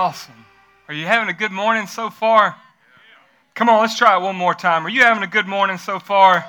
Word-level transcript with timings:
Awesome. 0.00 0.46
Are 0.88 0.94
you 0.94 1.04
having 1.04 1.28
a 1.28 1.36
good 1.36 1.52
morning 1.52 1.86
so 1.86 2.08
far? 2.08 2.56
Come 3.54 3.68
on, 3.68 3.82
let's 3.82 3.98
try 3.98 4.16
it 4.16 4.22
one 4.22 4.34
more 4.34 4.54
time. 4.54 4.86
Are 4.86 4.88
you 4.88 5.02
having 5.02 5.22
a 5.22 5.26
good 5.26 5.46
morning 5.46 5.76
so 5.76 5.98
far? 5.98 6.42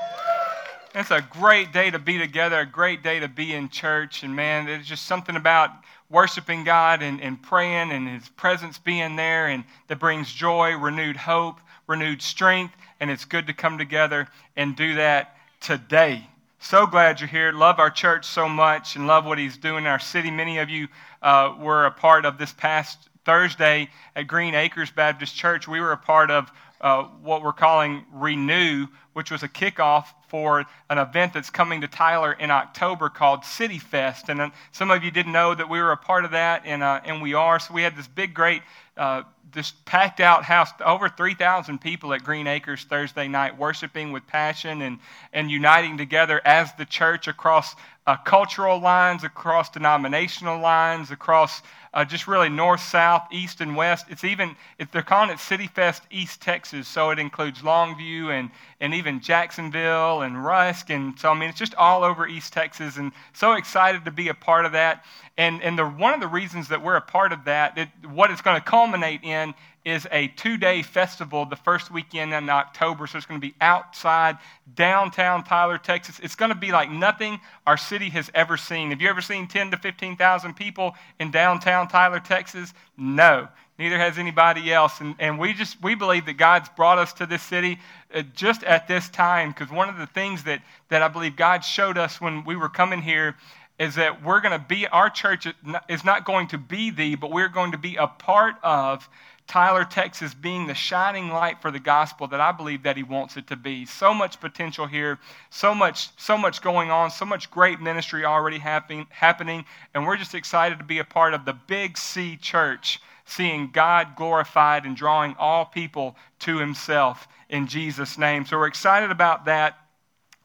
It's 0.95 1.11
a 1.11 1.19
great 1.19 1.73
day 1.73 1.91
to 1.91 1.99
be 1.99 2.17
together, 2.17 2.61
a 2.61 2.65
great 2.65 3.03
day 3.03 3.19
to 3.19 3.27
be 3.27 3.53
in 3.53 3.67
church. 3.67 4.23
And 4.23 4.33
man, 4.33 4.67
there's 4.67 4.87
just 4.87 5.05
something 5.05 5.35
about 5.35 5.69
worshiping 6.09 6.63
God 6.63 7.03
and, 7.03 7.19
and 7.19 7.41
praying 7.41 7.91
and 7.91 8.07
His 8.07 8.29
presence 8.29 8.77
being 8.77 9.17
there 9.17 9.49
and 9.49 9.65
that 9.89 9.99
brings 9.99 10.31
joy, 10.31 10.77
renewed 10.77 11.17
hope, 11.17 11.59
renewed 11.87 12.21
strength. 12.21 12.73
And 13.01 13.11
it's 13.11 13.25
good 13.25 13.47
to 13.47 13.53
come 13.53 13.77
together 13.77 14.29
and 14.55 14.77
do 14.77 14.95
that 14.95 15.35
today. 15.59 16.25
So 16.59 16.87
glad 16.87 17.19
you're 17.19 17.27
here. 17.27 17.51
Love 17.51 17.79
our 17.79 17.91
church 17.91 18.23
so 18.23 18.47
much 18.47 18.95
and 18.95 19.07
love 19.07 19.25
what 19.25 19.37
He's 19.37 19.57
doing 19.57 19.83
in 19.83 19.87
our 19.87 19.99
city. 19.99 20.31
Many 20.31 20.59
of 20.59 20.69
you 20.69 20.87
uh, 21.21 21.53
were 21.59 21.85
a 21.85 21.91
part 21.91 22.23
of 22.23 22.37
this 22.37 22.53
past 22.53 23.09
Thursday 23.25 23.89
at 24.15 24.27
Green 24.27 24.55
Acres 24.55 24.91
Baptist 24.91 25.35
Church. 25.35 25.67
We 25.67 25.79
were 25.79 25.91
a 25.91 25.97
part 25.97 26.31
of 26.31 26.51
uh, 26.81 27.03
what 27.21 27.43
we're 27.43 27.53
calling 27.53 28.03
Renew, 28.11 28.87
which 29.13 29.29
was 29.29 29.43
a 29.43 29.47
kickoff 29.47 30.05
for 30.29 30.65
an 30.89 30.97
event 30.97 31.33
that's 31.33 31.49
coming 31.49 31.81
to 31.81 31.87
Tyler 31.87 32.33
in 32.33 32.49
October 32.49 33.09
called 33.09 33.45
City 33.45 33.77
Fest. 33.77 34.29
And 34.29 34.41
uh, 34.41 34.49
some 34.71 34.89
of 34.89 35.03
you 35.03 35.11
didn't 35.11 35.33
know 35.33 35.53
that 35.53 35.69
we 35.69 35.79
were 35.79 35.91
a 35.91 35.97
part 35.97 36.25
of 36.25 36.31
that, 36.31 36.63
and, 36.65 36.81
uh, 36.81 37.01
and 37.05 37.21
we 37.21 37.33
are. 37.33 37.59
So 37.59 37.73
we 37.73 37.83
had 37.83 37.95
this 37.95 38.07
big, 38.07 38.33
great, 38.33 38.63
uh, 38.97 39.23
this 39.53 39.73
packed 39.85 40.21
out 40.21 40.43
house, 40.43 40.69
over 40.83 41.09
3,000 41.09 41.79
people 41.79 42.13
at 42.13 42.23
Green 42.23 42.47
Acres 42.47 42.85
Thursday 42.85 43.27
night, 43.27 43.57
worshiping 43.57 44.11
with 44.11 44.25
passion 44.25 44.81
and, 44.81 44.99
and 45.33 45.51
uniting 45.51 45.97
together 45.97 46.41
as 46.45 46.73
the 46.75 46.85
church 46.85 47.27
across 47.27 47.75
uh, 48.07 48.15
cultural 48.17 48.79
lines, 48.79 49.23
across 49.23 49.69
denominational 49.69 50.59
lines, 50.59 51.11
across 51.11 51.61
uh, 51.93 52.05
just 52.05 52.27
really 52.27 52.49
north, 52.49 52.81
south, 52.81 53.27
east, 53.31 53.59
and 53.59 53.75
west. 53.75 54.05
It's 54.09 54.23
even, 54.23 54.55
they're 54.91 55.01
calling 55.01 55.29
it 55.29 55.39
City 55.39 55.67
Fest 55.67 56.03
East 56.09 56.41
Texas, 56.41 56.87
so 56.87 57.09
it 57.09 57.19
includes 57.19 57.61
Longview 57.61 58.29
and, 58.29 58.49
and 58.79 58.93
even 58.93 59.19
Jacksonville 59.19 60.21
and 60.21 60.43
Rusk. 60.43 60.89
And 60.89 61.19
so, 61.19 61.29
I 61.29 61.33
mean, 61.33 61.49
it's 61.49 61.59
just 61.59 61.75
all 61.75 62.03
over 62.03 62.27
East 62.27 62.53
Texas, 62.53 62.97
and 62.97 63.11
so 63.33 63.53
excited 63.53 64.05
to 64.05 64.11
be 64.11 64.29
a 64.29 64.33
part 64.33 64.65
of 64.65 64.71
that. 64.71 65.03
And, 65.37 65.61
and 65.61 65.77
the, 65.77 65.85
one 65.85 66.13
of 66.13 66.19
the 66.19 66.27
reasons 66.27 66.69
that 66.69 66.81
we're 66.81 66.95
a 66.95 67.01
part 67.01 67.33
of 67.33 67.45
that, 67.45 67.77
it, 67.77 67.89
what 68.09 68.31
it's 68.31 68.41
going 68.41 68.59
to 68.59 68.65
culminate 68.65 69.23
in 69.23 69.53
is 69.83 70.07
a 70.11 70.27
two 70.29 70.57
day 70.57 70.81
festival 70.81 71.45
the 71.45 71.55
first 71.55 71.91
weekend 71.91 72.33
in 72.33 72.49
October. 72.49 73.07
So 73.07 73.17
it's 73.17 73.25
going 73.25 73.41
to 73.41 73.47
be 73.47 73.55
outside 73.61 74.37
downtown 74.75 75.43
Tyler, 75.43 75.77
Texas. 75.77 76.19
It's 76.21 76.35
going 76.35 76.49
to 76.49 76.57
be 76.57 76.71
like 76.71 76.91
nothing 76.91 77.39
our 77.65 77.77
city 77.77 78.09
has 78.09 78.29
ever 78.35 78.57
seen. 78.57 78.91
Have 78.91 79.01
you 79.01 79.09
ever 79.09 79.21
seen 79.21 79.47
10 79.47 79.71
to 79.71 79.77
15,000 79.77 80.53
people 80.55 80.95
in 81.19 81.31
downtown 81.31 81.87
Tyler, 81.87 82.19
Texas? 82.19 82.73
No. 82.97 83.47
Neither 83.79 83.97
has 83.97 84.19
anybody 84.19 84.71
else. 84.71 85.01
And, 85.01 85.15
and 85.17 85.39
we 85.39 85.53
just 85.53 85.81
we 85.81 85.95
believe 85.95 86.27
that 86.27 86.37
God's 86.37 86.69
brought 86.69 86.99
us 86.99 87.13
to 87.13 87.25
this 87.25 87.41
city 87.41 87.79
uh, 88.13 88.21
just 88.35 88.63
at 88.63 88.87
this 88.87 89.09
time 89.09 89.49
because 89.49 89.71
one 89.71 89.89
of 89.89 89.97
the 89.97 90.05
things 90.05 90.43
that, 90.43 90.61
that 90.89 91.01
I 91.01 91.07
believe 91.07 91.35
God 91.35 91.65
showed 91.65 91.97
us 91.97 92.21
when 92.21 92.43
we 92.43 92.55
were 92.55 92.69
coming 92.69 93.01
here 93.01 93.35
is 93.79 93.95
that 93.95 94.23
we're 94.23 94.41
going 94.41 94.51
to 94.51 94.63
be, 94.63 94.85
our 94.85 95.09
church 95.09 95.47
is 95.89 96.05
not 96.05 96.23
going 96.23 96.47
to 96.49 96.59
be 96.59 96.91
the, 96.91 97.15
but 97.15 97.31
we're 97.31 97.47
going 97.47 97.71
to 97.71 97.79
be 97.79 97.95
a 97.95 98.05
part 98.05 98.53
of 98.61 99.09
Tyler, 99.51 99.83
Texas 99.83 100.33
being 100.33 100.65
the 100.65 100.73
shining 100.73 101.27
light 101.27 101.61
for 101.61 101.71
the 101.71 101.79
gospel 101.79 102.25
that 102.25 102.39
I 102.39 102.53
believe 102.53 102.83
that 102.83 102.95
he 102.95 103.03
wants 103.03 103.35
it 103.35 103.47
to 103.47 103.57
be. 103.57 103.85
So 103.85 104.13
much 104.13 104.39
potential 104.39 104.87
here, 104.87 105.19
so 105.49 105.75
much, 105.75 106.07
so 106.15 106.37
much 106.37 106.61
going 106.61 106.89
on, 106.89 107.11
so 107.11 107.25
much 107.25 107.51
great 107.51 107.81
ministry 107.81 108.23
already 108.23 108.59
happen, 108.59 109.07
happening, 109.09 109.65
and 109.93 110.07
we're 110.07 110.15
just 110.15 110.35
excited 110.35 110.77
to 110.77 110.85
be 110.85 110.99
a 110.99 111.03
part 111.03 111.33
of 111.33 111.43
the 111.43 111.51
Big 111.51 111.97
C 111.97 112.37
Church, 112.37 113.01
seeing 113.25 113.69
God 113.73 114.15
glorified 114.15 114.85
and 114.85 114.95
drawing 114.95 115.35
all 115.37 115.65
people 115.65 116.15
to 116.39 116.57
himself 116.57 117.27
in 117.49 117.67
Jesus' 117.67 118.17
name. 118.17 118.45
So 118.45 118.57
we're 118.57 118.67
excited 118.67 119.11
about 119.11 119.43
that, 119.47 119.77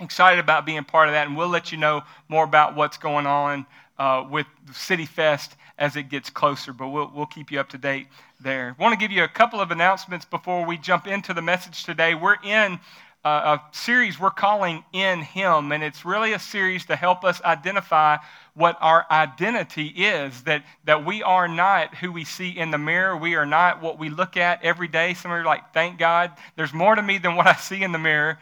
excited 0.00 0.40
about 0.40 0.66
being 0.66 0.82
part 0.82 1.06
of 1.06 1.14
that, 1.14 1.28
and 1.28 1.36
we'll 1.36 1.46
let 1.46 1.70
you 1.70 1.78
know 1.78 2.02
more 2.28 2.42
about 2.42 2.74
what's 2.74 2.96
going 2.96 3.28
on 3.28 3.66
uh, 4.00 4.26
with 4.28 4.48
City 4.72 5.06
Fest 5.06 5.54
as 5.78 5.94
it 5.94 6.08
gets 6.08 6.28
closer, 6.28 6.72
but 6.72 6.88
we'll, 6.88 7.12
we'll 7.14 7.26
keep 7.26 7.52
you 7.52 7.60
up 7.60 7.68
to 7.68 7.78
date 7.78 8.08
there. 8.40 8.76
I 8.78 8.82
want 8.82 8.92
to 8.92 8.98
give 8.98 9.14
you 9.14 9.24
a 9.24 9.28
couple 9.28 9.60
of 9.60 9.70
announcements 9.70 10.24
before 10.24 10.64
we 10.64 10.76
jump 10.76 11.06
into 11.06 11.32
the 11.32 11.42
message 11.42 11.84
today. 11.84 12.14
We're 12.14 12.36
in 12.44 12.78
uh, 13.24 13.58
a 13.58 13.74
series 13.74 14.20
we're 14.20 14.30
calling 14.30 14.84
In 14.92 15.20
Him, 15.20 15.72
and 15.72 15.82
it's 15.82 16.04
really 16.04 16.32
a 16.32 16.38
series 16.38 16.84
to 16.86 16.96
help 16.96 17.24
us 17.24 17.42
identify 17.42 18.18
what 18.54 18.76
our 18.80 19.06
identity 19.10 19.88
is 19.88 20.42
that, 20.42 20.64
that 20.84 21.04
we 21.04 21.22
are 21.22 21.48
not 21.48 21.94
who 21.96 22.12
we 22.12 22.24
see 22.24 22.50
in 22.50 22.70
the 22.70 22.78
mirror. 22.78 23.16
We 23.16 23.34
are 23.34 23.46
not 23.46 23.82
what 23.82 23.98
we 23.98 24.10
look 24.10 24.36
at 24.36 24.62
every 24.64 24.88
day. 24.88 25.14
Some 25.14 25.30
of 25.30 25.36
you 25.36 25.42
are 25.42 25.44
like, 25.44 25.72
thank 25.72 25.98
God, 25.98 26.32
there's 26.56 26.72
more 26.72 26.94
to 26.94 27.02
me 27.02 27.18
than 27.18 27.36
what 27.36 27.46
I 27.46 27.54
see 27.54 27.82
in 27.82 27.92
the 27.92 27.98
mirror. 27.98 28.38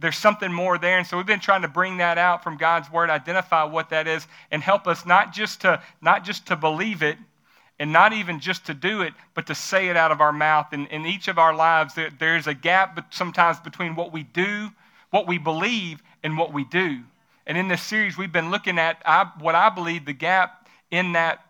There's 0.00 0.16
something 0.16 0.52
more 0.52 0.78
there. 0.78 0.98
And 0.98 1.06
so 1.06 1.16
we've 1.16 1.26
been 1.26 1.40
trying 1.40 1.62
to 1.62 1.68
bring 1.68 1.98
that 1.98 2.18
out 2.18 2.42
from 2.42 2.56
God's 2.56 2.90
Word, 2.90 3.10
identify 3.10 3.64
what 3.64 3.90
that 3.90 4.08
is, 4.08 4.26
and 4.50 4.62
help 4.62 4.86
us 4.86 5.06
not 5.06 5.32
just 5.32 5.60
to, 5.60 5.82
not 6.00 6.24
just 6.24 6.46
to 6.46 6.56
believe 6.56 7.02
it, 7.02 7.18
and 7.78 7.92
not 7.92 8.12
even 8.12 8.40
just 8.40 8.66
to 8.66 8.74
do 8.74 9.02
it, 9.02 9.12
but 9.34 9.46
to 9.48 9.54
say 9.54 9.88
it 9.88 9.96
out 9.96 10.12
of 10.12 10.20
our 10.20 10.32
mouth. 10.32 10.68
And 10.72 10.86
in 10.88 11.06
each 11.06 11.28
of 11.28 11.38
our 11.38 11.54
lives, 11.54 11.94
there, 11.94 12.10
there's 12.18 12.46
a 12.46 12.54
gap 12.54 13.12
sometimes 13.12 13.58
between 13.60 13.96
what 13.96 14.12
we 14.12 14.22
do, 14.22 14.70
what 15.10 15.26
we 15.26 15.38
believe, 15.38 16.02
and 16.22 16.38
what 16.38 16.52
we 16.52 16.64
do. 16.64 17.00
And 17.46 17.58
in 17.58 17.68
this 17.68 17.82
series, 17.82 18.16
we've 18.16 18.32
been 18.32 18.50
looking 18.50 18.78
at 18.78 19.02
I, 19.04 19.30
what 19.40 19.54
I 19.54 19.68
believe 19.70 20.04
the 20.04 20.12
gap 20.12 20.68
in 20.90 21.12
that, 21.12 21.44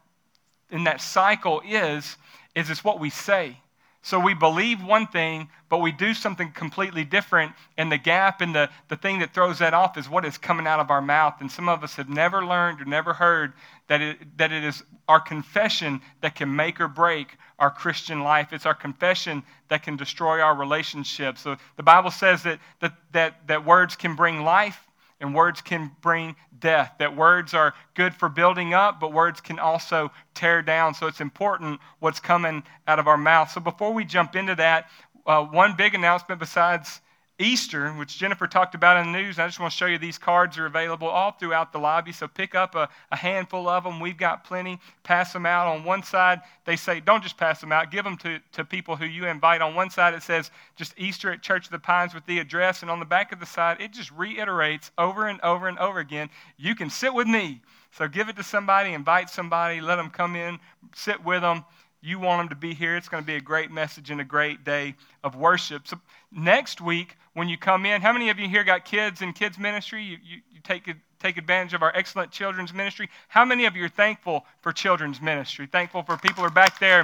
in 0.71 0.85
that 0.85 1.01
cycle 1.01 1.63
is, 1.65 2.17
is 2.55 2.71
it's 2.71 2.83
what 2.83 3.01
we 3.01 3.11
say. 3.11 3.59
So 4.05 4.21
we 4.21 4.35
believe 4.35 4.85
one 4.85 5.07
thing, 5.07 5.49
but 5.71 5.79
we 5.79 5.91
do 5.91 6.13
something 6.13 6.53
completely 6.53 7.05
different. 7.05 7.53
And 7.79 7.91
the 7.91 7.97
gap 7.97 8.43
and 8.43 8.55
the, 8.55 8.69
the 8.89 8.97
thing 8.97 9.21
that 9.21 9.33
throws 9.33 9.61
that 9.61 9.73
off 9.73 9.97
is 9.97 10.11
what 10.11 10.27
is 10.27 10.37
coming 10.37 10.67
out 10.67 10.79
of 10.79 10.91
our 10.91 11.01
mouth. 11.01 11.37
And 11.41 11.51
some 11.51 11.71
of 11.71 11.83
us 11.83 11.95
have 11.95 12.11
never 12.11 12.45
learned 12.45 12.83
or 12.83 12.85
never 12.85 13.15
heard 13.15 13.55
that 13.87 14.03
it, 14.03 14.37
that 14.37 14.53
it 14.53 14.63
is 14.63 14.83
our 15.09 15.21
confession 15.21 16.03
that 16.21 16.35
can 16.35 16.55
make 16.55 16.83
or 16.83 16.89
break 16.89 17.39
our 17.59 17.71
Christian 17.71 18.23
life. 18.23 18.53
It's 18.53 18.67
our 18.67 18.75
confession 18.75 19.43
that 19.69 19.83
can 19.83 19.97
destroy 19.97 20.39
our 20.39 20.55
relationships. 20.55 21.41
So 21.41 21.57
the 21.79 21.83
Bible 21.83 22.11
says 22.11 22.43
that, 22.43 22.59
that, 22.81 22.93
that, 23.13 23.47
that 23.47 23.65
words 23.65 23.97
can 23.97 24.17
bring 24.17 24.43
life 24.43 24.87
and 25.21 25.35
words 25.35 25.61
can 25.61 25.93
bring 26.01 26.37
death. 26.59 26.95
That 26.99 27.17
words 27.17 27.55
are 27.55 27.75
good 27.95 28.15
for 28.15 28.29
building 28.29 28.75
up, 28.75 29.01
but 29.01 29.13
words 29.13 29.41
can 29.41 29.59
also 29.59 30.11
tear 30.35 30.63
down. 30.63 30.95
So 30.95 31.07
it's 31.07 31.21
important 31.21 31.81
what's 32.01 32.21
coming 32.21 32.63
out 32.87 32.99
of 32.99 33.07
our 33.07 33.17
mouth. 33.17 33.51
So 33.51 33.61
before 33.61 33.93
we 33.93 34.05
jump 34.05 34.37
into 34.37 34.55
that, 34.57 34.89
uh, 35.27 35.45
one 35.45 35.75
big 35.77 35.95
announcement 35.95 36.39
besides 36.39 37.01
Easter, 37.39 37.91
which 37.95 38.17
Jennifer 38.17 38.47
talked 38.47 38.77
about 38.77 38.97
in 38.97 39.11
the 39.11 39.19
news. 39.19 39.41
I 39.41 39.47
just 39.47 39.59
want 39.59 39.73
to 39.73 39.77
show 39.77 39.87
you 39.87 39.99
these 39.99 40.19
cards 40.19 40.57
are 40.57 40.67
available 40.67 41.09
all 41.09 41.33
throughout 41.33 41.73
the 41.73 41.81
lobby. 41.81 42.13
So 42.13 42.29
pick 42.29 42.55
up 42.55 42.77
a, 42.77 42.89
a, 43.11 43.17
handful 43.17 43.69
of 43.69 43.83
them. 43.83 43.99
We've 43.99 44.17
got 44.17 44.45
plenty. 44.45 44.79
Pass 45.03 45.33
them 45.33 45.45
out. 45.45 45.67
On 45.67 45.83
one 45.83 46.05
side, 46.05 46.43
they 46.65 46.77
say, 46.77 47.01
don't 47.01 47.25
just 47.25 47.37
pass 47.37 47.61
them 47.61 47.73
out, 47.73 47.91
give 47.91 48.05
them 48.05 48.17
to, 48.19 48.39
to 48.53 48.65
people 48.65 48.95
who 48.95 49.05
you 49.05 49.27
invite. 49.27 49.63
On 49.63 49.75
one 49.75 49.91
side, 49.91 50.15
it 50.15 50.23
says 50.23 50.53
just 50.77 50.95
Easter 50.97 51.33
at 51.33 51.43
Church 51.43 51.67
of 51.67 51.73
the 51.73 51.79
Pines 51.81 52.15
with 52.15 52.25
the 52.27 52.39
address. 52.39 52.83
And 52.83 52.91
on 52.91 53.01
the 53.01 53.05
back 53.05 53.33
of 53.33 53.41
the 53.41 53.47
side, 53.47 53.81
it 53.81 53.93
just 53.93 54.13
reiterates 54.13 54.93
over 54.97 55.27
and 55.27 55.41
over 55.41 55.67
and 55.67 55.79
over 55.79 55.99
again 55.99 56.31
you 56.57 56.77
can 56.77 56.89
sit 56.89 57.13
with 57.13 57.27
me. 57.27 57.63
So 57.91 58.07
give 58.07 58.29
it 58.29 58.37
to 58.37 58.43
somebody, 58.45 58.93
invite 58.93 59.29
somebody, 59.29 59.81
let 59.81 59.97
them 59.97 60.11
come 60.11 60.37
in, 60.37 60.59
sit 60.95 61.25
with 61.25 61.43
them 61.43 61.65
you 62.05 62.19
want 62.19 62.41
them 62.41 62.49
to 62.51 62.55
be 62.55 62.75
here. 62.75 62.97
It's 62.97 63.09
going 63.09 63.23
to 63.23 63.27
be 63.27 63.37
a 63.37 63.41
great 63.41 63.71
message 63.71 64.11
and 64.11 64.21
a 64.21 64.25
great 64.25 64.63
day 64.63 64.95
of 65.25 65.37
worship. 65.37 65.89
So 65.89 65.99
next 66.35 66.81
week, 66.81 67.17
when 67.35 67.49
you 67.49 67.59
come 67.59 67.87
in, 67.87 68.03
how 68.03 68.13
many 68.13 68.31
of 68.31 68.39
you 68.39 68.49
here 68.49 68.65
got 68.65 68.85
kids 68.85 69.23
in 69.23 69.33
kids 69.33 69.59
ministry? 69.59 70.03
You, 70.03 70.19
you, 70.23 70.41
you 70.51 70.61
take, 70.63 70.93
take 71.21 71.37
advantage 71.37 71.75
of 71.75 71.83
our 71.83 71.93
excellent 71.95 72.31
children's 72.31 72.73
ministry. 72.73 73.09
How 73.29 73.45
many 73.45 73.65
of 73.67 73.77
you 73.77 73.85
are 73.85 73.89
thankful 73.89 74.45
for 74.61 74.73
children's 74.73 75.21
ministry? 75.21 75.67
Thankful 75.67 76.03
for 76.03 76.17
people 76.17 76.43
who 76.43 76.47
are 76.47 76.51
back 76.51 76.79
there 76.79 77.03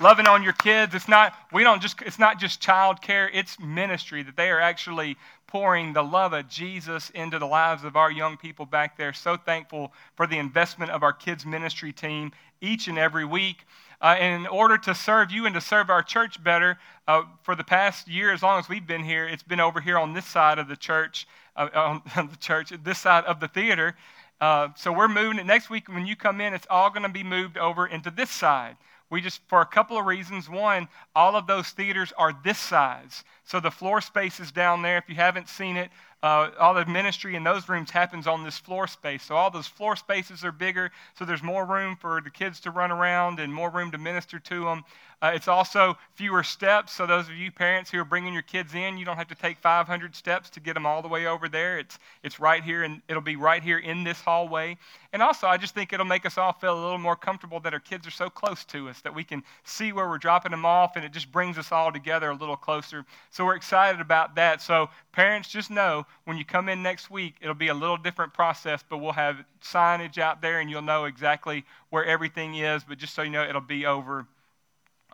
loving 0.00 0.26
on 0.26 0.42
your 0.42 0.52
kids. 0.52 0.94
It's 0.94 1.08
not, 1.08 1.34
we 1.52 1.62
don't 1.62 1.80
just, 1.80 2.02
it's 2.02 2.18
not 2.18 2.38
just 2.38 2.60
child 2.60 3.00
care, 3.00 3.30
it's 3.32 3.58
ministry 3.58 4.22
that 4.22 4.36
they 4.36 4.50
are 4.50 4.60
actually 4.60 5.16
pouring 5.46 5.92
the 5.92 6.02
love 6.02 6.32
of 6.32 6.48
Jesus 6.48 7.10
into 7.10 7.38
the 7.38 7.46
lives 7.46 7.84
of 7.84 7.96
our 7.96 8.10
young 8.10 8.36
people 8.36 8.66
back 8.66 8.96
there. 8.98 9.12
So 9.12 9.36
thankful 9.36 9.92
for 10.16 10.26
the 10.26 10.38
investment 10.38 10.90
of 10.90 11.02
our 11.02 11.12
kids' 11.12 11.46
ministry 11.46 11.92
team 11.92 12.32
each 12.60 12.88
and 12.88 12.98
every 12.98 13.24
week. 13.24 13.64
Uh, 14.00 14.16
and 14.18 14.42
in 14.42 14.46
order 14.48 14.76
to 14.76 14.94
serve 14.94 15.30
you 15.30 15.46
and 15.46 15.54
to 15.54 15.60
serve 15.60 15.88
our 15.88 16.02
church 16.02 16.42
better, 16.42 16.78
uh, 17.08 17.22
for 17.42 17.54
the 17.54 17.64
past 17.64 18.08
year, 18.08 18.32
as 18.32 18.42
long 18.42 18.58
as 18.58 18.68
we've 18.68 18.86
been 18.86 19.04
here, 19.04 19.26
it's 19.26 19.42
been 19.42 19.60
over 19.60 19.80
here 19.80 19.96
on 19.96 20.12
this 20.12 20.26
side 20.26 20.58
of 20.58 20.68
the 20.68 20.76
church, 20.76 21.26
uh, 21.56 21.68
on 22.16 22.28
the 22.28 22.36
church, 22.36 22.72
this 22.82 22.98
side 22.98 23.24
of 23.24 23.40
the 23.40 23.48
theater. 23.48 23.96
Uh, 24.40 24.68
so 24.76 24.92
we're 24.92 25.08
moving 25.08 25.38
it 25.38 25.46
next 25.46 25.70
week. 25.70 25.88
When 25.88 26.06
you 26.06 26.14
come 26.14 26.42
in, 26.42 26.52
it's 26.52 26.66
all 26.68 26.90
going 26.90 27.04
to 27.04 27.08
be 27.08 27.24
moved 27.24 27.56
over 27.56 27.86
into 27.86 28.10
this 28.10 28.30
side. 28.30 28.76
We 29.08 29.20
just, 29.20 29.40
for 29.48 29.60
a 29.60 29.66
couple 29.66 29.98
of 29.98 30.06
reasons. 30.06 30.48
One, 30.48 30.88
all 31.14 31.36
of 31.36 31.46
those 31.46 31.68
theaters 31.68 32.12
are 32.18 32.32
this 32.44 32.58
size. 32.58 33.24
So 33.44 33.60
the 33.60 33.70
floor 33.70 34.00
space 34.00 34.40
is 34.40 34.50
down 34.50 34.82
there. 34.82 34.98
If 34.98 35.08
you 35.08 35.14
haven't 35.14 35.48
seen 35.48 35.76
it, 35.76 35.90
uh, 36.26 36.50
all 36.58 36.74
the 36.74 36.84
ministry 36.86 37.36
in 37.36 37.44
those 37.44 37.68
rooms 37.68 37.88
happens 37.88 38.26
on 38.26 38.42
this 38.42 38.58
floor 38.58 38.88
space. 38.88 39.22
So 39.22 39.36
all 39.36 39.48
those 39.48 39.68
floor 39.68 39.94
spaces 39.94 40.44
are 40.44 40.50
bigger, 40.50 40.90
so 41.16 41.24
there's 41.24 41.42
more 41.42 41.64
room 41.64 41.94
for 41.94 42.20
the 42.20 42.30
kids 42.30 42.58
to 42.60 42.72
run 42.72 42.90
around 42.90 43.38
and 43.38 43.54
more 43.54 43.70
room 43.70 43.92
to 43.92 43.98
minister 43.98 44.40
to 44.40 44.64
them. 44.64 44.84
Uh, 45.22 45.32
it's 45.34 45.48
also 45.48 45.96
fewer 46.14 46.42
steps, 46.42 46.92
so 46.92 47.06
those 47.06 47.26
of 47.26 47.34
you 47.34 47.50
parents 47.50 47.90
who 47.90 47.98
are 47.98 48.04
bringing 48.04 48.34
your 48.34 48.42
kids 48.42 48.74
in, 48.74 48.98
you 48.98 49.04
don't 49.04 49.16
have 49.16 49.28
to 49.28 49.34
take 49.34 49.58
500 49.58 50.14
steps 50.14 50.50
to 50.50 50.60
get 50.60 50.74
them 50.74 50.84
all 50.84 51.00
the 51.00 51.08
way 51.08 51.26
over 51.26 51.48
there. 51.48 51.78
It's, 51.78 51.98
it's 52.22 52.38
right 52.38 52.62
here, 52.62 52.82
and 52.82 53.00
it'll 53.08 53.22
be 53.22 53.36
right 53.36 53.62
here 53.62 53.78
in 53.78 54.04
this 54.04 54.20
hallway. 54.20 54.76
And 55.14 55.22
also, 55.22 55.46
I 55.46 55.56
just 55.56 55.74
think 55.74 55.94
it'll 55.94 56.04
make 56.04 56.26
us 56.26 56.36
all 56.36 56.52
feel 56.52 56.74
a 56.74 56.82
little 56.82 56.98
more 56.98 57.16
comfortable 57.16 57.60
that 57.60 57.72
our 57.72 57.80
kids 57.80 58.06
are 58.06 58.10
so 58.10 58.28
close 58.28 58.64
to 58.66 58.90
us 58.90 59.00
that 59.00 59.14
we 59.14 59.24
can 59.24 59.42
see 59.64 59.92
where 59.92 60.06
we're 60.06 60.18
dropping 60.18 60.50
them 60.50 60.66
off, 60.66 60.96
and 60.96 61.04
it 61.04 61.12
just 61.12 61.32
brings 61.32 61.56
us 61.56 61.72
all 61.72 61.90
together 61.90 62.28
a 62.30 62.34
little 62.34 62.56
closer. 62.56 63.06
So 63.30 63.46
we're 63.46 63.56
excited 63.56 64.02
about 64.02 64.34
that. 64.34 64.60
So, 64.60 64.90
parents, 65.12 65.48
just 65.48 65.70
know 65.70 66.04
when 66.24 66.36
you 66.36 66.44
come 66.44 66.68
in 66.68 66.82
next 66.82 67.10
week, 67.10 67.34
it'll 67.40 67.54
be 67.54 67.68
a 67.68 67.74
little 67.74 67.96
different 67.96 68.34
process, 68.34 68.82
but 68.88 68.98
we'll 68.98 69.12
have 69.12 69.44
signage 69.62 70.18
out 70.18 70.42
there, 70.42 70.60
and 70.60 70.70
you'll 70.70 70.82
know 70.82 71.04
exactly 71.04 71.64
where 71.90 72.04
everything 72.04 72.56
is. 72.56 72.82
But 72.84 72.98
just 72.98 73.14
so 73.14 73.22
you 73.22 73.30
know, 73.30 73.48
it'll 73.48 73.60
be 73.60 73.86
over 73.86 74.26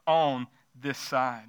on 0.07 0.47
this 0.81 0.99
side. 0.99 1.49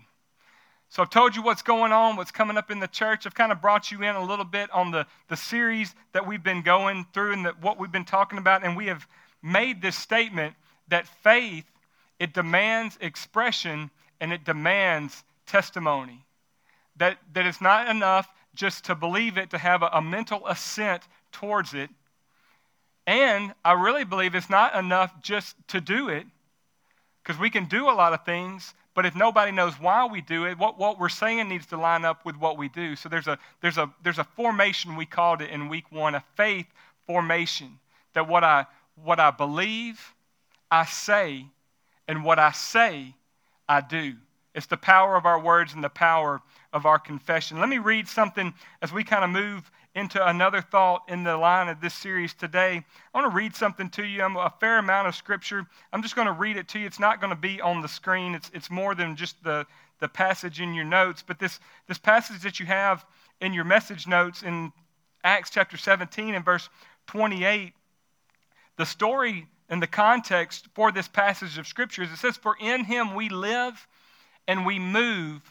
So 0.93 1.01
I've 1.01 1.09
told 1.09 1.35
you 1.35 1.41
what's 1.41 1.63
going 1.63 1.91
on, 1.91 2.17
what's 2.17 2.29
coming 2.29 2.55
up 2.55 2.69
in 2.69 2.79
the 2.79 2.87
church. 2.87 3.25
I've 3.25 3.33
kind 3.33 3.51
of 3.51 3.61
brought 3.61 3.91
you 3.91 4.03
in 4.03 4.15
a 4.15 4.23
little 4.23 4.45
bit 4.45 4.69
on 4.69 4.91
the, 4.91 5.07
the 5.27 5.35
series 5.35 5.95
that 6.11 6.27
we've 6.27 6.43
been 6.43 6.61
going 6.61 7.07
through 7.13 7.31
and 7.31 7.45
that 7.47 7.59
what 7.63 7.79
we've 7.79 7.91
been 7.91 8.05
talking 8.05 8.37
about. 8.37 8.63
And 8.63 8.77
we 8.77 8.85
have 8.85 9.07
made 9.41 9.81
this 9.81 9.95
statement 9.95 10.53
that 10.89 11.07
faith, 11.07 11.65
it 12.19 12.31
demands 12.31 12.99
expression 13.01 13.89
and 14.21 14.31
it 14.31 14.45
demands 14.45 15.23
testimony. 15.47 16.25
That, 16.97 17.17
that 17.33 17.47
it's 17.47 17.59
not 17.59 17.89
enough 17.89 18.31
just 18.55 18.85
to 18.85 18.95
believe 18.95 19.37
it, 19.37 19.49
to 19.51 19.57
have 19.57 19.83
a, 19.83 19.89
a 19.93 20.01
mental 20.01 20.47
assent 20.47 21.03
towards 21.31 21.73
it. 21.73 21.89
And 23.05 23.53
I 23.65 23.73
really 23.73 24.05
believe 24.05 24.35
it's 24.35 24.49
not 24.49 24.75
enough 24.75 25.11
just 25.21 25.55
to 25.69 25.81
do 25.81 26.09
it, 26.09 26.25
because 27.23 27.39
we 27.39 27.49
can 27.49 27.65
do 27.65 27.89
a 27.89 27.91
lot 27.91 28.13
of 28.13 28.25
things, 28.25 28.73
but 28.95 29.05
if 29.05 29.15
nobody 29.15 29.51
knows 29.51 29.73
why 29.79 30.05
we 30.05 30.21
do 30.21 30.45
it, 30.45 30.57
what, 30.57 30.77
what 30.77 30.99
we're 30.99 31.09
saying 31.09 31.49
needs 31.49 31.65
to 31.67 31.77
line 31.77 32.05
up 32.05 32.25
with 32.25 32.37
what 32.37 32.57
we 32.57 32.69
do. 32.69 32.95
So 32.95 33.09
there's 33.09 33.27
a, 33.27 33.39
there's, 33.61 33.77
a, 33.77 33.89
there's 34.03 34.19
a 34.19 34.23
formation, 34.23 34.95
we 34.95 35.05
called 35.05 35.41
it 35.41 35.49
in 35.49 35.67
week 35.67 35.91
one, 35.91 36.15
a 36.15 36.23
faith 36.35 36.67
formation. 37.07 37.79
That 38.13 38.27
what 38.27 38.43
I, 38.43 38.67
what 39.03 39.19
I 39.19 39.31
believe, 39.31 40.13
I 40.69 40.85
say, 40.85 41.47
and 42.07 42.23
what 42.23 42.37
I 42.37 42.51
say, 42.51 43.15
I 43.67 43.81
do. 43.81 44.13
It's 44.55 44.67
the 44.67 44.77
power 44.77 45.15
of 45.15 45.25
our 45.25 45.39
words 45.39 45.73
and 45.73 45.83
the 45.83 45.89
power 45.89 46.41
of 46.71 46.85
our 46.85 46.99
confession. 46.99 47.59
Let 47.59 47.69
me 47.69 47.79
read 47.79 48.07
something 48.07 48.53
as 48.81 48.93
we 48.93 49.03
kind 49.03 49.23
of 49.23 49.29
move 49.29 49.71
into 49.95 50.25
another 50.27 50.61
thought 50.61 51.03
in 51.07 51.23
the 51.23 51.37
line 51.37 51.69
of 51.69 51.79
this 51.79 51.93
series 51.93 52.33
today. 52.33 52.83
I 53.13 53.17
want 53.17 53.31
to 53.31 53.35
read 53.35 53.55
something 53.55 53.89
to 53.91 54.03
you. 54.03 54.23
I'm 54.23 54.37
a 54.37 54.53
fair 54.59 54.79
amount 54.79 55.07
of 55.07 55.15
scripture. 55.15 55.65
I'm 55.91 56.01
just 56.01 56.15
going 56.15 56.27
to 56.27 56.33
read 56.33 56.57
it 56.57 56.67
to 56.69 56.79
you. 56.79 56.85
It's 56.85 56.99
not 56.99 57.19
going 57.19 57.29
to 57.29 57.39
be 57.39 57.61
on 57.61 57.81
the 57.81 57.87
screen. 57.87 58.33
It's, 58.33 58.49
it's 58.53 58.71
more 58.71 58.95
than 58.95 59.15
just 59.15 59.43
the, 59.43 59.65
the 59.99 60.07
passage 60.07 60.61
in 60.61 60.73
your 60.73 60.85
notes. 60.85 61.23
But 61.25 61.39
this, 61.39 61.59
this 61.87 61.99
passage 61.99 62.41
that 62.41 62.59
you 62.59 62.65
have 62.65 63.05
in 63.39 63.53
your 63.53 63.65
message 63.65 64.07
notes 64.07 64.41
in 64.41 64.71
Acts 65.23 65.51
chapter 65.51 65.77
17 65.77 66.33
and 66.35 66.43
verse 66.43 66.69
28, 67.07 67.73
the 68.77 68.85
story 68.85 69.47
and 69.69 69.81
the 69.81 69.87
context 69.87 70.67
for 70.73 70.91
this 70.91 71.07
passage 71.07 71.57
of 71.57 71.67
scripture 71.67 72.03
is 72.03 72.11
it 72.11 72.17
says, 72.17 72.37
For 72.37 72.55
in 72.59 72.83
him 72.83 73.15
we 73.15 73.29
live 73.29 73.87
and 74.47 74.65
we 74.65 74.79
move 74.79 75.41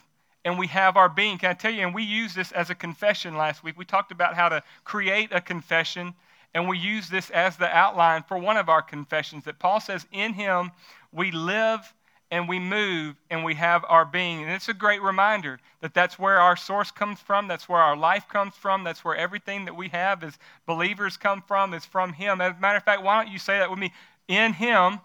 and 0.45 0.59
we 0.59 0.67
have 0.67 0.97
our 0.97 1.09
being. 1.09 1.37
Can 1.37 1.51
I 1.51 1.53
tell 1.53 1.71
you? 1.71 1.81
And 1.81 1.95
we 1.95 2.03
used 2.03 2.35
this 2.35 2.51
as 2.51 2.69
a 2.69 2.75
confession 2.75 3.37
last 3.37 3.63
week. 3.63 3.77
We 3.77 3.85
talked 3.85 4.11
about 4.11 4.35
how 4.35 4.49
to 4.49 4.61
create 4.83 5.29
a 5.31 5.41
confession, 5.41 6.13
and 6.53 6.67
we 6.67 6.77
use 6.77 7.09
this 7.09 7.29
as 7.29 7.57
the 7.57 7.67
outline 7.67 8.23
for 8.23 8.37
one 8.37 8.57
of 8.57 8.69
our 8.69 8.81
confessions 8.81 9.45
that 9.45 9.59
Paul 9.59 9.79
says, 9.79 10.05
In 10.11 10.33
him 10.33 10.71
we 11.11 11.31
live 11.31 11.93
and 12.33 12.49
we 12.49 12.59
move 12.59 13.15
and 13.29 13.45
we 13.45 13.53
have 13.53 13.85
our 13.87 14.05
being. 14.05 14.41
And 14.41 14.51
it's 14.51 14.67
a 14.67 14.73
great 14.73 15.01
reminder 15.01 15.59
that 15.81 15.93
that's 15.93 16.17
where 16.17 16.39
our 16.39 16.55
source 16.55 16.89
comes 16.89 17.19
from, 17.19 17.47
that's 17.47 17.69
where 17.69 17.79
our 17.79 17.95
life 17.95 18.27
comes 18.27 18.55
from, 18.55 18.83
that's 18.83 19.05
where 19.05 19.15
everything 19.15 19.65
that 19.65 19.75
we 19.75 19.89
have 19.89 20.23
as 20.23 20.37
believers 20.65 21.15
come 21.15 21.43
from, 21.47 21.75
is 21.75 21.85
from 21.85 22.11
him. 22.11 22.41
As 22.41 22.55
a 22.57 22.59
matter 22.59 22.77
of 22.77 22.83
fact, 22.83 23.03
why 23.03 23.23
don't 23.23 23.31
you 23.31 23.37
say 23.37 23.59
that 23.59 23.69
with 23.69 23.77
me? 23.77 23.93
In 24.27 24.53
him 24.53 24.99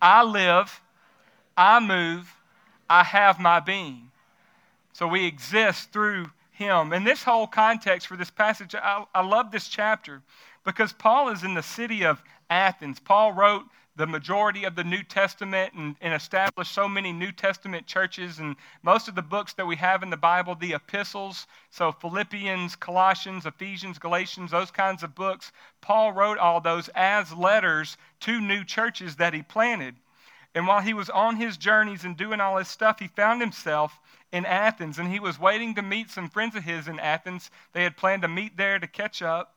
I 0.00 0.22
live, 0.22 0.80
I 1.56 1.80
move, 1.80 2.32
I 2.88 3.04
have 3.04 3.38
my 3.38 3.60
being. 3.60 4.10
So 4.92 5.06
we 5.06 5.26
exist 5.26 5.92
through 5.92 6.30
him. 6.52 6.92
And 6.92 7.06
this 7.06 7.22
whole 7.22 7.46
context 7.46 8.06
for 8.06 8.16
this 8.16 8.30
passage, 8.30 8.74
I, 8.74 9.04
I 9.14 9.22
love 9.22 9.50
this 9.50 9.68
chapter 9.68 10.22
because 10.64 10.92
Paul 10.92 11.28
is 11.28 11.44
in 11.44 11.54
the 11.54 11.62
city 11.62 12.04
of 12.04 12.22
Athens. 12.48 12.98
Paul 12.98 13.32
wrote 13.32 13.64
the 13.96 14.06
majority 14.06 14.64
of 14.64 14.76
the 14.76 14.84
New 14.84 15.02
Testament 15.02 15.72
and, 15.72 15.96
and, 16.02 16.12
established 16.12 16.72
so 16.72 16.86
many 16.86 17.12
New 17.12 17.32
Testament 17.32 17.86
churches. 17.86 18.38
And 18.38 18.56
most 18.82 19.08
of 19.08 19.14
the 19.14 19.22
books 19.22 19.54
that 19.54 19.66
we 19.66 19.76
have 19.76 20.02
in 20.02 20.10
the 20.10 20.16
Bible, 20.18 20.54
the 20.54 20.74
epistles, 20.74 21.46
so 21.70 21.92
Philippians, 21.92 22.76
Colossians, 22.76 23.46
Ephesians, 23.46 23.98
Galatians, 23.98 24.50
those 24.50 24.70
kinds 24.70 25.02
of 25.02 25.14
books, 25.14 25.50
Paul 25.80 26.12
wrote 26.12 26.36
all 26.36 26.60
those 26.60 26.90
as 26.94 27.32
letters 27.32 27.96
to 28.20 28.40
new 28.40 28.64
churches 28.64 29.16
that 29.16 29.32
he 29.32 29.42
planted. 29.42 29.96
And 30.56 30.66
while 30.66 30.80
he 30.80 30.94
was 30.94 31.10
on 31.10 31.36
his 31.36 31.58
journeys 31.58 32.04
and 32.04 32.16
doing 32.16 32.40
all 32.40 32.56
his 32.56 32.66
stuff, 32.66 32.98
he 32.98 33.08
found 33.08 33.42
himself 33.42 34.00
in 34.32 34.46
Athens. 34.46 34.98
And 34.98 35.12
he 35.12 35.20
was 35.20 35.38
waiting 35.38 35.74
to 35.74 35.82
meet 35.82 36.10
some 36.10 36.30
friends 36.30 36.56
of 36.56 36.64
his 36.64 36.88
in 36.88 36.98
Athens. 36.98 37.50
They 37.74 37.82
had 37.82 37.98
planned 37.98 38.22
to 38.22 38.28
meet 38.28 38.56
there 38.56 38.78
to 38.78 38.86
catch 38.86 39.20
up. 39.20 39.54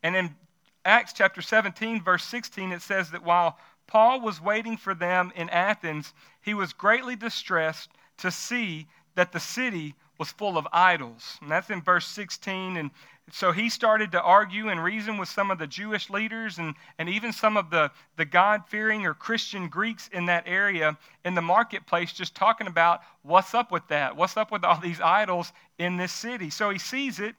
And 0.00 0.14
in 0.14 0.36
Acts 0.84 1.12
chapter 1.12 1.42
17, 1.42 2.04
verse 2.04 2.22
16, 2.22 2.70
it 2.70 2.82
says 2.82 3.10
that 3.10 3.24
while 3.24 3.58
Paul 3.88 4.20
was 4.20 4.40
waiting 4.40 4.76
for 4.76 4.94
them 4.94 5.32
in 5.34 5.50
Athens, 5.50 6.14
he 6.40 6.54
was 6.54 6.72
greatly 6.72 7.16
distressed 7.16 7.90
to 8.18 8.30
see 8.30 8.86
that 9.16 9.32
the 9.32 9.40
city 9.40 9.96
was 10.18 10.30
full 10.30 10.56
of 10.56 10.68
idols. 10.72 11.36
And 11.42 11.50
that's 11.50 11.68
in 11.68 11.82
verse 11.82 12.06
16. 12.06 12.76
And 12.76 12.92
so 13.32 13.52
he 13.52 13.68
started 13.68 14.12
to 14.12 14.22
argue 14.22 14.68
and 14.68 14.82
reason 14.82 15.16
with 15.16 15.28
some 15.28 15.50
of 15.50 15.58
the 15.58 15.66
Jewish 15.66 16.10
leaders 16.10 16.58
and, 16.58 16.74
and 16.98 17.08
even 17.08 17.32
some 17.32 17.56
of 17.56 17.70
the, 17.70 17.90
the 18.16 18.24
God 18.24 18.64
fearing 18.66 19.04
or 19.06 19.14
Christian 19.14 19.68
Greeks 19.68 20.08
in 20.12 20.26
that 20.26 20.44
area 20.46 20.96
in 21.24 21.34
the 21.34 21.42
marketplace, 21.42 22.12
just 22.12 22.34
talking 22.34 22.66
about 22.66 23.00
what's 23.22 23.54
up 23.54 23.70
with 23.70 23.86
that? 23.88 24.16
What's 24.16 24.36
up 24.36 24.50
with 24.50 24.64
all 24.64 24.80
these 24.80 25.00
idols 25.00 25.52
in 25.78 25.96
this 25.96 26.12
city? 26.12 26.50
So 26.50 26.70
he 26.70 26.78
sees 26.78 27.20
it. 27.20 27.34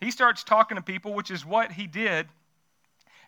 He 0.00 0.10
starts 0.10 0.44
talking 0.44 0.76
to 0.76 0.82
people, 0.82 1.14
which 1.14 1.30
is 1.30 1.46
what 1.46 1.72
he 1.72 1.86
did. 1.86 2.28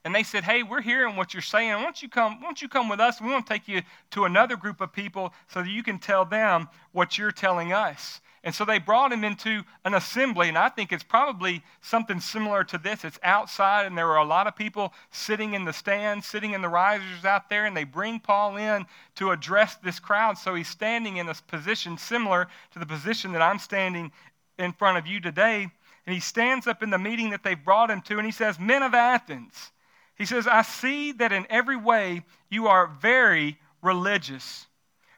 And 0.04 0.14
they 0.14 0.22
said, 0.22 0.44
Hey, 0.44 0.62
we're 0.62 0.82
hearing 0.82 1.16
what 1.16 1.32
you're 1.32 1.40
saying. 1.40 1.72
Why 1.72 1.82
don't 1.82 2.02
you 2.02 2.08
come, 2.08 2.40
why 2.40 2.46
don't 2.46 2.60
you 2.60 2.68
come 2.68 2.88
with 2.88 3.00
us? 3.00 3.20
We 3.20 3.30
want 3.30 3.46
to 3.46 3.52
take 3.52 3.68
you 3.68 3.82
to 4.10 4.24
another 4.24 4.56
group 4.56 4.80
of 4.80 4.92
people 4.92 5.32
so 5.48 5.62
that 5.62 5.70
you 5.70 5.82
can 5.82 5.98
tell 5.98 6.24
them 6.24 6.68
what 6.92 7.16
you're 7.16 7.32
telling 7.32 7.72
us. 7.72 8.20
And 8.44 8.54
so 8.54 8.66
they 8.66 8.78
brought 8.78 9.10
him 9.10 9.24
into 9.24 9.62
an 9.86 9.94
assembly, 9.94 10.50
and 10.50 10.58
I 10.58 10.68
think 10.68 10.92
it's 10.92 11.02
probably 11.02 11.62
something 11.80 12.20
similar 12.20 12.62
to 12.64 12.76
this. 12.76 13.02
It's 13.02 13.18
outside, 13.22 13.86
and 13.86 13.96
there 13.96 14.06
were 14.06 14.18
a 14.18 14.24
lot 14.24 14.46
of 14.46 14.54
people 14.54 14.92
sitting 15.10 15.54
in 15.54 15.64
the 15.64 15.72
stands, 15.72 16.26
sitting 16.26 16.52
in 16.52 16.60
the 16.60 16.68
risers 16.68 17.24
out 17.24 17.48
there, 17.48 17.64
and 17.64 17.74
they 17.74 17.84
bring 17.84 18.20
Paul 18.20 18.58
in 18.58 18.84
to 19.14 19.30
address 19.30 19.76
this 19.76 19.98
crowd. 19.98 20.36
So 20.36 20.54
he's 20.54 20.68
standing 20.68 21.16
in 21.16 21.26
a 21.26 21.34
position 21.48 21.96
similar 21.96 22.48
to 22.72 22.78
the 22.78 22.84
position 22.84 23.32
that 23.32 23.40
I'm 23.40 23.58
standing 23.58 24.12
in 24.58 24.72
front 24.74 24.98
of 24.98 25.06
you 25.06 25.20
today. 25.20 25.66
And 26.06 26.14
he 26.14 26.20
stands 26.20 26.66
up 26.66 26.82
in 26.82 26.90
the 26.90 26.98
meeting 26.98 27.30
that 27.30 27.44
they 27.44 27.54
brought 27.54 27.90
him 27.90 28.02
to, 28.02 28.18
and 28.18 28.26
he 28.26 28.32
says, 28.32 28.60
Men 28.60 28.82
of 28.82 28.92
Athens, 28.92 29.72
he 30.16 30.26
says, 30.26 30.46
I 30.46 30.60
see 30.60 31.12
that 31.12 31.32
in 31.32 31.46
every 31.48 31.76
way 31.76 32.22
you 32.50 32.66
are 32.66 32.88
very 32.88 33.58
religious. 33.80 34.66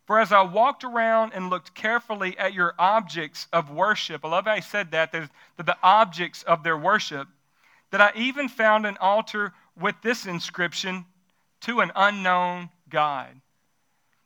For 0.07 0.21
as 0.21 0.31
I 0.33 0.43
walked 0.43 0.85
around 0.85 1.33
and 1.35 1.51
looked 1.51 1.75
carefully 1.75 2.39
at 2.39 2.55
your 2.55 2.75
objects 2.79 3.49
of 3.53 3.71
worship, 3.71 4.25
I 4.25 4.29
love 4.29 4.45
how 4.45 4.55
he 4.55 4.61
said 4.61 4.93
that, 4.93 5.11
that 5.11 5.31
the 5.57 5.77
objects 5.83 6.45
of 6.45 6.63
their 6.63 6.79
worship, 6.79 7.27
that 7.91 8.01
I 8.01 8.13
even 8.15 8.49
found 8.49 8.87
an 8.87 8.97
altar 9.01 9.53
with 9.79 9.97
this 10.03 10.25
inscription 10.27 11.05
to 11.63 11.81
an 11.81 11.91
unknown 11.97 12.71
God. 12.89 13.41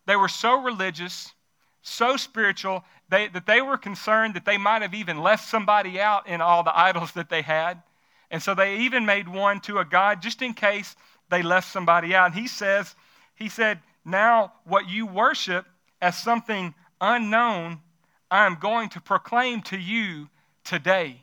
They 0.07 0.17
were 0.17 0.29
so 0.29 0.63
religious, 0.63 1.33
so 1.83 2.17
spiritual, 2.19 2.85
they, 3.09 3.29
that 3.29 3.47
they 3.47 3.63
were 3.63 3.79
concerned 3.79 4.35
that 4.35 4.45
they 4.45 4.59
might 4.59 4.83
have 4.83 4.93
even 4.95 5.23
left 5.23 5.49
somebody 5.49 5.99
out 5.99 6.27
in 6.27 6.43
all 6.43 6.63
the 6.63 6.79
idols 6.79 7.13
that 7.13 7.31
they 7.31 7.43
had. 7.43 7.83
And 8.31 8.43
so 8.43 8.55
they 8.55 8.81
even 8.81 9.07
made 9.07 9.29
one 9.29 9.61
to 9.61 9.79
a 9.79 9.85
God 9.85 10.21
just 10.21 10.43
in 10.43 10.53
case 10.53 10.95
they 11.31 11.43
left 11.43 11.73
somebody 11.73 12.15
out. 12.15 12.27
And 12.27 12.35
he 12.35 12.49
says, 12.49 12.95
he 13.35 13.49
said, 13.49 13.81
now 14.04 14.52
what 14.64 14.88
you 14.88 15.07
worship 15.07 15.66
as 16.00 16.16
something 16.16 16.75
unknown, 17.00 17.80
I 18.30 18.47
am 18.47 18.57
going 18.61 18.88
to 18.90 19.00
proclaim 19.00 19.62
to 19.62 19.78
you 19.78 20.28
today. 20.64 21.23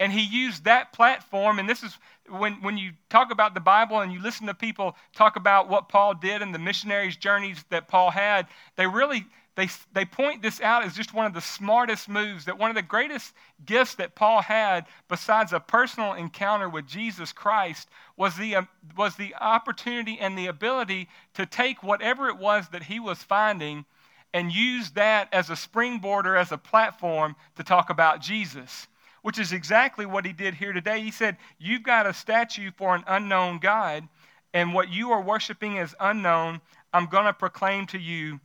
And 0.00 0.12
he 0.12 0.22
used 0.22 0.64
that 0.64 0.92
platform, 0.92 1.58
and 1.58 1.68
this 1.68 1.82
is 1.82 1.96
when, 2.28 2.54
when 2.62 2.76
you 2.76 2.92
talk 3.10 3.30
about 3.30 3.54
the 3.54 3.60
Bible 3.60 4.00
and 4.00 4.12
you 4.12 4.20
listen 4.20 4.46
to 4.46 4.54
people 4.54 4.96
talk 5.14 5.36
about 5.36 5.68
what 5.68 5.88
Paul 5.88 6.14
did 6.14 6.42
and 6.42 6.54
the 6.54 6.58
missionaries' 6.58 7.16
journeys 7.16 7.64
that 7.70 7.86
Paul 7.86 8.10
had, 8.10 8.46
they 8.76 8.86
really 8.86 9.24
they, 9.56 9.68
they 9.92 10.04
point 10.04 10.42
this 10.42 10.60
out 10.60 10.84
as 10.84 10.94
just 10.94 11.14
one 11.14 11.26
of 11.26 11.32
the 11.32 11.40
smartest 11.40 12.08
moves, 12.08 12.44
that 12.46 12.58
one 12.58 12.70
of 12.70 12.76
the 12.76 12.82
greatest 12.82 13.32
gifts 13.64 13.94
that 13.96 14.16
Paul 14.16 14.42
had, 14.42 14.86
besides 15.08 15.52
a 15.52 15.60
personal 15.60 16.14
encounter 16.14 16.68
with 16.68 16.88
Jesus 16.88 17.32
Christ, 17.32 17.88
was 18.16 18.36
the, 18.36 18.56
um, 18.56 18.68
was 18.96 19.16
the 19.16 19.34
opportunity 19.40 20.18
and 20.20 20.38
the 20.38 20.46
ability 20.46 21.08
to 21.34 21.46
take 21.46 21.82
whatever 21.82 22.28
it 22.28 22.38
was 22.38 22.68
that 22.68 22.84
he 22.84 23.00
was 23.00 23.22
finding 23.22 23.84
and 24.32 24.52
use 24.52 24.90
that 24.90 25.28
as 25.32 25.50
a 25.50 25.56
springboard 25.56 26.26
or 26.26 26.36
as 26.36 26.52
a 26.52 26.58
platform 26.58 27.36
to 27.56 27.62
talk 27.62 27.90
about 27.90 28.20
Jesus, 28.20 28.88
which 29.22 29.38
is 29.38 29.52
exactly 29.52 30.06
what 30.06 30.26
he 30.26 30.32
did 30.32 30.54
here 30.54 30.72
today. 30.72 31.00
He 31.00 31.10
said, 31.10 31.36
You've 31.58 31.84
got 31.84 32.06
a 32.06 32.12
statue 32.12 32.70
for 32.76 32.94
an 32.94 33.04
unknown 33.06 33.58
God, 33.58 34.08
and 34.52 34.74
what 34.74 34.88
you 34.90 35.12
are 35.12 35.20
worshiping 35.20 35.76
is 35.76 35.94
unknown, 36.00 36.60
I'm 36.92 37.06
going 37.06 37.26
to 37.26 37.32
proclaim 37.32 37.86
to 37.88 37.98
you 37.98 38.40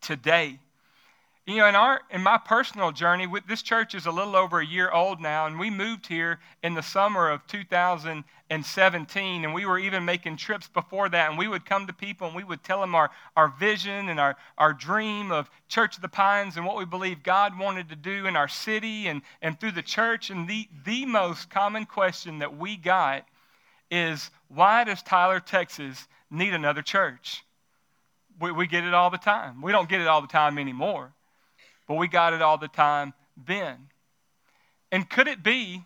today. 0.00 0.58
You 1.48 1.58
know, 1.58 1.68
in 1.68 1.76
our 1.76 2.00
in 2.10 2.24
my 2.24 2.38
personal 2.38 2.90
journey, 2.90 3.28
with, 3.28 3.46
this 3.46 3.62
church 3.62 3.94
is 3.94 4.06
a 4.06 4.10
little 4.10 4.34
over 4.34 4.58
a 4.58 4.66
year 4.66 4.90
old 4.90 5.20
now, 5.20 5.46
and 5.46 5.60
we 5.60 5.70
moved 5.70 6.08
here 6.08 6.40
in 6.64 6.74
the 6.74 6.82
summer 6.82 7.30
of 7.30 7.46
2017, 7.46 9.44
and 9.44 9.54
we 9.54 9.64
were 9.64 9.78
even 9.78 10.04
making 10.04 10.38
trips 10.38 10.66
before 10.66 11.08
that. 11.08 11.30
And 11.30 11.38
we 11.38 11.46
would 11.46 11.64
come 11.64 11.86
to 11.86 11.92
people 11.92 12.26
and 12.26 12.34
we 12.34 12.42
would 12.42 12.64
tell 12.64 12.80
them 12.80 12.96
our, 12.96 13.12
our 13.36 13.46
vision 13.46 14.08
and 14.08 14.18
our, 14.18 14.34
our 14.58 14.72
dream 14.72 15.30
of 15.30 15.48
Church 15.68 15.94
of 15.94 16.02
the 16.02 16.08
Pines 16.08 16.56
and 16.56 16.66
what 16.66 16.76
we 16.76 16.84
believe 16.84 17.22
God 17.22 17.56
wanted 17.56 17.90
to 17.90 17.96
do 17.96 18.26
in 18.26 18.34
our 18.34 18.48
city 18.48 19.06
and, 19.06 19.22
and 19.40 19.60
through 19.60 19.72
the 19.72 19.82
church. 19.82 20.30
And 20.30 20.48
the, 20.48 20.68
the 20.84 21.06
most 21.06 21.48
common 21.48 21.86
question 21.86 22.40
that 22.40 22.58
we 22.58 22.76
got 22.76 23.24
is 23.88 24.32
why 24.48 24.82
does 24.82 25.00
Tyler, 25.00 25.38
Texas 25.38 26.08
need 26.28 26.54
another 26.54 26.82
church? 26.82 27.44
We, 28.40 28.50
we 28.50 28.66
get 28.66 28.82
it 28.82 28.94
all 28.94 29.10
the 29.10 29.16
time. 29.16 29.62
We 29.62 29.70
don't 29.70 29.88
get 29.88 30.00
it 30.00 30.08
all 30.08 30.22
the 30.22 30.26
time 30.26 30.58
anymore, 30.58 31.12
but 31.86 31.94
we 31.94 32.08
got 32.08 32.32
it 32.32 32.42
all 32.42 32.58
the 32.58 32.68
time 32.68 33.12
then. 33.46 33.88
And 34.92 35.08
could 35.08 35.28
it 35.28 35.42
be 35.42 35.82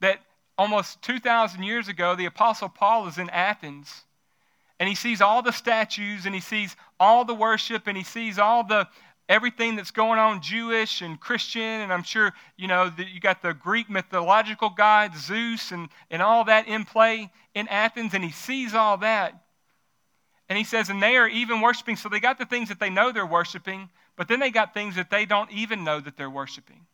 that 0.00 0.20
almost 0.56 1.02
2,000 1.02 1.62
years 1.62 1.88
ago, 1.88 2.14
the 2.14 2.26
Apostle 2.26 2.68
Paul 2.68 3.08
is 3.08 3.18
in 3.18 3.30
Athens 3.30 4.04
and 4.78 4.88
he 4.88 4.94
sees 4.94 5.20
all 5.20 5.42
the 5.42 5.52
statues 5.52 6.26
and 6.26 6.34
he 6.34 6.40
sees 6.40 6.74
all 6.98 7.24
the 7.24 7.34
worship 7.34 7.86
and 7.86 7.96
he 7.96 8.04
sees 8.04 8.38
all 8.38 8.64
the 8.64 8.88
everything 9.30 9.76
that's 9.76 9.92
going 9.92 10.18
on 10.18 10.42
Jewish 10.42 11.02
and 11.02 11.18
Christian, 11.18 11.62
and 11.62 11.92
I'm 11.92 12.02
sure 12.02 12.32
you 12.56 12.66
know 12.66 12.90
that 12.90 13.08
you 13.08 13.20
got 13.20 13.40
the 13.40 13.54
Greek 13.54 13.88
mythological 13.88 14.70
gods, 14.70 15.24
Zeus, 15.24 15.70
and, 15.70 15.88
and 16.10 16.20
all 16.20 16.44
that 16.44 16.66
in 16.66 16.84
play 16.84 17.30
in 17.54 17.68
Athens, 17.68 18.12
and 18.12 18.24
he 18.24 18.32
sees 18.32 18.74
all 18.74 18.98
that. 18.98 19.40
And 20.48 20.58
he 20.58 20.64
says, 20.64 20.90
and 20.90 21.00
they 21.00 21.16
are 21.16 21.28
even 21.28 21.60
worshiping. 21.60 21.94
So 21.94 22.08
they 22.08 22.18
got 22.18 22.38
the 22.38 22.44
things 22.44 22.70
that 22.70 22.80
they 22.80 22.90
know 22.90 23.12
they're 23.12 23.24
worshiping, 23.24 23.88
but 24.20 24.28
then 24.28 24.38
they 24.38 24.50
got 24.50 24.74
things 24.74 24.96
that 24.96 25.08
they 25.08 25.24
don't 25.24 25.50
even 25.50 25.82
know 25.82 25.98
that 25.98 26.18
they're 26.18 26.28
worshiping. 26.28 26.84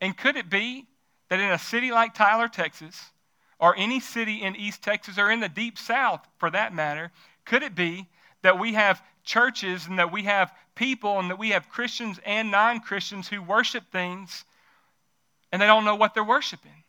And 0.00 0.16
could 0.16 0.36
it 0.36 0.48
be 0.48 0.86
that 1.28 1.40
in 1.40 1.50
a 1.50 1.58
city 1.58 1.90
like 1.90 2.14
Tyler, 2.14 2.46
Texas, 2.46 3.10
or 3.58 3.74
any 3.76 3.98
city 3.98 4.42
in 4.42 4.54
East 4.54 4.80
Texas, 4.80 5.18
or 5.18 5.28
in 5.28 5.40
the 5.40 5.48
deep 5.48 5.76
South 5.76 6.24
for 6.38 6.52
that 6.52 6.72
matter, 6.72 7.10
could 7.44 7.64
it 7.64 7.74
be 7.74 8.06
that 8.42 8.60
we 8.60 8.74
have 8.74 9.02
churches 9.24 9.88
and 9.88 9.98
that 9.98 10.12
we 10.12 10.22
have 10.22 10.52
people 10.76 11.18
and 11.18 11.30
that 11.30 11.38
we 11.40 11.48
have 11.48 11.68
Christians 11.68 12.20
and 12.24 12.52
non 12.52 12.78
Christians 12.78 13.26
who 13.26 13.42
worship 13.42 13.90
things 13.90 14.44
and 15.50 15.60
they 15.60 15.66
don't 15.66 15.84
know 15.84 15.96
what 15.96 16.14
they're 16.14 16.22
worshiping? 16.22 16.84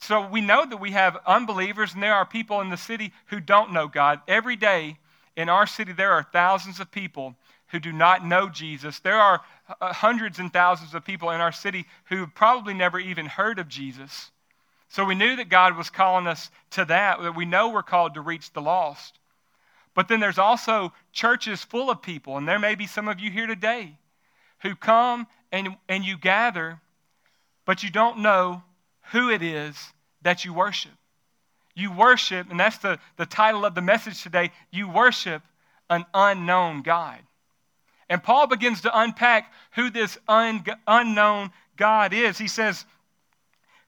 so 0.00 0.26
we 0.26 0.40
know 0.40 0.66
that 0.66 0.80
we 0.80 0.90
have 0.90 1.18
unbelievers 1.24 1.94
and 1.94 2.02
there 2.02 2.16
are 2.16 2.26
people 2.26 2.60
in 2.62 2.70
the 2.70 2.76
city 2.76 3.12
who 3.26 3.38
don't 3.38 3.72
know 3.72 3.86
God. 3.86 4.22
Every 4.26 4.56
day 4.56 4.98
in 5.36 5.48
our 5.48 5.68
city, 5.68 5.92
there 5.92 6.10
are 6.10 6.24
thousands 6.24 6.80
of 6.80 6.90
people 6.90 7.36
who 7.68 7.80
do 7.80 7.92
not 7.92 8.24
know 8.24 8.48
Jesus. 8.48 9.00
There 9.00 9.18
are 9.18 9.40
uh, 9.80 9.92
hundreds 9.92 10.38
and 10.38 10.52
thousands 10.52 10.94
of 10.94 11.04
people 11.04 11.30
in 11.30 11.40
our 11.40 11.52
city 11.52 11.86
who 12.06 12.26
probably 12.26 12.74
never 12.74 12.98
even 12.98 13.26
heard 13.26 13.58
of 13.58 13.68
Jesus. 13.68 14.30
So 14.88 15.04
we 15.04 15.14
knew 15.14 15.36
that 15.36 15.48
God 15.48 15.76
was 15.76 15.90
calling 15.90 16.26
us 16.26 16.50
to 16.70 16.84
that, 16.84 17.20
that 17.20 17.36
we 17.36 17.44
know 17.44 17.68
we're 17.68 17.82
called 17.82 18.14
to 18.14 18.20
reach 18.20 18.52
the 18.52 18.62
lost. 18.62 19.18
But 19.94 20.08
then 20.08 20.20
there's 20.20 20.38
also 20.38 20.92
churches 21.12 21.64
full 21.64 21.90
of 21.90 22.02
people, 22.02 22.36
and 22.36 22.46
there 22.46 22.58
may 22.58 22.74
be 22.74 22.86
some 22.86 23.08
of 23.08 23.18
you 23.18 23.30
here 23.30 23.46
today 23.46 23.96
who 24.60 24.74
come 24.74 25.26
and, 25.50 25.76
and 25.88 26.04
you 26.04 26.16
gather, 26.16 26.80
but 27.64 27.82
you 27.82 27.90
don't 27.90 28.18
know 28.18 28.62
who 29.12 29.30
it 29.30 29.42
is 29.42 29.76
that 30.22 30.44
you 30.44 30.52
worship. 30.52 30.92
You 31.74 31.92
worship, 31.92 32.50
and 32.50 32.58
that's 32.58 32.78
the, 32.78 32.98
the 33.16 33.26
title 33.26 33.64
of 33.64 33.74
the 33.74 33.82
message 33.82 34.22
today 34.22 34.50
you 34.70 34.88
worship 34.88 35.42
an 35.90 36.04
unknown 36.14 36.82
God. 36.82 37.18
And 38.08 38.22
Paul 38.22 38.46
begins 38.46 38.82
to 38.82 38.98
unpack 38.98 39.52
who 39.72 39.90
this 39.90 40.16
un, 40.28 40.64
unknown 40.86 41.50
God 41.76 42.12
is. 42.12 42.38
He 42.38 42.48
says, 42.48 42.84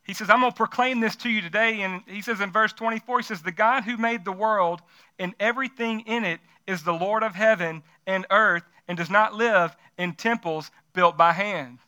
he 0.04 0.14
says, 0.14 0.30
I'm 0.30 0.40
going 0.40 0.52
to 0.52 0.56
proclaim 0.56 1.00
this 1.00 1.16
to 1.16 1.28
you 1.28 1.40
today. 1.40 1.82
And 1.82 2.02
he 2.06 2.22
says 2.22 2.40
in 2.40 2.50
verse 2.50 2.72
24, 2.72 3.18
he 3.18 3.22
says, 3.24 3.42
The 3.42 3.52
God 3.52 3.84
who 3.84 3.96
made 3.96 4.24
the 4.24 4.32
world 4.32 4.80
and 5.18 5.34
everything 5.38 6.00
in 6.00 6.24
it 6.24 6.40
is 6.66 6.82
the 6.82 6.92
Lord 6.92 7.22
of 7.22 7.34
heaven 7.34 7.82
and 8.06 8.26
earth 8.30 8.64
and 8.88 8.96
does 8.96 9.10
not 9.10 9.34
live 9.34 9.76
in 9.98 10.14
temples 10.14 10.70
built 10.94 11.16
by 11.16 11.32
hands. 11.32 11.80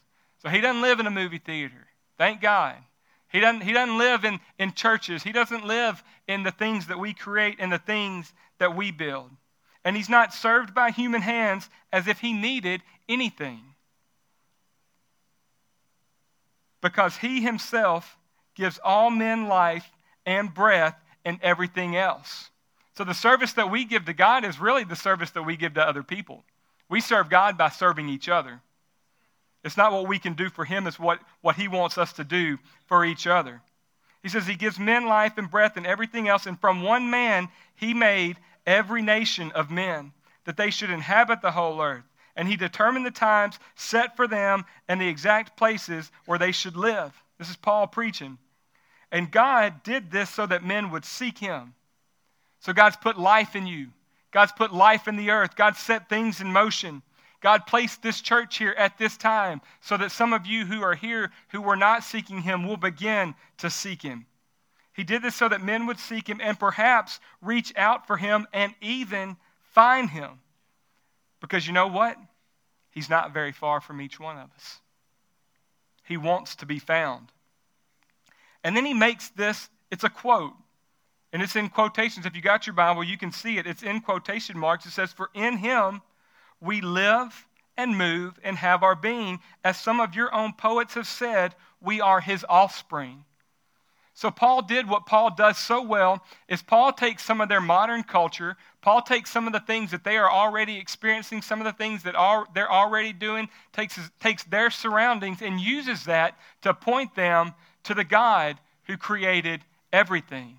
So 0.43 0.49
he 0.49 0.61
doesn't 0.61 0.83
live 0.83 1.01
in 1.01 1.07
a 1.07 1.11
movie 1.11 1.39
theater. 1.39 1.87
Thank 2.19 2.41
God. 2.41 2.77
He 3.31 3.41
doesn't, 3.41 3.63
he 3.63 3.73
doesn't 3.73 3.97
live 3.97 4.25
in, 4.25 4.41
in 4.59 4.73
churches. 4.73 5.23
He 5.23 5.33
doesn't 5.33 5.65
live 5.65 6.03
in 6.29 6.43
the 6.43 6.51
things 6.51 6.89
that 6.89 6.99
we 6.99 7.15
create 7.15 7.57
and 7.59 7.73
the 7.73 7.79
things 7.79 8.33
that 8.59 8.77
we 8.77 8.91
build. 8.91 9.31
And 9.85 9.97
he's 9.97 10.09
not 10.09 10.35
served 10.35 10.75
by 10.75 10.91
human 10.91 11.23
hands 11.23 11.69
as 11.93 12.07
if 12.07 12.21
he 12.21 12.33
needed 12.33 12.83
anything. 13.09 13.61
Because 16.83 17.17
he 17.17 17.41
himself 17.41 18.17
gives 18.55 18.79
all 18.83 19.11
men 19.11 19.49
life 19.49 19.91
and 20.27 20.53
breath 20.53 20.97
and 21.25 21.39
everything 21.43 21.97
else. 21.97 22.51
So 22.97 23.05
the 23.05 23.15
service 23.15 23.55
that 23.55 23.71
we 23.71 23.85
give 23.85 24.05
to 24.07 24.13
God 24.13 24.45
is 24.45 24.61
really 24.61 24.85
the 24.85 24.97
service 24.97 25.31
that 25.31 25.43
we 25.43 25.57
give 25.57 25.75
to 25.75 25.87
other 25.87 26.03
people. 26.03 26.45
We 26.89 27.01
serve 27.01 27.31
God 27.31 27.57
by 27.57 27.71
serving 27.71 28.09
each 28.09 28.29
other. 28.29 28.61
It's 29.65 29.77
not 29.77 29.93
what 29.93 30.09
we 30.09 30.19
can 30.19 30.35
do 30.35 30.51
for 30.51 30.65
him, 30.65 30.87
it's 30.87 30.99
what, 30.99 31.21
what 31.41 31.57
he 31.57 31.69
wants 31.69 31.99
us 31.99 32.13
to 32.15 32.25
do 32.25 32.59
for 32.87 33.05
each 33.05 33.27
other. 33.27 33.61
He 34.23 34.29
says 34.29 34.47
he 34.47 34.55
gives 34.55 34.79
men 34.79 35.07
life 35.07 35.39
and 35.39 35.51
breath 35.51 35.77
and 35.77 35.87
everything 35.87 36.29
else, 36.29 36.47
and 36.47 36.61
from 36.61 36.83
one 36.83 37.11
man 37.11 37.49
he 37.75 37.95
made 37.95 38.37
every 38.71 39.03
nation 39.03 39.53
of 39.53 39.71
men, 39.71 40.13
that 40.45 40.57
they 40.57 40.71
should 40.71 40.91
inhabit 40.91 41.43
the 41.43 41.51
whole 41.51 41.83
earth. 41.83 42.05
And 42.37 42.49
he 42.49 42.57
determined 42.57 43.05
the 43.05 43.11
times 43.11 43.59
set 43.75 44.17
for 44.17 44.27
them 44.27 44.65
and 44.89 45.01
the 45.01 45.09
exact 45.09 45.57
places 45.57 46.11
where 46.27 46.39
they 46.39 46.53
should 46.53 46.77
live. 46.77 47.13
This 47.39 47.51
is 47.51 47.57
Paul 47.57 47.87
preaching. 47.87 48.39
And 49.13 49.31
God 49.31 49.83
did 49.83 50.11
this 50.11 50.31
so 50.31 50.47
that 50.47 50.65
men 50.65 50.91
would 50.91 51.05
seek 51.05 51.39
him. 51.39 51.75
So 52.61 52.73
God's 52.73 52.97
put 52.97 53.19
life 53.19 53.57
in 53.57 53.67
you. 53.67 53.89
God's 54.31 54.53
put 54.53 54.73
life 54.73 55.09
in 55.09 55.17
the 55.17 55.31
earth. 55.31 55.57
God 55.57 55.77
set 55.77 56.09
things 56.09 56.41
in 56.41 56.53
motion. 56.53 57.03
God 57.41 57.67
placed 57.67 58.03
this 58.03 58.21
church 58.21 58.59
here 58.59 58.75
at 58.77 58.99
this 58.99 59.17
time 59.17 59.61
so 59.81 59.97
that 59.97 60.13
some 60.13 60.33
of 60.33 60.47
you 60.47 60.67
who 60.67 60.83
are 60.83 60.95
here 60.95 61.33
who 61.49 61.61
were 61.63 61.77
not 61.77 62.05
seeking 62.05 62.43
Him 62.43 62.67
will 62.67 62.77
begin 62.77 63.35
to 63.59 63.71
seek 63.71 64.03
Him. 64.03 64.27
He 65.01 65.05
did 65.05 65.23
this 65.23 65.35
so 65.35 65.49
that 65.49 65.63
men 65.63 65.87
would 65.87 65.99
seek 65.99 66.29
Him 66.29 66.43
and 66.43 66.61
perhaps 66.61 67.21
reach 67.41 67.73
out 67.75 68.07
for 68.07 68.19
Him 68.19 68.47
and 68.53 68.75
even 68.83 69.39
find 69.73 70.11
Him. 70.11 70.41
Because 71.41 71.67
you 71.67 71.73
know 71.73 71.87
what? 71.87 72.19
He's 72.91 73.09
not 73.09 73.33
very 73.33 73.51
far 73.51 73.81
from 73.81 74.03
each 74.03 74.21
one 74.21 74.37
of 74.37 74.51
us. 74.55 74.79
He 76.05 76.19
wants 76.19 76.55
to 76.57 76.67
be 76.67 76.79
found. 76.79 77.33
And 78.63 78.77
then 78.77 78.85
he 78.85 78.93
makes 78.93 79.31
this, 79.31 79.71
it's 79.91 80.05
a 80.05 80.11
quote. 80.11 80.53
And 81.33 81.41
it's 81.41 81.57
in 81.57 81.71
quotations. 81.71 82.27
If 82.27 82.37
you 82.37 82.43
got 82.43 82.67
your 82.67 82.75
Bible, 82.75 83.03
you 83.03 83.17
can 83.17 83.33
see 83.33 83.57
it. 83.57 83.67
It's 83.67 83.83
in 83.83 84.03
quotation 84.03 84.59
marks. 84.59 84.85
It 84.85 84.91
says, 84.91 85.15
For 85.15 85.31
in 85.33 85.57
him 85.57 86.03
we 86.61 86.83
live 86.83 87.47
and 87.79 87.97
move 87.97 88.39
and 88.45 88.55
have 88.59 88.83
our 88.83 88.97
being. 88.97 89.41
As 89.65 89.81
some 89.81 89.99
of 89.99 90.15
your 90.15 90.35
own 90.35 90.53
poets 90.53 90.93
have 90.93 91.07
said, 91.07 91.55
we 91.81 92.03
are 92.03 92.21
his 92.21 92.45
offspring. 92.51 93.25
So 94.15 94.31
Paul 94.31 94.63
did 94.63 94.89
what 94.89 95.07
Paul 95.07 95.35
does 95.35 95.57
so 95.57 95.83
well 95.83 96.23
is 96.49 96.63
Paul 96.63 96.93
takes 96.93 97.25
some 97.25 97.41
of 97.41 97.49
their 97.49 97.61
modern 97.61 98.03
culture, 98.03 98.57
Paul 98.83 99.03
takes 99.03 99.31
some 99.31 99.47
of 99.47 99.53
the 99.53 99.61
things 99.61 99.91
that 99.91 100.05
they 100.05 100.17
are 100.17 100.31
already 100.31 100.79
experiencing, 100.79 101.43
some 101.43 101.61
of 101.61 101.65
the 101.65 101.73
things 101.73 102.03
that 102.03 102.15
they're 102.55 102.71
already 102.71 103.13
doing, 103.13 103.49
takes, 103.73 103.99
takes 104.21 104.45
their 104.45 104.71
surroundings 104.71 105.43
and 105.43 105.61
uses 105.61 106.05
that 106.05 106.39
to 106.63 106.75
point 106.75 107.15
them 107.15 107.55
to 107.85 107.95
the 107.95 108.05
God 108.05 108.59
who 108.85 108.97
created 108.97 109.63
everything. 109.93 110.59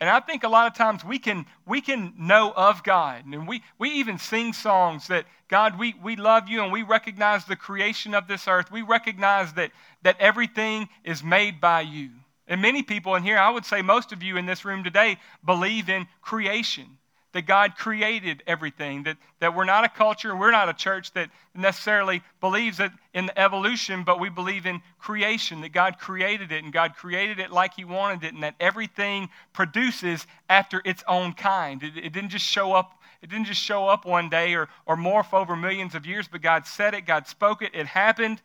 And 0.00 0.10
I 0.10 0.18
think 0.20 0.42
a 0.42 0.48
lot 0.48 0.66
of 0.66 0.76
times 0.76 1.04
we 1.04 1.18
can, 1.18 1.46
we 1.64 1.80
can 1.80 2.12
know 2.18 2.52
of 2.56 2.82
God. 2.82 3.24
And 3.24 3.46
we, 3.46 3.62
we 3.78 3.90
even 3.90 4.18
sing 4.18 4.52
songs 4.52 5.06
that, 5.06 5.26
God, 5.48 5.78
we, 5.78 5.94
we 6.02 6.16
love 6.16 6.48
you 6.48 6.62
and 6.62 6.72
we 6.72 6.82
recognize 6.82 7.44
the 7.44 7.54
creation 7.54 8.12
of 8.12 8.26
this 8.26 8.48
earth. 8.48 8.70
We 8.72 8.82
recognize 8.82 9.52
that, 9.52 9.70
that 10.02 10.16
everything 10.18 10.88
is 11.04 11.22
made 11.22 11.60
by 11.60 11.82
you. 11.82 12.10
And 12.48 12.60
many 12.60 12.82
people 12.82 13.14
in 13.14 13.22
here, 13.22 13.38
I 13.38 13.50
would 13.50 13.64
say 13.64 13.82
most 13.82 14.12
of 14.12 14.22
you 14.22 14.36
in 14.36 14.46
this 14.46 14.64
room 14.64 14.84
today, 14.84 15.18
believe 15.44 15.88
in 15.88 16.06
creation. 16.20 16.98
that 17.32 17.46
God 17.46 17.76
created 17.76 18.42
everything, 18.46 19.04
that, 19.04 19.16
that 19.40 19.56
we're 19.56 19.64
not 19.64 19.84
a 19.84 19.88
culture, 19.88 20.36
we're 20.36 20.50
not 20.50 20.68
a 20.68 20.74
church 20.74 21.12
that 21.12 21.30
necessarily 21.54 22.22
believes 22.40 22.80
in 23.14 23.30
evolution, 23.36 24.04
but 24.04 24.20
we 24.20 24.28
believe 24.28 24.66
in 24.66 24.82
creation, 24.98 25.62
that 25.62 25.72
God 25.72 25.98
created 25.98 26.52
it 26.52 26.62
and 26.62 26.72
God 26.72 26.94
created 26.94 27.38
it 27.38 27.50
like 27.50 27.74
He 27.74 27.84
wanted 27.84 28.24
it, 28.24 28.34
and 28.34 28.42
that 28.42 28.54
everything 28.60 29.30
produces 29.52 30.26
after 30.48 30.82
its 30.84 31.02
own 31.08 31.32
kind. 31.32 31.82
It, 31.82 31.96
it 31.96 32.12
didn't 32.12 32.30
just 32.30 32.46
show 32.46 32.72
up. 32.72 32.98
It 33.22 33.30
didn't 33.30 33.46
just 33.46 33.62
show 33.62 33.86
up 33.86 34.04
one 34.04 34.28
day 34.28 34.54
or, 34.54 34.68
or 34.84 34.96
morph 34.96 35.32
over 35.32 35.54
millions 35.54 35.94
of 35.94 36.04
years, 36.06 36.26
but 36.26 36.42
God 36.42 36.66
said 36.66 36.92
it, 36.92 37.06
God 37.06 37.28
spoke 37.28 37.62
it, 37.62 37.70
it 37.72 37.86
happened, 37.86 38.42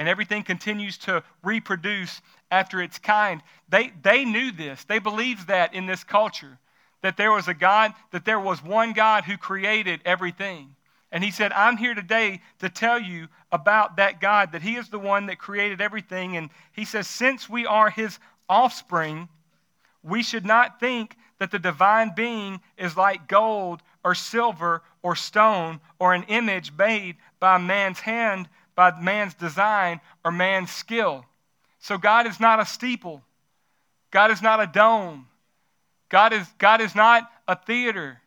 and 0.00 0.08
everything 0.08 0.42
continues 0.42 0.96
to 0.96 1.22
reproduce 1.44 2.22
after 2.50 2.80
its 2.80 2.98
kind. 2.98 3.42
They, 3.68 3.92
they 4.02 4.24
knew 4.24 4.50
this. 4.50 4.82
They 4.84 4.98
believed 4.98 5.48
that 5.48 5.74
in 5.74 5.84
this 5.84 6.04
culture 6.04 6.58
that 7.02 7.18
there 7.18 7.32
was 7.32 7.48
a 7.48 7.54
God, 7.54 7.92
that 8.10 8.24
there 8.24 8.40
was 8.40 8.64
one 8.64 8.94
God 8.94 9.24
who 9.24 9.36
created 9.36 10.00
everything. 10.06 10.74
And 11.12 11.22
he 11.22 11.30
said, 11.30 11.52
I'm 11.52 11.76
here 11.76 11.94
today 11.94 12.40
to 12.60 12.70
tell 12.70 12.98
you 12.98 13.28
about 13.52 13.96
that 13.96 14.22
God, 14.22 14.52
that 14.52 14.62
he 14.62 14.76
is 14.76 14.88
the 14.88 14.98
one 14.98 15.26
that 15.26 15.38
created 15.38 15.82
everything. 15.82 16.38
And 16.38 16.48
he 16.72 16.86
says, 16.86 17.06
since 17.06 17.50
we 17.50 17.66
are 17.66 17.90
his 17.90 18.18
offspring, 18.48 19.28
we 20.02 20.22
should 20.22 20.46
not 20.46 20.80
think 20.80 21.14
that 21.40 21.50
the 21.50 21.58
divine 21.58 22.12
being 22.16 22.60
is 22.78 22.96
like 22.96 23.28
gold 23.28 23.82
or 24.02 24.14
silver 24.14 24.82
or 25.02 25.14
stone 25.14 25.78
or 25.98 26.14
an 26.14 26.22
image 26.24 26.72
made 26.78 27.16
by 27.38 27.58
man's 27.58 28.00
hand, 28.00 28.48
by 28.74 28.98
man's 29.00 29.34
design 29.34 30.00
or 30.24 30.32
man's 30.32 30.70
skill. 30.70 31.24
So 31.78 31.98
God 31.98 32.26
is 32.26 32.40
not 32.40 32.60
a 32.60 32.66
steeple, 32.66 33.22
God 34.10 34.30
is 34.30 34.42
not 34.42 34.60
a 34.60 34.66
dome. 34.66 35.26
God 36.10 36.32
is, 36.32 36.46
God 36.58 36.80
is 36.80 36.94
not 36.94 37.30
a 37.48 37.56
theater. 37.56 38.20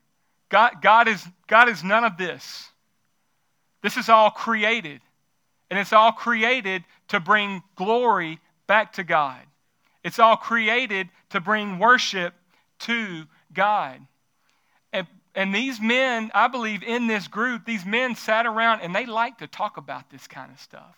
God, 0.50 0.82
God, 0.82 1.08
is, 1.08 1.24
God 1.48 1.70
is 1.70 1.84
none 1.84 2.06
of 2.06 2.18
this. 2.18 2.70
This 3.84 3.98
is 3.98 4.10
all 4.10 4.32
created. 4.32 5.02
And 5.70 5.78
it's 5.78 5.94
all 5.94 6.12
created 6.12 6.84
to 7.10 7.20
bring 7.20 7.62
glory 7.76 8.40
back 8.68 8.94
to 8.94 9.04
God. 9.04 9.42
It's 10.04 10.20
all 10.20 10.38
created 10.38 11.10
to 11.32 11.42
bring 11.42 11.78
worship 11.78 12.34
to 12.80 13.26
God. 13.54 14.00
And, 15.36 15.54
these 15.54 15.82
men, 15.82 16.32
I 16.34 16.48
believe, 16.48 16.84
in 16.84 17.08
this 17.08 17.28
group, 17.28 17.66
these 17.66 17.86
men 17.86 18.16
sat 18.16 18.46
around 18.46 18.82
and 18.82 18.96
they 18.96 19.06
liked 19.06 19.40
to 19.40 19.48
talk 19.48 19.78
about 19.78 20.10
this 20.10 20.28
kind 20.28 20.52
of 20.52 20.60
stuff. 20.60 20.96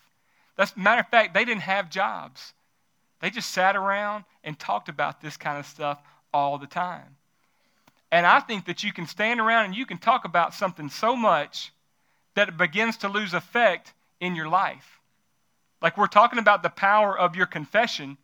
That's 0.56 0.76
matter 0.76 1.00
of 1.00 1.08
fact, 1.08 1.34
they 1.34 1.44
didn't 1.44 1.62
have 1.62 1.90
jobs. 1.90 2.52
They 3.20 3.30
just 3.30 3.50
sat 3.50 3.76
around 3.76 4.24
and 4.44 4.58
talked 4.58 4.88
about 4.88 5.20
this 5.20 5.36
kind 5.36 5.58
of 5.58 5.66
stuff 5.66 5.98
all 6.34 6.58
the 6.58 6.66
time. 6.66 7.16
And 8.12 8.26
I 8.26 8.40
think 8.40 8.66
that 8.66 8.84
you 8.84 8.92
can 8.92 9.06
stand 9.06 9.40
around 9.40 9.66
and 9.66 9.74
you 9.74 9.86
can 9.86 9.98
talk 9.98 10.24
about 10.24 10.54
something 10.54 10.88
so 10.88 11.16
much 11.16 11.72
that 12.34 12.48
it 12.48 12.56
begins 12.56 12.98
to 12.98 13.08
lose 13.08 13.34
effect 13.34 13.92
in 14.20 14.36
your 14.36 14.48
life. 14.48 15.00
Like 15.82 15.98
we're 15.98 16.06
talking 16.06 16.38
about 16.38 16.62
the 16.62 16.70
power 16.70 17.18
of 17.18 17.36
your 17.36 17.46
confession. 17.46 18.16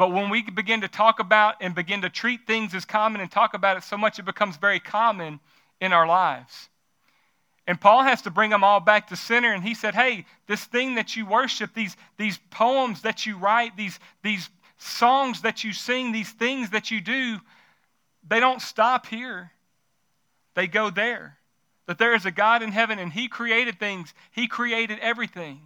But 0.00 0.12
when 0.12 0.30
we 0.30 0.40
begin 0.40 0.80
to 0.80 0.88
talk 0.88 1.20
about 1.20 1.56
and 1.60 1.74
begin 1.74 2.00
to 2.00 2.08
treat 2.08 2.46
things 2.46 2.74
as 2.74 2.86
common 2.86 3.20
and 3.20 3.30
talk 3.30 3.52
about 3.52 3.76
it 3.76 3.82
so 3.82 3.98
much, 3.98 4.18
it 4.18 4.24
becomes 4.24 4.56
very 4.56 4.80
common 4.80 5.40
in 5.78 5.92
our 5.92 6.06
lives. 6.06 6.70
And 7.66 7.78
Paul 7.78 8.04
has 8.04 8.22
to 8.22 8.30
bring 8.30 8.48
them 8.48 8.64
all 8.64 8.80
back 8.80 9.08
to 9.08 9.16
center. 9.16 9.52
And 9.52 9.62
he 9.62 9.74
said, 9.74 9.94
Hey, 9.94 10.24
this 10.46 10.64
thing 10.64 10.94
that 10.94 11.16
you 11.16 11.26
worship, 11.26 11.74
these, 11.74 11.98
these 12.16 12.38
poems 12.48 13.02
that 13.02 13.26
you 13.26 13.36
write, 13.36 13.76
these, 13.76 13.98
these 14.22 14.48
songs 14.78 15.42
that 15.42 15.64
you 15.64 15.74
sing, 15.74 16.12
these 16.12 16.30
things 16.30 16.70
that 16.70 16.90
you 16.90 17.02
do, 17.02 17.36
they 18.26 18.40
don't 18.40 18.62
stop 18.62 19.04
here. 19.04 19.50
They 20.54 20.66
go 20.66 20.88
there. 20.88 21.36
That 21.88 21.98
there 21.98 22.14
is 22.14 22.24
a 22.24 22.30
God 22.30 22.62
in 22.62 22.72
heaven 22.72 22.98
and 22.98 23.12
He 23.12 23.28
created 23.28 23.78
things, 23.78 24.14
He 24.30 24.48
created 24.48 24.98
everything. 25.00 25.60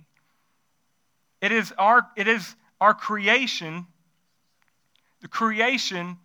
It 1.41 1.53
is 1.53 1.73
our, 1.79 2.05
it 2.17 2.27
is 2.27 2.57
our 2.81 2.95
creation. 2.95 3.87
The 5.25 5.29
creation 5.29 6.19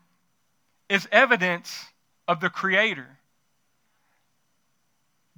is 0.89 1.07
evidence 1.09 1.85
of 2.27 2.41
the 2.41 2.49
Creator. 2.49 3.07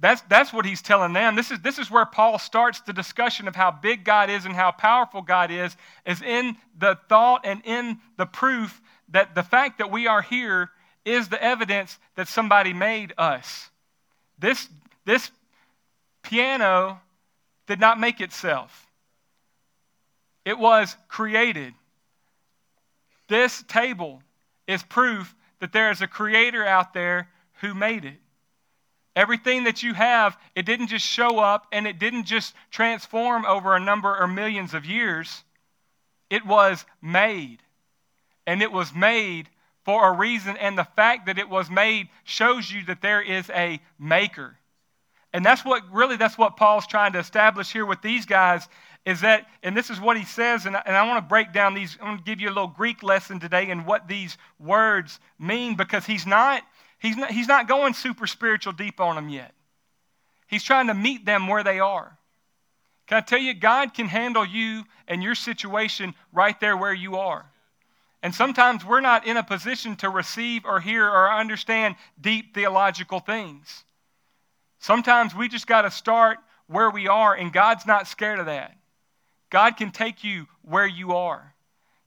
That's, 0.00 0.20
that's 0.22 0.52
what 0.52 0.66
he's 0.66 0.82
telling 0.82 1.12
them. 1.12 1.36
This 1.36 1.52
is, 1.52 1.60
this 1.60 1.78
is 1.78 1.88
where 1.88 2.04
Paul 2.04 2.40
starts 2.40 2.80
the 2.80 2.92
discussion 2.92 3.46
of 3.46 3.54
how 3.54 3.70
big 3.70 4.02
God 4.02 4.30
is 4.30 4.46
and 4.46 4.52
how 4.52 4.72
powerful 4.72 5.22
God 5.22 5.52
is, 5.52 5.76
is 6.04 6.20
in 6.22 6.56
the 6.76 6.98
thought 7.08 7.42
and 7.44 7.62
in 7.64 8.00
the 8.16 8.26
proof 8.26 8.82
that 9.10 9.36
the 9.36 9.44
fact 9.44 9.78
that 9.78 9.92
we 9.92 10.08
are 10.08 10.22
here 10.22 10.68
is 11.04 11.28
the 11.28 11.40
evidence 11.40 12.00
that 12.16 12.26
somebody 12.26 12.72
made 12.72 13.14
us. 13.16 13.70
This, 14.40 14.68
this 15.04 15.30
piano 16.24 17.00
did 17.68 17.78
not 17.78 18.00
make 18.00 18.20
itself, 18.20 18.88
it 20.44 20.58
was 20.58 20.96
created. 21.06 21.74
This 23.32 23.64
table 23.66 24.22
is 24.66 24.82
proof 24.82 25.34
that 25.60 25.72
there 25.72 25.90
is 25.90 26.02
a 26.02 26.06
creator 26.06 26.66
out 26.66 26.92
there 26.92 27.30
who 27.62 27.72
made 27.72 28.04
it. 28.04 28.18
Everything 29.16 29.64
that 29.64 29.82
you 29.82 29.94
have, 29.94 30.36
it 30.54 30.66
didn't 30.66 30.88
just 30.88 31.06
show 31.06 31.38
up 31.38 31.66
and 31.72 31.86
it 31.86 31.98
didn't 31.98 32.24
just 32.24 32.54
transform 32.70 33.46
over 33.46 33.74
a 33.74 33.80
number 33.80 34.14
or 34.14 34.26
millions 34.26 34.74
of 34.74 34.84
years. 34.84 35.44
It 36.28 36.44
was 36.44 36.84
made. 37.00 37.62
And 38.46 38.60
it 38.60 38.70
was 38.70 38.94
made 38.94 39.48
for 39.86 40.08
a 40.08 40.12
reason. 40.12 40.58
And 40.58 40.76
the 40.76 40.84
fact 40.84 41.24
that 41.24 41.38
it 41.38 41.48
was 41.48 41.70
made 41.70 42.10
shows 42.24 42.70
you 42.70 42.84
that 42.84 43.00
there 43.00 43.22
is 43.22 43.48
a 43.48 43.80
maker. 43.98 44.58
And 45.32 45.42
that's 45.42 45.64
what 45.64 45.90
really 45.90 46.18
that's 46.18 46.36
what 46.36 46.58
Paul's 46.58 46.86
trying 46.86 47.14
to 47.14 47.18
establish 47.18 47.72
here 47.72 47.86
with 47.86 48.02
these 48.02 48.26
guys 48.26 48.68
is 49.04 49.20
that, 49.22 49.46
and 49.62 49.76
this 49.76 49.90
is 49.90 50.00
what 50.00 50.16
he 50.16 50.24
says, 50.24 50.66
and 50.66 50.76
I, 50.76 50.82
and 50.86 50.96
I 50.96 51.06
want 51.06 51.24
to 51.24 51.28
break 51.28 51.52
down 51.52 51.74
these, 51.74 51.98
I 52.00 52.04
want 52.04 52.18
to 52.18 52.24
give 52.24 52.40
you 52.40 52.48
a 52.48 52.54
little 52.54 52.68
Greek 52.68 53.02
lesson 53.02 53.40
today 53.40 53.70
and 53.70 53.84
what 53.86 54.06
these 54.06 54.38
words 54.60 55.18
mean 55.38 55.76
because 55.76 56.06
he's 56.06 56.26
not 56.26 56.62
He's 57.02 57.16
not, 57.16 57.32
he's 57.32 57.48
not 57.48 57.66
going 57.66 57.94
super 57.94 58.28
spiritual 58.28 58.72
deep 58.72 59.00
on 59.00 59.16
them 59.16 59.28
yet. 59.28 59.52
He's 60.46 60.62
trying 60.62 60.86
to 60.86 60.94
meet 60.94 61.26
them 61.26 61.48
where 61.48 61.64
they 61.64 61.80
are. 61.80 62.16
Can 63.08 63.18
I 63.18 63.20
tell 63.22 63.40
you, 63.40 63.54
God 63.54 63.92
can 63.92 64.06
handle 64.06 64.46
you 64.46 64.84
and 65.08 65.20
your 65.20 65.34
situation 65.34 66.14
right 66.32 66.58
there 66.60 66.76
where 66.76 66.94
you 66.94 67.16
are. 67.16 67.44
And 68.22 68.32
sometimes 68.32 68.84
we're 68.84 69.00
not 69.00 69.26
in 69.26 69.36
a 69.36 69.42
position 69.42 69.96
to 69.96 70.10
receive 70.10 70.64
or 70.64 70.78
hear 70.78 71.04
or 71.04 71.32
understand 71.32 71.96
deep 72.20 72.54
theological 72.54 73.18
things. 73.18 73.82
Sometimes 74.78 75.34
we 75.34 75.48
just 75.48 75.66
got 75.66 75.82
to 75.82 75.90
start 75.90 76.38
where 76.68 76.90
we 76.90 77.08
are, 77.08 77.34
and 77.34 77.52
God's 77.52 77.84
not 77.84 78.06
scared 78.06 78.38
of 78.38 78.46
that. 78.46 78.76
God 79.52 79.76
can 79.76 79.90
take 79.90 80.24
you 80.24 80.46
where 80.62 80.86
you 80.86 81.12
are. 81.12 81.54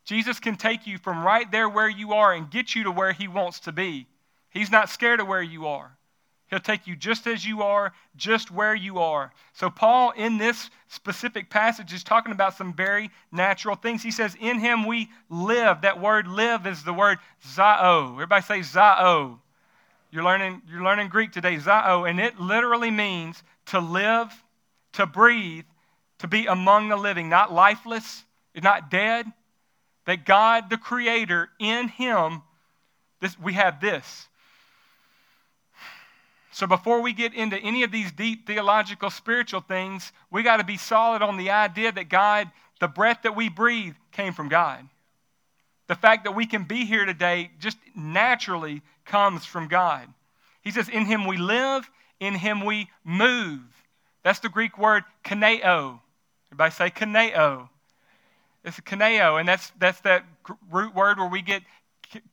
Jesus 0.04 0.40
can 0.40 0.56
take 0.56 0.88
you 0.88 0.98
from 0.98 1.24
right 1.24 1.50
there 1.52 1.70
where 1.70 1.88
you 1.88 2.14
are 2.14 2.34
and 2.34 2.50
get 2.50 2.74
you 2.74 2.86
to 2.86 2.92
where 2.92 3.14
He 3.14 3.28
wants 3.28 3.60
to 3.62 3.72
be. 3.72 4.08
He's 4.50 4.72
not 4.72 4.90
scared 4.90 5.20
of 5.20 5.28
where 5.28 5.44
you 5.44 5.68
are. 5.68 5.96
He'll 6.48 6.60
take 6.60 6.88
you 6.88 6.96
just 6.96 7.28
as 7.28 7.46
you 7.46 7.62
are, 7.62 7.94
just 8.16 8.50
where 8.50 8.74
you 8.74 8.98
are. 8.98 9.32
So, 9.54 9.70
Paul, 9.70 10.12
in 10.12 10.38
this 10.40 10.72
specific 10.88 11.52
passage, 11.52 11.94
is 11.94 12.04
talking 12.04 12.32
about 12.32 12.58
some 12.58 12.74
very 12.74 13.12
natural 13.32 13.76
things. 13.76 14.02
He 14.02 14.12
says, 14.12 14.36
In 14.40 14.60
him 14.60 14.88
we 14.88 15.10
live. 15.30 15.82
That 15.82 16.02
word 16.02 16.28
live 16.28 16.66
is 16.66 16.84
the 16.84 16.94
word 16.94 17.20
zao. 17.48 18.14
Everybody 18.14 18.42
say 18.42 18.60
zao. 18.62 19.38
You're 20.10 20.24
learning, 20.24 20.64
you're 20.68 20.84
learning 20.84 21.10
Greek 21.10 21.32
today, 21.32 21.58
zao, 21.58 22.10
and 22.10 22.20
it 22.20 22.40
literally 22.40 22.92
means 22.92 23.44
to 23.68 23.80
live, 23.80 24.32
to 24.94 25.06
breathe, 25.06 25.66
to 26.20 26.28
be 26.28 26.46
among 26.46 26.90
the 26.90 26.98
living, 26.98 27.30
not 27.30 27.54
lifeless, 27.54 28.24
not 28.56 28.90
dead. 28.90 29.26
That 30.06 30.26
God, 30.26 30.70
the 30.70 30.78
Creator, 30.78 31.50
in 31.60 31.88
him, 31.88 32.44
this, 33.22 33.40
we 33.40 33.54
have 33.54 33.82
this 33.82 34.28
so 36.56 36.68
before 36.68 37.02
we 37.02 37.12
get 37.12 37.34
into 37.34 37.58
any 37.58 37.84
of 37.84 37.92
these 37.92 38.14
deep 38.14 38.48
theological, 38.48 39.10
spiritual 39.10 39.60
things, 39.60 40.14
we 40.32 40.42
got 40.42 40.58
to 40.58 40.64
be 40.64 40.78
solid 40.78 41.22
on 41.22 41.36
the 41.36 41.50
idea 41.50 41.92
that 41.92 42.08
God, 42.08 42.50
the 42.80 42.88
breath 42.88 43.24
that 43.24 43.36
we 43.36 43.50
breathe, 43.50 43.96
came 44.14 44.32
from 44.32 44.48
God. 44.48 44.88
The 45.88 45.96
fact 45.96 46.24
that 46.24 46.32
we 46.32 46.46
can 46.46 46.64
be 46.64 46.86
here 46.86 47.04
today 47.04 47.52
just 47.60 47.78
naturally 47.94 48.84
comes 49.04 49.44
from 49.44 49.68
God. 49.68 50.08
He 50.62 50.72
says, 50.72 50.88
In 50.88 51.04
him 51.04 51.28
we 51.28 51.36
live, 51.36 51.90
in 52.22 52.36
him 52.36 52.64
we 52.64 52.90
move. 53.04 53.60
That's 54.24 54.40
the 54.40 54.48
Greek 54.48 54.78
word 54.78 55.04
kaneo. 55.26 56.00
Everybody 56.56 56.72
say 56.72 56.90
kaneo. 56.90 57.68
It's 58.64 58.78
a 58.78 58.82
kaneo, 58.82 59.38
and 59.38 59.46
that's, 59.46 59.74
that's 59.78 60.00
that 60.02 60.24
root 60.72 60.96
word 60.96 61.18
where 61.18 61.28
we 61.28 61.42
get 61.42 61.64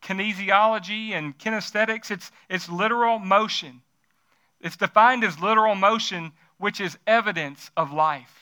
kinesiology 0.01 1.11
and 1.11 1.37
kinesthetics. 1.37 2.13
It's, 2.13 2.31
it's 2.49 2.69
literal 2.69 3.19
motion. 3.19 3.83
It's 4.61 4.77
defined 4.77 5.25
as 5.25 5.41
literal 5.41 5.75
motion, 5.75 6.31
which 6.59 6.81
is 6.81 6.97
evidence 7.05 7.73
of 7.77 7.93
life. 7.93 8.42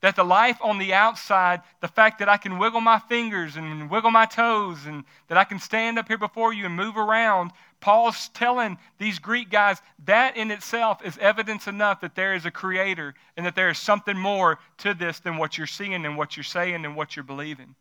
That 0.00 0.16
the 0.16 0.24
life 0.24 0.58
on 0.62 0.78
the 0.78 0.94
outside, 0.94 1.60
the 1.80 1.88
fact 1.88 2.20
that 2.20 2.28
I 2.28 2.38
can 2.38 2.58
wiggle 2.58 2.80
my 2.80 2.98
fingers 2.98 3.56
and 3.56 3.90
wiggle 3.90 4.10
my 4.10 4.24
toes 4.24 4.86
and 4.86 5.04
that 5.28 5.36
I 5.36 5.44
can 5.44 5.58
stand 5.58 5.98
up 5.98 6.08
here 6.08 6.16
before 6.16 6.54
you 6.54 6.64
and 6.64 6.74
move 6.74 6.96
around, 6.96 7.50
Paul's 7.80 8.28
telling 8.30 8.78
these 8.98 9.18
Greek 9.18 9.50
guys 9.50 9.80
that 10.04 10.36
in 10.36 10.50
itself 10.50 11.04
is 11.04 11.18
evidence 11.18 11.66
enough 11.66 12.00
that 12.00 12.14
there 12.14 12.34
is 12.34 12.46
a 12.46 12.50
creator 12.50 13.14
and 13.36 13.44
that 13.44 13.54
there 13.54 13.68
is 13.68 13.78
something 13.78 14.16
more 14.16 14.58
to 14.78 14.94
this 14.94 15.20
than 15.20 15.36
what 15.36 15.58
you're 15.58 15.66
seeing 15.66 16.06
and 16.06 16.16
what 16.16 16.36
you're 16.36 16.44
saying 16.44 16.84
and 16.84 16.96
what 16.96 17.16
you're 17.16 17.22
believing. 17.22 17.74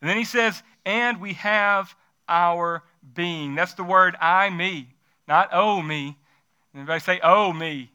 And 0.00 0.10
then 0.10 0.16
he 0.16 0.24
says, 0.24 0.62
and 0.84 1.20
we 1.20 1.34
have 1.34 1.94
our 2.28 2.82
being. 3.14 3.54
That's 3.54 3.74
the 3.74 3.84
word 3.84 4.16
I, 4.20 4.50
me, 4.50 4.94
not 5.26 5.48
oh, 5.52 5.80
me. 5.82 6.16
Everybody 6.74 7.00
say 7.00 7.20
oh, 7.22 7.52
me. 7.52 7.90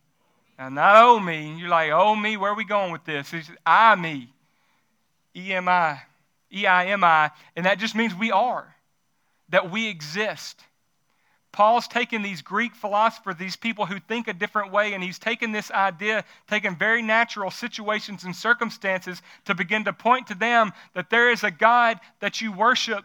Now, 0.62 0.69
not 0.69 1.04
oh, 1.04 1.19
me. 1.19 1.56
You're 1.58 1.69
like, 1.69 1.89
oh, 1.91 2.15
me, 2.15 2.38
where 2.38 2.52
are 2.52 2.56
we 2.56 2.65
going 2.65 2.91
with 2.91 3.04
this? 3.04 3.30
Says, 3.30 3.50
I, 3.65 3.95
me. 3.95 4.32
E 5.36 5.52
M 5.52 5.67
I. 5.67 6.00
E 6.54 6.67
I 6.67 6.86
M 6.86 7.04
I. 7.04 7.32
And 7.56 7.65
that 7.65 7.80
just 7.80 7.95
means 7.95 8.13
we 8.13 8.32
are, 8.32 8.71
that 9.50 9.71
we 9.71 9.88
exist. 9.88 10.62
Paul's 11.52 11.88
taken 11.88 12.21
these 12.21 12.43
Greek 12.43 12.76
philosophers, 12.76 13.38
these 13.39 13.56
people 13.56 13.88
who 13.88 14.00
think 14.00 14.28
a 14.28 14.34
different 14.34 14.71
way, 14.71 14.93
and 14.93 15.04
he's 15.04 15.17
taken 15.17 15.52
this 15.52 15.71
idea, 15.71 16.24
taken 16.47 16.76
very 16.76 17.02
natural 17.02 17.50
situations 17.50 18.24
and 18.24 18.36
circumstances 18.36 19.19
to 19.45 19.56
begin 19.56 19.86
to 19.86 19.93
point 19.93 20.28
to 20.28 20.36
them 20.36 20.74
that 20.93 21.10
there 21.10 21.32
is 21.32 21.43
a 21.43 21.50
God 21.50 22.00
that 22.19 22.39
you 22.39 22.52
worship. 22.52 23.04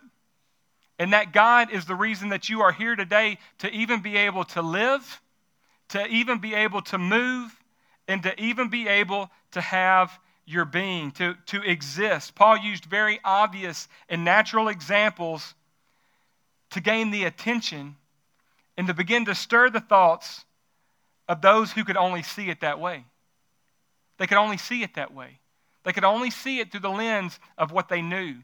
And 0.98 1.14
that 1.14 1.32
God 1.32 1.72
is 1.72 1.86
the 1.86 1.94
reason 1.94 2.28
that 2.28 2.50
you 2.50 2.60
are 2.60 2.72
here 2.72 2.96
today 2.96 3.38
to 3.60 3.70
even 3.70 4.02
be 4.02 4.18
able 4.18 4.44
to 4.44 4.60
live, 4.60 5.22
to 5.90 6.06
even 6.06 6.38
be 6.38 6.54
able 6.54 6.82
to 6.82 6.98
move, 6.98 7.54
and 8.08 8.22
to 8.22 8.40
even 8.40 8.68
be 8.68 8.88
able 8.88 9.30
to 9.52 9.60
have 9.60 10.18
your 10.44 10.64
being, 10.64 11.10
to, 11.12 11.34
to 11.46 11.62
exist. 11.62 12.34
Paul 12.34 12.58
used 12.58 12.84
very 12.84 13.18
obvious 13.24 13.88
and 14.08 14.24
natural 14.24 14.68
examples 14.68 15.54
to 16.70 16.80
gain 16.80 17.10
the 17.10 17.24
attention 17.24 17.96
and 18.76 18.86
to 18.86 18.94
begin 18.94 19.24
to 19.24 19.34
stir 19.34 19.70
the 19.70 19.80
thoughts 19.80 20.44
of 21.28 21.40
those 21.40 21.72
who 21.72 21.84
could 21.84 21.96
only 21.96 22.22
see 22.22 22.48
it 22.48 22.60
that 22.60 22.78
way. 22.78 23.04
They 24.18 24.26
could 24.26 24.38
only 24.38 24.56
see 24.56 24.82
it 24.82 24.94
that 24.94 25.12
way. 25.12 25.40
They 25.84 25.92
could 25.92 26.04
only 26.04 26.30
see 26.30 26.60
it 26.60 26.70
through 26.70 26.80
the 26.80 26.90
lens 26.90 27.38
of 27.58 27.72
what 27.72 27.88
they 27.88 28.02
knew. 28.02 28.36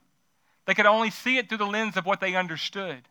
They 0.67 0.75
could 0.75 0.87
only 0.87 1.11
see 1.11 1.39
it 1.39 1.49
through 1.49 1.59
the 1.59 1.67
lens 1.67 1.97
of 1.97 2.07
what 2.07 2.21
they 2.21 2.35
understood. 2.35 3.03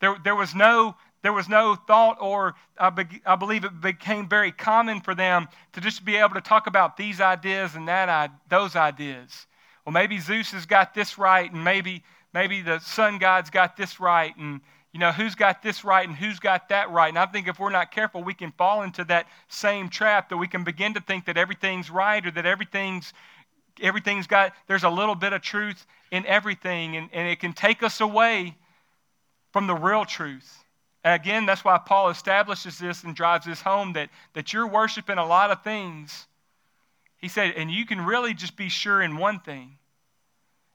There, 0.00 0.16
there, 0.22 0.34
was, 0.34 0.54
no, 0.54 0.96
there 1.22 1.32
was 1.32 1.48
no 1.48 1.74
thought, 1.74 2.18
or 2.20 2.54
I, 2.78 2.90
be, 2.90 3.04
I 3.26 3.36
believe 3.36 3.64
it 3.64 3.80
became 3.80 4.28
very 4.28 4.52
common 4.52 5.00
for 5.00 5.14
them 5.14 5.48
to 5.72 5.80
just 5.80 6.04
be 6.04 6.16
able 6.16 6.34
to 6.34 6.40
talk 6.40 6.66
about 6.66 6.96
these 6.96 7.20
ideas 7.20 7.74
and 7.74 7.88
that 7.88 8.30
those 8.48 8.76
ideas. 8.76 9.46
Well, 9.84 9.92
maybe 9.92 10.18
Zeus 10.18 10.52
has 10.52 10.66
got 10.66 10.94
this 10.94 11.18
right, 11.18 11.50
and 11.52 11.64
maybe, 11.64 12.04
maybe 12.32 12.60
the 12.60 12.78
sun 12.78 13.18
god's 13.18 13.50
got 13.50 13.76
this 13.76 13.98
right, 13.98 14.36
and 14.36 14.60
you 14.92 15.00
know, 15.00 15.12
who's 15.12 15.34
got 15.34 15.62
this 15.62 15.84
right 15.84 16.08
and 16.08 16.16
who's 16.16 16.38
got 16.38 16.70
that 16.70 16.90
right. 16.90 17.08
And 17.08 17.18
I 17.18 17.26
think 17.26 17.46
if 17.46 17.58
we're 17.58 17.70
not 17.70 17.90
careful, 17.90 18.24
we 18.24 18.34
can 18.34 18.52
fall 18.52 18.82
into 18.82 19.04
that 19.04 19.26
same 19.48 19.88
trap 19.88 20.30
that 20.30 20.36
we 20.36 20.48
can 20.48 20.64
begin 20.64 20.94
to 20.94 21.00
think 21.00 21.26
that 21.26 21.36
everything's 21.36 21.90
right 21.90 22.24
or 22.24 22.30
that 22.32 22.46
everything's 22.46 23.12
everything's 23.80 24.26
got 24.26 24.52
there's 24.66 24.82
a 24.82 24.90
little 24.90 25.14
bit 25.14 25.32
of 25.32 25.40
truth 25.40 25.86
in 26.10 26.26
everything 26.26 26.96
and, 26.96 27.08
and 27.12 27.28
it 27.28 27.38
can 27.38 27.52
take 27.52 27.82
us 27.84 28.00
away 28.00 28.56
from 29.52 29.66
the 29.66 29.74
real 29.74 30.04
truth. 30.04 30.64
Again, 31.14 31.46
that's 31.46 31.64
why 31.64 31.78
Paul 31.78 32.10
establishes 32.10 32.78
this 32.78 33.04
and 33.04 33.14
drives 33.14 33.46
this 33.46 33.62
home 33.62 33.94
that, 33.94 34.10
that 34.34 34.52
you're 34.52 34.66
worshiping 34.66 35.18
a 35.18 35.26
lot 35.26 35.50
of 35.50 35.62
things. 35.62 36.26
He 37.18 37.28
said, 37.28 37.54
and 37.56 37.70
you 37.70 37.86
can 37.86 38.04
really 38.04 38.34
just 38.34 38.56
be 38.56 38.68
sure 38.68 39.02
in 39.02 39.16
one 39.16 39.40
thing, 39.40 39.78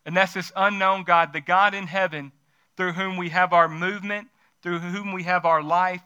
and 0.06 0.16
that's 0.16 0.34
this 0.34 0.52
unknown 0.56 1.04
God, 1.04 1.34
the 1.34 1.42
God 1.42 1.74
in 1.74 1.88
heaven 1.88 2.32
through 2.76 2.94
whom 2.94 3.18
we 3.18 3.30
have 3.30 3.54
our 3.54 3.70
movement, 3.70 4.28
through 4.62 4.80
whom 4.80 5.14
we 5.14 5.24
have 5.24 5.46
our 5.46 5.62
life, 5.62 6.02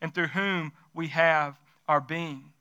and 0.00 0.14
through 0.14 0.28
whom 0.28 0.72
we 0.94 1.08
have 1.08 1.58
our 1.86 2.00
being. 2.00 2.52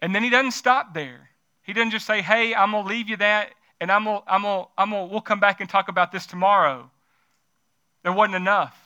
And 0.00 0.14
then 0.14 0.22
he 0.22 0.30
doesn't 0.30 0.52
stop 0.52 0.94
there. 0.94 1.30
He 1.62 1.72
doesn't 1.72 1.90
just 1.90 2.06
say, 2.06 2.22
hey, 2.22 2.54
I'm 2.54 2.70
going 2.70 2.84
to 2.84 2.88
leave 2.88 3.08
you 3.08 3.16
that, 3.16 3.50
and 3.80 3.90
I'm 3.90 4.04
gonna, 4.04 4.22
I'm 4.26 4.42
gonna, 4.42 4.66
I'm 4.78 4.90
gonna, 4.90 5.06
we'll 5.06 5.20
come 5.20 5.40
back 5.40 5.60
and 5.60 5.68
talk 5.68 5.88
about 5.88 6.12
this 6.12 6.26
tomorrow. 6.26 6.90
There 8.02 8.12
wasn't 8.12 8.36
enough. 8.36 8.85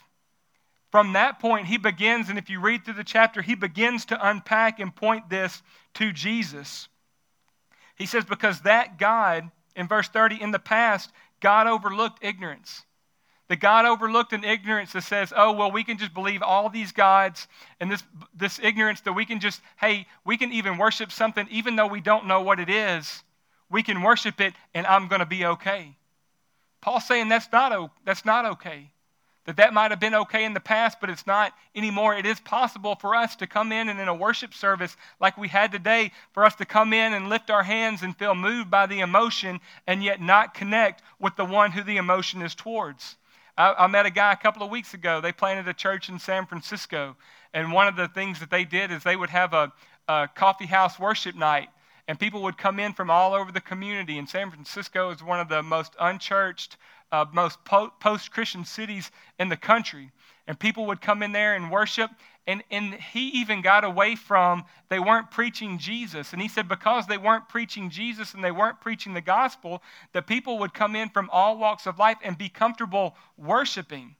From 0.90 1.12
that 1.12 1.38
point, 1.38 1.66
he 1.66 1.76
begins, 1.78 2.28
and 2.28 2.38
if 2.38 2.50
you 2.50 2.60
read 2.60 2.84
through 2.84 2.94
the 2.94 3.04
chapter, 3.04 3.42
he 3.42 3.54
begins 3.54 4.04
to 4.06 4.28
unpack 4.28 4.80
and 4.80 4.94
point 4.94 5.30
this 5.30 5.62
to 5.94 6.12
Jesus. 6.12 6.88
He 7.94 8.06
says, 8.06 8.24
because 8.24 8.62
that 8.62 8.98
God, 8.98 9.50
in 9.76 9.86
verse 9.86 10.08
30, 10.08 10.42
in 10.42 10.50
the 10.50 10.58
past, 10.58 11.12
God 11.40 11.68
overlooked 11.68 12.24
ignorance. 12.24 12.82
The 13.48 13.56
God 13.56 13.84
overlooked 13.84 14.32
an 14.32 14.44
ignorance 14.44 14.92
that 14.92 15.02
says, 15.02 15.32
oh, 15.36 15.52
well, 15.52 15.70
we 15.70 15.84
can 15.84 15.98
just 15.98 16.14
believe 16.14 16.42
all 16.42 16.68
these 16.68 16.92
gods 16.92 17.46
and 17.80 17.90
this, 17.90 18.02
this 18.34 18.60
ignorance 18.62 19.00
that 19.02 19.12
we 19.12 19.24
can 19.24 19.40
just, 19.40 19.60
hey, 19.76 20.06
we 20.24 20.36
can 20.36 20.52
even 20.52 20.78
worship 20.78 21.10
something 21.10 21.46
even 21.50 21.76
though 21.76 21.88
we 21.88 22.00
don't 22.00 22.26
know 22.26 22.42
what 22.42 22.60
it 22.60 22.70
is. 22.70 23.24
We 23.68 23.82
can 23.82 24.02
worship 24.02 24.40
it 24.40 24.54
and 24.72 24.86
I'm 24.86 25.08
going 25.08 25.18
to 25.18 25.26
be 25.26 25.44
okay. 25.44 25.96
Paul's 26.80 27.06
saying 27.06 27.28
that's 27.28 27.50
not, 27.52 27.90
that's 28.04 28.24
not 28.24 28.44
okay 28.46 28.90
that 29.50 29.56
that 29.56 29.74
might 29.74 29.90
have 29.90 29.98
been 29.98 30.14
okay 30.14 30.44
in 30.44 30.54
the 30.54 30.60
past, 30.60 30.98
but 31.00 31.10
it's 31.10 31.26
not 31.26 31.52
anymore. 31.74 32.14
It 32.14 32.24
is 32.24 32.38
possible 32.38 32.94
for 32.94 33.16
us 33.16 33.34
to 33.34 33.48
come 33.48 33.72
in 33.72 33.88
and 33.88 33.98
in 33.98 34.06
a 34.06 34.14
worship 34.14 34.54
service 34.54 34.96
like 35.18 35.36
we 35.36 35.48
had 35.48 35.72
today, 35.72 36.12
for 36.30 36.44
us 36.44 36.54
to 36.54 36.64
come 36.64 36.92
in 36.92 37.14
and 37.14 37.28
lift 37.28 37.50
our 37.50 37.64
hands 37.64 38.02
and 38.02 38.16
feel 38.16 38.36
moved 38.36 38.70
by 38.70 38.86
the 38.86 39.00
emotion 39.00 39.58
and 39.88 40.04
yet 40.04 40.20
not 40.20 40.54
connect 40.54 41.02
with 41.18 41.34
the 41.34 41.44
one 41.44 41.72
who 41.72 41.82
the 41.82 41.96
emotion 41.96 42.42
is 42.42 42.54
towards. 42.54 43.16
I, 43.58 43.74
I 43.76 43.86
met 43.88 44.06
a 44.06 44.10
guy 44.10 44.32
a 44.32 44.36
couple 44.36 44.62
of 44.62 44.70
weeks 44.70 44.94
ago. 44.94 45.20
They 45.20 45.32
planted 45.32 45.66
a 45.66 45.74
church 45.74 46.08
in 46.08 46.20
San 46.20 46.46
Francisco, 46.46 47.16
and 47.52 47.72
one 47.72 47.88
of 47.88 47.96
the 47.96 48.06
things 48.06 48.38
that 48.38 48.50
they 48.50 48.62
did 48.62 48.92
is 48.92 49.02
they 49.02 49.16
would 49.16 49.30
have 49.30 49.52
a, 49.52 49.72
a 50.06 50.28
coffee 50.32 50.66
house 50.66 50.96
worship 50.96 51.34
night 51.34 51.70
and 52.06 52.18
people 52.18 52.42
would 52.42 52.58
come 52.58 52.80
in 52.80 52.92
from 52.92 53.08
all 53.08 53.34
over 53.34 53.52
the 53.52 53.60
community. 53.60 54.18
And 54.18 54.28
San 54.28 54.50
Francisco 54.50 55.10
is 55.10 55.22
one 55.22 55.38
of 55.38 55.48
the 55.48 55.62
most 55.62 55.94
unchurched, 56.00 56.76
uh, 57.12 57.26
most 57.32 57.64
po- 57.64 57.92
post 58.00 58.30
Christian 58.30 58.64
cities 58.64 59.10
in 59.38 59.48
the 59.48 59.56
country. 59.56 60.10
And 60.46 60.58
people 60.58 60.86
would 60.86 61.00
come 61.00 61.22
in 61.22 61.32
there 61.32 61.54
and 61.54 61.70
worship. 61.70 62.10
And, 62.46 62.64
and 62.70 62.94
he 62.94 63.28
even 63.40 63.62
got 63.62 63.84
away 63.84 64.16
from, 64.16 64.64
they 64.88 64.98
weren't 64.98 65.30
preaching 65.30 65.78
Jesus. 65.78 66.32
And 66.32 66.42
he 66.42 66.48
said, 66.48 66.68
because 66.68 67.06
they 67.06 67.18
weren't 67.18 67.48
preaching 67.48 67.90
Jesus 67.90 68.34
and 68.34 68.42
they 68.42 68.50
weren't 68.50 68.80
preaching 68.80 69.14
the 69.14 69.20
gospel, 69.20 69.82
that 70.12 70.26
people 70.26 70.58
would 70.58 70.74
come 70.74 70.96
in 70.96 71.08
from 71.10 71.30
all 71.30 71.58
walks 71.58 71.86
of 71.86 71.98
life 71.98 72.16
and 72.24 72.36
be 72.36 72.48
comfortable 72.48 73.14
worshiping. 73.36 74.16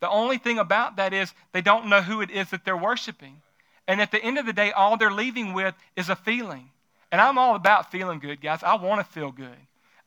The 0.00 0.08
only 0.08 0.38
thing 0.38 0.58
about 0.58 0.96
that 0.96 1.12
is 1.12 1.32
they 1.52 1.62
don't 1.62 1.88
know 1.88 2.02
who 2.02 2.20
it 2.20 2.30
is 2.30 2.50
that 2.50 2.64
they're 2.64 2.76
worshiping. 2.76 3.42
And 3.88 4.00
at 4.00 4.12
the 4.12 4.22
end 4.22 4.38
of 4.38 4.46
the 4.46 4.52
day, 4.52 4.70
all 4.70 4.96
they're 4.96 5.10
leaving 5.10 5.54
with 5.54 5.74
is 5.96 6.08
a 6.08 6.16
feeling. 6.16 6.70
And 7.10 7.20
I'm 7.20 7.38
all 7.38 7.54
about 7.56 7.90
feeling 7.90 8.20
good, 8.20 8.40
guys. 8.40 8.62
I 8.62 8.76
want 8.76 9.00
to 9.00 9.12
feel 9.12 9.32
good. 9.32 9.56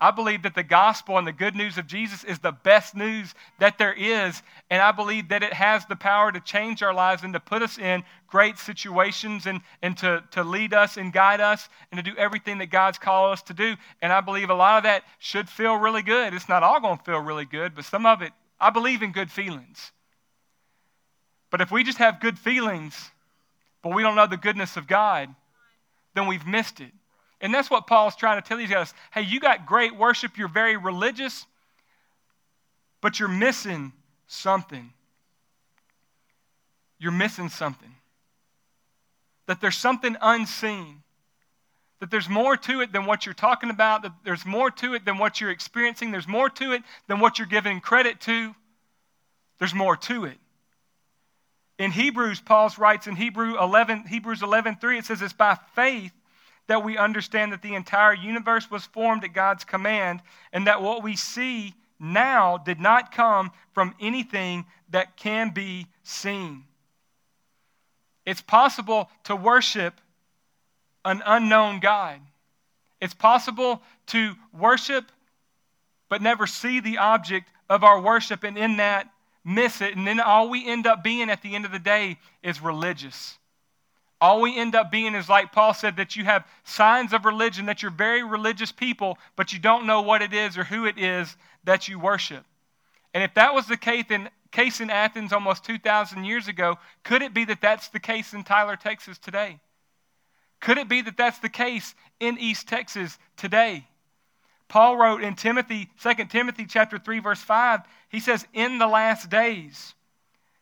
I 0.04 0.10
believe 0.10 0.42
that 0.44 0.56
the 0.56 0.64
gospel 0.64 1.20
and 1.20 1.28
the 1.28 1.32
good 1.32 1.56
news 1.56 1.78
of 1.78 1.86
Jesus 1.86 2.24
is 2.24 2.40
the 2.40 2.52
best 2.52 2.96
news 2.96 3.36
that 3.60 3.78
there 3.78 3.94
is. 3.94 4.42
And 4.72 4.82
I 4.82 4.92
believe 4.92 5.30
that 5.30 5.44
it 5.44 5.54
has 5.54 5.86
the 5.86 5.96
power 5.96 6.32
to 6.32 6.40
change 6.40 6.82
our 6.82 6.94
lives 6.94 7.24
and 7.24 7.34
to 7.34 7.40
put 7.40 7.62
us 7.62 7.78
in 7.78 8.04
great 8.26 8.58
situations 8.58 9.46
and, 9.46 9.62
and 9.84 9.96
to, 10.00 10.24
to 10.32 10.44
lead 10.44 10.74
us 10.74 10.98
and 10.98 11.14
guide 11.14 11.40
us 11.40 11.70
and 11.92 12.04
to 12.04 12.12
do 12.12 12.18
everything 12.18 12.58
that 12.58 12.72
God's 12.72 12.98
called 12.98 13.34
us 13.34 13.44
to 13.44 13.54
do. 13.54 13.76
And 14.02 14.12
I 14.12 14.22
believe 14.22 14.50
a 14.50 14.56
lot 14.56 14.78
of 14.78 14.84
that 14.84 15.04
should 15.20 15.48
feel 15.48 15.76
really 15.76 16.02
good. 16.02 16.34
It's 16.34 16.50
not 16.50 16.64
all 16.64 16.82
going 16.82 16.98
to 16.98 17.04
feel 17.04 17.20
really 17.20 17.46
good, 17.46 17.76
but 17.76 17.86
some 17.86 18.08
of 18.08 18.24
it, 18.24 18.32
I 18.60 18.72
believe 18.72 19.04
in 19.04 19.12
good 19.12 19.30
feelings. 19.30 19.92
But 21.52 21.62
if 21.62 21.70
we 21.72 21.84
just 21.84 22.00
have 22.00 22.20
good 22.20 22.40
feelings, 22.40 23.12
but 23.84 23.94
we 23.94 24.02
don't 24.02 24.16
know 24.16 24.26
the 24.26 24.36
goodness 24.36 24.78
of 24.78 24.88
God, 24.88 25.30
then 26.16 26.26
we've 26.26 26.48
missed 26.48 26.80
it. 26.80 26.92
And 27.42 27.52
that's 27.54 27.72
what 27.72 27.88
Paul's 27.88 28.16
trying 28.16 28.40
to 28.40 28.48
tell 28.48 28.58
these 28.58 28.70
guys. 28.70 28.94
Hey, 29.12 29.24
you 29.24 29.40
got 29.40 29.66
great 29.66 29.96
worship, 29.96 30.38
you're 30.38 30.48
very 30.48 30.78
religious, 30.78 31.46
but 33.02 33.20
you're 33.20 33.28
missing 33.28 33.92
something. 34.28 34.94
You're 37.00 37.12
missing 37.12 37.50
something. 37.50 37.94
That 39.48 39.60
there's 39.60 39.76
something 39.76 40.16
unseen. 40.22 41.02
That 42.00 42.12
there's 42.12 42.30
more 42.30 42.56
to 42.58 42.82
it 42.82 42.94
than 42.94 43.08
what 43.08 43.26
you're 43.26 43.34
talking 43.34 43.72
about. 43.72 44.04
That 44.04 44.14
there's 44.24 44.46
more 44.46 44.70
to 44.70 44.94
it 44.94 45.04
than 45.04 45.18
what 45.18 45.42
you're 45.42 45.50
experiencing. 45.50 46.12
There's 46.12 46.28
more 46.28 46.50
to 46.52 46.74
it 46.74 46.84
than 47.08 47.20
what 47.20 47.40
you're 47.40 47.48
giving 47.48 47.82
credit 47.82 48.22
to. 48.22 48.54
There's 49.58 49.74
more 49.74 49.98
to 49.98 50.26
it. 50.26 50.38
In 51.80 51.90
Hebrews, 51.92 52.40
Paul 52.40 52.72
writes 52.78 53.08
in 53.08 53.16
Hebrew 53.16 53.60
11, 53.60 54.06
Hebrews 54.08 54.44
11 54.44 54.78
3, 54.80 55.00
it 55.00 55.06
says, 55.06 55.24
It's 55.24 55.34
by 55.34 55.58
faith 55.74 56.12
that 56.72 56.86
we 56.86 56.98
understand 56.98 57.52
that 57.52 57.62
the 57.62 57.76
entire 57.76 58.14
universe 58.14 58.72
was 58.72 58.86
formed 58.86 59.26
at 59.26 59.34
God's 59.34 59.66
command 59.66 60.22
and 60.54 60.68
that 60.68 60.82
what 60.82 61.04
we 61.04 61.18
see 61.18 61.74
now 62.00 62.58
did 62.58 62.80
not 62.80 63.12
come 63.12 63.52
from 63.74 63.94
anything 64.00 64.66
that 64.90 65.18
can 65.18 65.50
be 65.50 65.86
seen. 66.04 66.64
It's 68.26 68.42
possible 68.42 69.10
to 69.26 69.36
worship 69.36 70.00
an 71.04 71.22
unknown 71.26 71.82
God. 71.82 72.22
It's 73.02 73.14
possible 73.14 73.82
to 74.08 74.36
worship 74.58 75.12
but 76.08 76.22
never 76.22 76.48
see 76.48 76.80
the 76.80 77.00
object 77.00 77.50
of 77.70 77.84
our 77.84 78.00
worship, 78.00 78.46
and 78.46 78.58
in 78.58 78.78
that, 78.78 79.10
miss 79.44 79.82
it. 79.82 79.98
And 79.98 80.08
then 80.08 80.22
all 80.22 80.50
we 80.50 80.66
end 80.66 80.88
up 80.88 81.04
being 81.04 81.30
at 81.30 81.42
the 81.42 81.54
end 81.54 81.66
of 81.66 81.72
the 81.74 81.80
day 81.80 82.18
is 82.42 82.62
religious. 82.62 83.38
All 84.22 84.40
we 84.40 84.56
end 84.56 84.76
up 84.76 84.92
being 84.92 85.16
is 85.16 85.28
like 85.28 85.52
Paul 85.52 85.74
said 85.74 85.98
that 85.98 86.16
you 86.16 86.24
have 86.26 86.46
signs 86.64 87.12
of 87.12 87.26
religion, 87.26 87.66
that 87.66 87.82
you're 87.82 87.90
very 87.90 88.24
religious 88.24 88.72
people, 88.72 89.18
but 89.36 89.52
you 89.52 89.58
don't 89.58 89.88
know 89.88 90.02
what 90.02 90.22
it 90.22 90.32
is 90.32 90.60
or 90.60 90.64
who 90.64 90.86
it 90.86 91.00
is 91.00 91.36
that 91.64 91.88
you 91.88 92.00
worship. 92.00 92.46
And 93.16 93.24
if 93.24 93.34
that 93.34 93.56
was 93.56 93.66
the 93.66 93.78
case 93.78 94.06
in, 94.12 94.30
case 94.52 94.80
in 94.80 94.92
Athens 94.92 95.34
almost 95.34 95.66
2,000 95.66 96.24
years 96.24 96.48
ago, 96.48 96.78
could 97.04 97.24
it 97.24 97.34
be 97.34 97.46
that 97.46 97.62
that's 97.62 97.88
the 97.88 98.00
case 98.00 98.34
in 98.34 98.44
Tyler, 98.44 98.76
Texas 98.76 99.18
today? 99.18 99.60
Could 100.60 100.78
it 100.78 100.88
be 100.88 101.02
that 101.02 101.18
that's 101.18 101.40
the 101.40 101.50
case 101.50 101.96
in 102.20 102.38
East 102.38 102.68
Texas 102.68 103.18
today? 103.38 103.88
Paul 104.68 104.98
wrote 104.98 105.24
in 105.24 105.34
Timothy, 105.36 105.90
2 106.02 106.26
Timothy 106.26 106.66
chapter 106.66 107.00
3, 107.00 107.20
verse 107.20 107.42
5, 107.42 107.82
he 108.10 108.20
says, 108.20 108.46
In 108.54 108.78
the 108.78 108.88
last 108.88 109.32
days, 109.32 109.96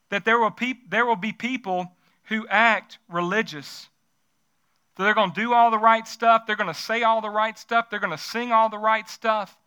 that 0.10 0.24
there 0.24 0.40
will, 0.40 0.56
there 0.88 1.06
will 1.06 1.18
be 1.18 1.34
people 1.34 1.92
who 2.30 2.48
act 2.48 3.00
religious. 3.10 3.90
They're 4.96 5.14
going 5.14 5.32
to 5.32 5.42
do 5.42 5.54
all 5.54 5.72
the 5.72 5.78
right 5.78 6.08
stuff, 6.08 6.46
they're 6.46 6.56
going 6.56 6.74
to 6.74 6.80
say 6.80 7.04
all 7.04 7.22
the 7.22 7.30
right 7.30 7.58
stuff, 7.58 7.90
they're 7.90 8.00
going 8.00 8.16
to 8.16 8.18
sing 8.18 8.52
all 8.52 8.70
the 8.70 8.78
right 8.78 9.10
stuff. 9.10 9.58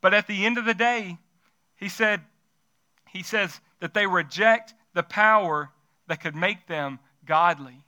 But 0.00 0.12
at 0.12 0.26
the 0.26 0.44
end 0.44 0.58
of 0.58 0.64
the 0.64 0.74
day, 0.74 1.18
he 1.76 1.88
said, 1.88 2.20
he 3.10 3.22
says 3.22 3.60
that 3.80 3.94
they 3.94 4.06
reject 4.06 4.74
the 4.92 5.02
power 5.02 5.70
that 6.08 6.20
could 6.20 6.34
make 6.34 6.66
them 6.66 6.98
godly. 7.24 7.84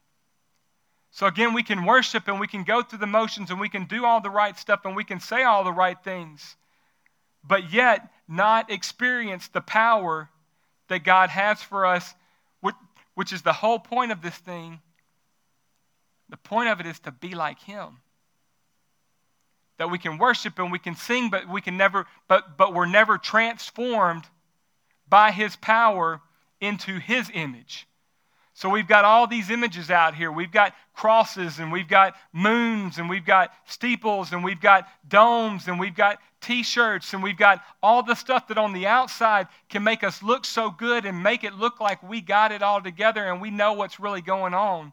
So 1.11 1.27
again, 1.27 1.55
we 1.55 1.62
can 1.62 1.85
worship 1.85 2.29
and 2.29 2.38
we 2.38 2.47
can 2.47 2.62
go 2.62 2.83
through 2.83 2.99
the 2.99 3.07
motions 3.07 3.51
and 3.51 3.59
we 3.59 3.69
can 3.69 3.87
do 3.87 4.05
all 4.05 4.21
the 4.21 4.31
right 4.31 4.59
stuff 4.59 4.81
and 4.85 4.95
we 4.95 5.05
can 5.05 5.19
say 5.19 5.42
all 5.42 5.64
the 5.64 5.73
right 5.73 5.97
things, 6.05 6.57
but 7.42 7.73
yet 7.73 8.09
not 8.29 8.71
experience 8.71 9.49
the 9.49 9.62
power 9.62 10.29
that 10.88 11.05
God 11.05 11.31
has 11.31 11.62
for 11.62 11.87
us, 11.87 12.14
which 13.16 13.33
is 13.33 13.42
the 13.42 13.52
whole 13.55 13.79
point 13.79 14.12
of 14.12 14.22
this 14.22 14.37
thing. 14.37 14.79
The 16.29 16.37
point 16.37 16.68
of 16.68 16.81
it 16.81 16.87
is 16.87 17.00
to 17.00 17.11
be 17.11 17.35
like 17.35 17.59
Him. 17.61 17.98
That 19.79 19.90
we 19.90 19.98
can 19.98 20.18
worship 20.18 20.59
and 20.59 20.70
we 20.70 20.79
can 20.79 20.94
sing, 20.94 21.31
but 21.31 21.48
we 21.48 21.62
can 21.62 21.76
never, 21.76 22.07
but, 22.29 22.57
but 22.57 22.74
we're 22.74 22.87
never 22.87 23.18
transformed 23.18 24.24
by 25.09 25.33
His 25.33 25.57
power 25.57 26.20
into 26.61 26.98
His 26.98 27.31
image. 27.33 27.88
So 28.52 28.68
we've 28.68 28.88
got 28.88 29.07
all 29.07 29.26
these 29.26 29.50
images 29.50 29.90
out 29.90 30.14
here. 30.14 30.31
We've 30.31 30.52
got 30.52 30.74
crosses 30.94 31.59
and 31.59 31.72
we've 31.72 31.88
got 31.88 32.16
moons 32.35 32.98
and 32.98 33.09
we've 33.09 33.24
got 33.24 33.50
steeples 33.64 34.33
and 34.33 34.44
we've 34.44 34.61
got 34.61 34.88
domes 35.09 35.68
and 35.68 35.81
we've 35.81 35.96
got 35.96 36.18
t 36.46 36.62
shirts 36.62 37.12
and 37.12 37.22
we've 37.22 37.37
got 37.37 37.62
all 37.82 38.02
the 38.02 38.14
stuff 38.14 38.48
that 38.48 38.59
on 38.59 38.72
the 38.72 38.87
outside 38.87 39.48
can 39.68 39.82
make 39.82 40.04
us 40.04 40.22
look 40.22 40.44
so 40.44 40.70
good 40.70 41.04
and 41.04 41.22
make 41.22 41.44
it 41.44 41.54
look 41.54 41.80
like 41.80 42.02
we 42.02 42.20
got 42.20 42.52
it 42.52 42.62
all 42.62 42.80
together 42.80 43.24
and 43.24 43.40
we 43.40 43.50
know 43.50 43.72
what's 43.72 44.00
really 44.00 44.22
going 44.22 44.54
on. 44.54 44.92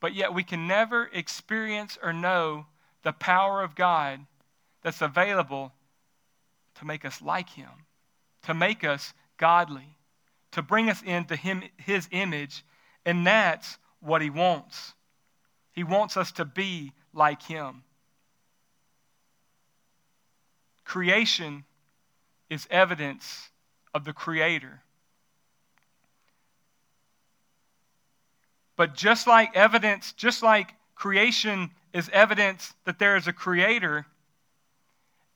But 0.00 0.14
yet 0.14 0.34
we 0.34 0.42
can 0.42 0.66
never 0.66 1.08
experience 1.12 1.98
or 2.02 2.12
know 2.12 2.66
the 3.02 3.12
power 3.12 3.62
of 3.62 3.74
God 3.74 4.20
that's 4.82 5.02
available 5.02 5.72
to 6.76 6.84
make 6.84 7.04
us 7.04 7.20
like 7.20 7.50
Him, 7.50 7.70
to 8.42 8.54
make 8.54 8.84
us 8.84 9.12
godly 9.36 9.96
to 10.52 10.62
bring 10.62 10.90
us 10.90 11.02
into 11.02 11.36
him, 11.36 11.62
his 11.76 12.08
image, 12.10 12.64
and 13.04 13.26
that's 13.26 13.78
what 14.00 14.22
he 14.22 14.30
wants. 14.30 14.94
He 15.72 15.84
wants 15.84 16.16
us 16.16 16.32
to 16.32 16.44
be 16.44 16.92
like 17.12 17.42
him. 17.42 17.82
Creation 20.90 21.62
is 22.48 22.66
evidence 22.68 23.48
of 23.94 24.04
the 24.04 24.12
Creator. 24.12 24.82
But 28.74 28.96
just 28.96 29.28
like 29.28 29.56
evidence, 29.56 30.12
just 30.14 30.42
like 30.42 30.74
creation 30.96 31.70
is 31.92 32.08
evidence 32.12 32.74
that 32.86 32.98
there 32.98 33.14
is 33.14 33.28
a 33.28 33.32
Creator, 33.32 34.04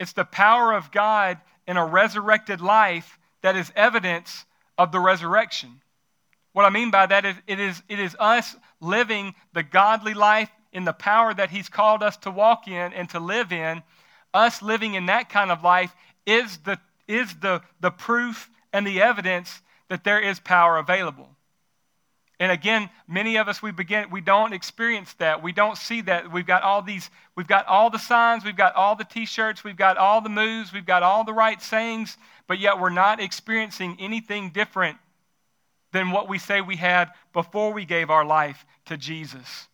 it's 0.01 0.13
the 0.13 0.25
power 0.25 0.73
of 0.73 0.91
God 0.91 1.39
in 1.69 1.77
a 1.77 1.87
resurrected 1.87 2.61
life 2.61 3.17
that 3.43 3.55
is 3.55 3.71
evidence 3.77 4.47
of 4.77 4.91
the 4.91 4.99
resurrection. 4.99 5.81
What 6.53 6.65
I 6.65 6.71
mean 6.71 6.91
by 6.91 7.07
that 7.07 7.25
is 7.25 7.37
it 7.47 7.61
is, 7.61 7.81
it 7.89 8.01
is 8.01 8.17
us 8.19 8.57
living 8.81 9.37
the 9.53 9.63
godly 9.63 10.15
life 10.15 10.51
in 10.73 10.85
the 10.85 10.93
power 10.93 11.33
that 11.33 11.51
He's 11.51 11.69
called 11.69 12.03
us 12.03 12.17
to 12.17 12.33
walk 12.33 12.67
in 12.67 12.93
and 12.93 13.09
to 13.11 13.21
live 13.21 13.53
in. 13.53 13.85
Us 14.35 14.61
living 14.61 14.95
in 14.95 15.07
that 15.07 15.31
kind 15.31 15.51
of 15.51 15.63
life 15.63 15.95
is 16.27 16.59
the, 16.59 16.79
is 17.09 17.35
the, 17.37 17.63
the 17.81 17.91
proof 17.91 18.51
and 18.73 18.87
the 18.87 19.01
evidence 19.01 19.63
that 19.89 20.05
there 20.05 20.21
is 20.21 20.41
power 20.41 20.77
available. 20.77 21.29
And 22.41 22.51
again, 22.51 22.91
many 23.07 23.37
of 23.37 23.49
us 23.49 23.63
we 23.63 23.71
begin 23.71 24.11
we 24.11 24.21
don't 24.21 24.53
experience 24.53 25.13
that. 25.15 25.43
We 25.43 25.53
don't 25.53 25.79
see 25.79 26.01
that. 26.03 26.33
We've 26.33 26.47
got 26.47 26.63
all 26.63 26.83
these 26.83 27.09
we've 27.37 27.47
got 27.47 27.67
all 27.67 27.91
the 27.91 27.99
signs, 27.99 28.45
we've 28.45 28.57
got 28.57 28.75
all 28.75 28.97
the 28.97 29.05
t-shirts, 29.05 29.63
we've 29.63 29.77
got 29.77 29.97
all 29.97 30.21
the 30.21 30.29
moves, 30.29 30.73
we've 30.73 30.85
got 30.85 31.05
all 31.05 31.23
the 31.25 31.33
right 31.33 31.63
sayings, 31.63 32.17
but 32.49 32.59
yet 32.59 32.81
we're 32.81 32.91
not 32.91 33.21
experiencing 33.21 33.97
anything 34.01 34.51
different 34.51 34.99
than 35.93 36.11
what 36.11 36.29
we 36.29 36.39
say 36.39 36.61
we 36.61 36.77
had 36.77 37.11
before 37.33 37.73
we 37.73 37.85
gave 37.85 38.11
our 38.11 38.25
life 38.25 38.67
to 38.87 38.97
Jesus. 38.97 39.69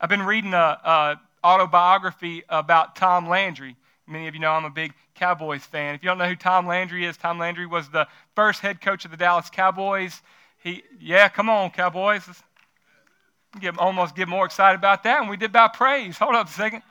I've 0.00 0.08
been 0.08 0.22
reading 0.22 0.54
a, 0.54 0.56
a 0.56 1.20
autobiography 1.44 2.42
about 2.48 2.96
Tom 2.96 3.28
Landry. 3.28 3.76
Many 4.08 4.26
of 4.26 4.34
you 4.34 4.40
know 4.40 4.52
I'm 4.52 4.64
a 4.64 4.70
big 4.70 4.94
Cowboys 5.14 5.64
fan. 5.64 5.94
If 5.94 6.02
you 6.02 6.08
don't 6.08 6.16
know 6.16 6.28
who 6.28 6.36
Tom 6.36 6.66
Landry 6.66 7.04
is, 7.04 7.16
Tom 7.18 7.38
Landry 7.38 7.66
was 7.66 7.90
the 7.90 8.08
first 8.34 8.60
head 8.60 8.80
coach 8.80 9.04
of 9.04 9.10
the 9.10 9.16
Dallas 9.18 9.50
Cowboys. 9.50 10.22
He, 10.62 10.82
yeah, 10.98 11.28
come 11.28 11.50
on, 11.50 11.70
Cowboys. 11.70 12.26
Let's 12.26 12.42
get, 13.60 13.78
almost 13.78 14.16
get 14.16 14.26
more 14.26 14.46
excited 14.46 14.78
about 14.78 15.02
that 15.02 15.20
than 15.20 15.28
we 15.28 15.36
did 15.36 15.50
about 15.50 15.74
praise. 15.74 16.16
Hold 16.16 16.34
up 16.34 16.48
a 16.48 16.50
second. 16.50 16.82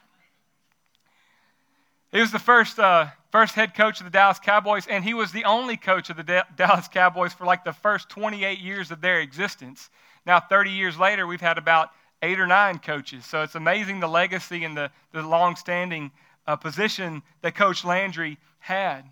He 2.11 2.19
was 2.19 2.31
the 2.31 2.39
first, 2.39 2.77
uh, 2.77 3.07
first 3.31 3.55
head 3.55 3.73
coach 3.73 3.99
of 3.99 4.05
the 4.05 4.11
Dallas 4.11 4.39
Cowboys, 4.39 4.85
and 4.87 5.03
he 5.03 5.15
was 5.15 5.31
the 5.31 5.45
only 5.45 5.75
coach 5.75 6.11
of 6.11 6.17
the 6.17 6.23
da- 6.23 6.43
Dallas 6.55 6.87
Cowboys 6.87 7.33
for 7.33 7.45
like 7.45 7.63
the 7.63 7.73
first 7.73 8.09
28 8.09 8.59
years 8.59 8.91
of 8.91 9.01
their 9.01 9.19
existence. 9.21 9.89
Now, 10.25 10.39
30 10.39 10.69
years 10.69 10.99
later, 10.99 11.25
we've 11.25 11.41
had 11.41 11.57
about 11.57 11.89
eight 12.21 12.39
or 12.39 12.47
nine 12.47 12.77
coaches. 12.79 13.25
So 13.25 13.41
it's 13.41 13.55
amazing 13.55 13.99
the 13.99 14.07
legacy 14.07 14.63
and 14.63 14.77
the, 14.77 14.91
the 15.13 15.23
long 15.23 15.55
standing 15.55 16.11
uh, 16.47 16.55
position 16.55 17.21
that 17.41 17.55
Coach 17.55 17.83
Landry 17.83 18.37
had. 18.59 19.03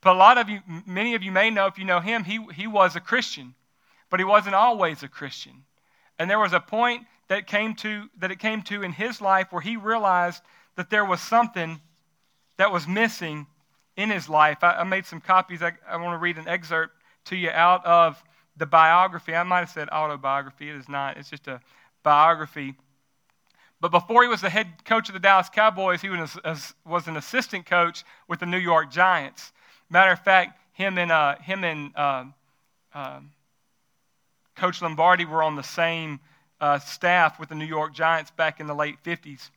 But 0.00 0.16
a 0.16 0.18
lot 0.18 0.38
of 0.38 0.48
you, 0.48 0.60
many 0.86 1.14
of 1.14 1.22
you 1.22 1.30
may 1.30 1.50
know, 1.50 1.66
if 1.66 1.78
you 1.78 1.84
know 1.84 2.00
him, 2.00 2.24
he, 2.24 2.44
he 2.54 2.66
was 2.66 2.96
a 2.96 3.00
Christian, 3.00 3.54
but 4.10 4.18
he 4.18 4.24
wasn't 4.24 4.54
always 4.54 5.02
a 5.02 5.08
Christian. 5.08 5.64
And 6.18 6.28
there 6.28 6.38
was 6.38 6.52
a 6.52 6.60
point 6.60 7.06
that, 7.28 7.46
came 7.46 7.74
to, 7.76 8.08
that 8.18 8.30
it 8.30 8.38
came 8.38 8.62
to 8.62 8.82
in 8.82 8.92
his 8.92 9.20
life 9.20 9.52
where 9.52 9.62
he 9.62 9.76
realized 9.76 10.42
that 10.76 10.90
there 10.90 11.04
was 11.04 11.20
something 11.20 11.80
that 12.56 12.72
was 12.72 12.88
missing 12.88 13.46
in 13.96 14.10
his 14.10 14.28
life. 14.28 14.58
I, 14.62 14.72
I 14.72 14.84
made 14.84 15.06
some 15.06 15.20
copies. 15.20 15.62
I, 15.62 15.72
I 15.88 15.96
want 15.96 16.14
to 16.14 16.18
read 16.18 16.36
an 16.38 16.48
excerpt 16.48 16.94
to 17.26 17.36
you 17.36 17.50
out 17.50 17.84
of 17.86 18.22
the 18.56 18.66
biography. 18.66 19.34
I 19.34 19.42
might 19.44 19.60
have 19.60 19.70
said 19.70 19.88
autobiography. 19.90 20.70
It 20.70 20.76
is 20.76 20.88
not, 20.88 21.16
it's 21.16 21.30
just 21.30 21.46
a 21.46 21.60
biography. 22.02 22.74
But 23.82 23.90
before 23.90 24.22
he 24.22 24.28
was 24.28 24.40
the 24.40 24.48
head 24.48 24.84
coach 24.84 25.08
of 25.08 25.12
the 25.12 25.18
Dallas 25.18 25.48
Cowboys, 25.48 26.00
he 26.00 26.08
was, 26.08 26.38
was 26.86 27.08
an 27.08 27.16
assistant 27.16 27.66
coach 27.66 28.04
with 28.28 28.38
the 28.38 28.46
New 28.46 28.58
York 28.58 28.92
Giants. 28.92 29.52
Matter 29.90 30.12
of 30.12 30.20
fact, 30.20 30.56
him 30.72 30.98
and, 30.98 31.10
uh, 31.10 31.34
him 31.38 31.64
and 31.64 31.90
uh, 31.96 32.24
uh, 32.94 33.18
Coach 34.54 34.82
Lombardi 34.82 35.24
were 35.24 35.42
on 35.42 35.56
the 35.56 35.64
same 35.64 36.20
uh, 36.60 36.78
staff 36.78 37.40
with 37.40 37.48
the 37.48 37.56
New 37.56 37.64
York 37.64 37.92
Giants 37.92 38.30
back 38.30 38.60
in 38.60 38.68
the 38.68 38.74
late 38.74 39.02
50s. 39.02 39.50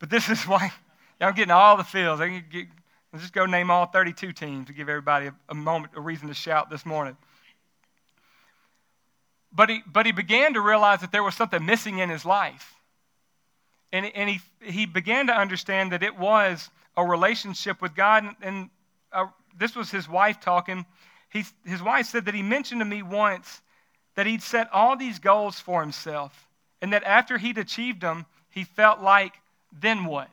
But 0.00 0.10
this 0.10 0.28
is 0.28 0.42
why 0.42 0.72
I'm 1.20 1.32
getting 1.36 1.52
all 1.52 1.76
the 1.76 1.84
feels. 1.84 2.20
I 2.20 2.26
can 2.26 2.44
get, 2.50 2.66
let's 3.12 3.22
just 3.22 3.32
go 3.32 3.46
name 3.46 3.70
all 3.70 3.86
32 3.86 4.32
teams 4.32 4.66
to 4.66 4.72
give 4.72 4.88
everybody 4.88 5.28
a, 5.28 5.34
a 5.50 5.54
moment, 5.54 5.92
a 5.94 6.00
reason 6.00 6.26
to 6.26 6.34
shout 6.34 6.68
this 6.68 6.84
morning. 6.84 7.16
But 9.52 9.70
he, 9.70 9.82
but 9.86 10.04
he 10.04 10.10
began 10.10 10.54
to 10.54 10.60
realize 10.60 11.00
that 11.02 11.12
there 11.12 11.22
was 11.22 11.36
something 11.36 11.64
missing 11.64 12.00
in 12.00 12.10
his 12.10 12.24
life. 12.24 12.75
And, 13.96 14.12
and 14.14 14.28
he, 14.28 14.40
he 14.60 14.84
began 14.84 15.28
to 15.28 15.32
understand 15.32 15.92
that 15.92 16.02
it 16.02 16.18
was 16.18 16.68
a 16.96 17.04
relationship 17.04 17.80
with 17.80 17.94
God. 17.94 18.24
And, 18.24 18.36
and 18.42 18.70
uh, 19.10 19.26
this 19.58 19.74
was 19.74 19.90
his 19.90 20.06
wife 20.06 20.38
talking. 20.38 20.84
He, 21.30 21.44
his 21.64 21.82
wife 21.82 22.06
said 22.06 22.26
that 22.26 22.34
he 22.34 22.42
mentioned 22.42 22.82
to 22.82 22.84
me 22.84 23.02
once 23.02 23.62
that 24.14 24.26
he'd 24.26 24.42
set 24.42 24.68
all 24.70 24.96
these 24.96 25.18
goals 25.18 25.58
for 25.60 25.80
himself, 25.80 26.46
and 26.82 26.92
that 26.92 27.04
after 27.04 27.38
he'd 27.38 27.58
achieved 27.58 28.00
them, 28.02 28.26
he 28.50 28.64
felt 28.64 29.00
like, 29.00 29.34
then 29.72 30.04
what? 30.04 30.28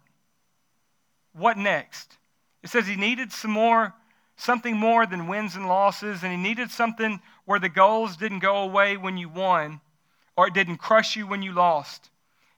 What 1.33 1.57
next? 1.57 2.17
It 2.63 2.69
says 2.69 2.85
he 2.85 2.95
needed 2.95 3.31
some 3.31 3.51
more, 3.51 3.93
something 4.35 4.75
more 4.77 5.05
than 5.05 5.27
wins 5.27 5.55
and 5.55 5.67
losses, 5.67 6.23
and 6.23 6.31
he 6.31 6.37
needed 6.37 6.69
something 6.69 7.21
where 7.45 7.59
the 7.59 7.69
goals 7.69 8.17
didn't 8.17 8.39
go 8.39 8.57
away 8.57 8.97
when 8.97 9.17
you 9.17 9.29
won, 9.29 9.81
or 10.35 10.47
it 10.47 10.53
didn't 10.53 10.77
crush 10.77 11.15
you 11.15 11.27
when 11.27 11.41
you 11.41 11.53
lost. 11.53 12.09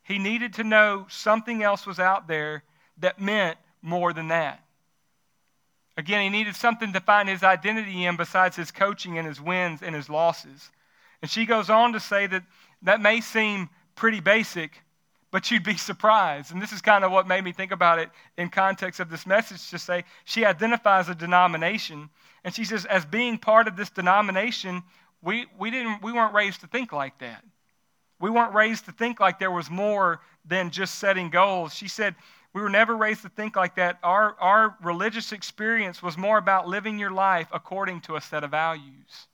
He 0.06 0.20
needed 0.20 0.54
to 0.54 0.63
know 0.63 1.08
something 1.10 1.63
else 1.63 1.88
was 1.88 2.00
out 2.00 2.28
there 2.28 2.63
that 3.00 3.20
meant 3.20 3.58
more 3.82 4.13
than 4.13 4.28
that. 4.28 4.63
Again, 5.98 6.22
he 6.22 6.30
needed 6.30 6.56
something 6.56 6.94
to 6.94 7.00
find 7.00 7.28
his 7.28 7.41
identity 7.41 8.06
in 8.06 8.15
besides 8.15 8.56
his 8.56 8.70
coaching 8.70 9.18
and 9.18 9.28
his 9.28 9.41
wins 9.41 9.82
and 9.82 9.96
his 9.96 10.08
losses. 10.08 10.70
And 11.24 11.32
she 11.32 11.48
goes 11.48 11.72
on 11.72 11.94
to 11.94 12.00
say 12.00 12.28
that 12.28 12.44
that 12.84 13.02
may 13.02 13.20
seem 13.20 13.68
pretty 13.96 14.20
basic, 14.20 14.80
but 15.32 15.50
you'd 15.50 15.63
be 15.63 15.78
surprised. 15.78 16.52
And 16.52 16.62
this 16.62 16.72
is 16.72 16.82
kind 16.82 17.04
of 17.04 17.12
what 17.12 17.28
made 17.28 17.44
me 17.44 17.52
think 17.52 17.72
about 17.72 17.98
it 17.98 18.10
in 18.38 18.50
context 18.50 19.00
of 19.00 19.10
this 19.10 19.26
message 19.26 19.72
to 19.72 19.80
say 19.80 20.04
she 20.24 20.46
identifies 20.46 21.10
a 21.10 21.15
denomination. 21.15 22.12
And 22.44 22.54
she 22.54 22.63
says, 22.63 22.86
as 22.86 23.06
being 23.06 23.39
part 23.39 23.68
of 23.68 23.76
this 23.76 23.89
denomination, 23.89 24.84
we, 25.24 25.48
we, 25.58 25.72
didn't, 25.72 26.04
we 26.04 26.12
weren't 26.12 26.36
raised 26.36 26.62
to 26.62 26.68
think 26.68 26.94
like 26.94 27.18
that. 27.20 27.44
We 28.19 28.30
weren't 28.30 28.54
raised 28.54 28.86
to 28.86 28.91
think 28.91 29.19
like 29.19 29.39
there 29.39 29.51
was 29.51 29.69
more 29.69 30.21
than 30.45 30.69
just 30.69 30.95
setting 30.95 31.30
goals. 31.30 31.73
She 31.73 31.88
said, 31.88 32.15
we 32.54 32.62
were 32.62 32.69
never 32.69 32.95
raised 32.95 33.23
to 33.23 33.30
think 33.30 33.58
like 33.58 33.75
that. 33.75 33.99
Our, 34.01 34.36
our 34.39 34.78
religious 34.82 35.34
experience 35.34 36.01
was 36.01 36.17
more 36.17 36.38
about 36.38 36.69
living 36.69 36.97
your 36.97 37.12
life 37.12 37.49
according 37.51 38.01
to 38.01 38.15
a 38.15 38.21
set 38.21 38.45
of 38.45 38.51
values. 38.51 39.28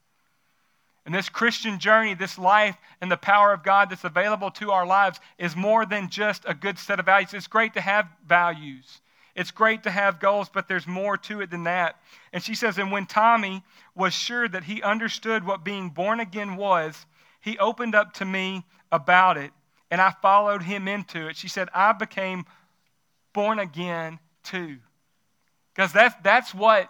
And 1.06 1.14
this 1.14 1.30
Christian 1.30 1.80
journey, 1.80 2.14
this 2.14 2.38
life 2.38 2.76
and 3.00 3.12
the 3.12 3.18
power 3.18 3.54
of 3.54 3.64
God 3.64 3.90
that's 3.90 4.04
available 4.04 4.52
to 4.52 4.72
our 4.72 4.86
lives 4.86 5.20
is 5.38 5.56
more 5.56 5.86
than 5.86 6.10
just 6.10 6.44
a 6.48 6.54
good 6.54 6.80
set 6.80 7.00
of 7.00 7.06
values. 7.06 7.34
It's 7.34 7.48
great 7.48 7.74
to 7.74 7.82
have 7.82 8.08
values. 8.28 9.02
It's 9.36 9.52
great 9.52 9.84
to 9.84 9.92
have 9.92 10.20
goals, 10.20 10.50
but 10.50 10.68
there's 10.68 10.88
more 10.88 11.18
to 11.18 11.42
it 11.42 11.50
than 11.50 11.64
that. 11.64 12.02
And 12.34 12.44
she 12.44 12.56
says, 12.56 12.78
and 12.78 12.92
when 12.92 13.06
Tommy 13.06 13.64
was 13.96 14.14
sure 14.14 14.48
that 14.48 14.64
he 14.64 14.82
understood 14.82 15.46
what 15.46 15.64
being 15.64 15.90
born 15.90 16.20
again 16.20 16.56
was, 16.56 17.06
he 17.42 17.58
opened 17.58 17.96
up 17.96 18.14
to 18.14 18.26
me 18.26 18.64
about 18.92 19.38
it, 19.38 19.52
and 19.90 20.00
I 20.00 20.14
followed 20.22 20.64
him 20.64 20.88
into 20.88 21.28
it. 21.28 21.36
She 21.36 21.48
said, 21.48 21.70
I 21.74 21.92
became 21.92 22.46
born 23.34 23.60
again 23.60 24.20
too. 24.44 24.78
Because 25.74 25.92
that's, 25.92 26.16
that's 26.24 26.54
what 26.54 26.90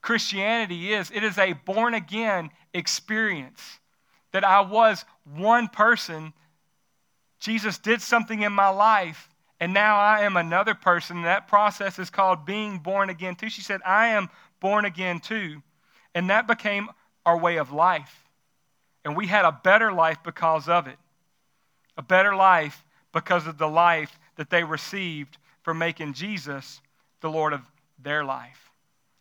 Christianity 0.00 0.92
is 0.92 1.10
it 1.14 1.22
is 1.22 1.38
a 1.38 1.52
born 1.52 1.94
again 1.94 2.50
experience. 2.74 3.60
That 4.32 4.44
I 4.44 4.62
was 4.62 5.04
one 5.36 5.68
person, 5.68 6.32
Jesus 7.38 7.78
did 7.78 8.00
something 8.00 8.42
in 8.42 8.52
my 8.52 8.68
life, 8.68 9.28
and 9.60 9.74
now 9.74 9.96
I 9.96 10.22
am 10.22 10.36
another 10.36 10.74
person. 10.74 11.22
That 11.22 11.46
process 11.46 11.98
is 11.98 12.10
called 12.10 12.46
being 12.46 12.78
born 12.78 13.10
again 13.10 13.36
too. 13.36 13.50
She 13.50 13.60
said, 13.60 13.80
I 13.86 14.08
am 14.08 14.28
born 14.58 14.86
again 14.86 15.20
too. 15.20 15.62
And 16.14 16.30
that 16.30 16.46
became 16.46 16.88
our 17.24 17.38
way 17.38 17.58
of 17.58 17.72
life. 17.72 18.21
And 19.04 19.16
we 19.16 19.26
had 19.26 19.44
a 19.44 19.60
better 19.64 19.92
life 19.92 20.18
because 20.24 20.68
of 20.68 20.86
it. 20.86 20.98
A 21.96 22.02
better 22.02 22.34
life 22.34 22.84
because 23.12 23.46
of 23.46 23.58
the 23.58 23.68
life 23.68 24.18
that 24.36 24.50
they 24.50 24.64
received 24.64 25.38
for 25.62 25.74
making 25.74 26.14
Jesus 26.14 26.80
the 27.20 27.30
Lord 27.30 27.52
of 27.52 27.60
their 28.02 28.24
life. 28.24 28.70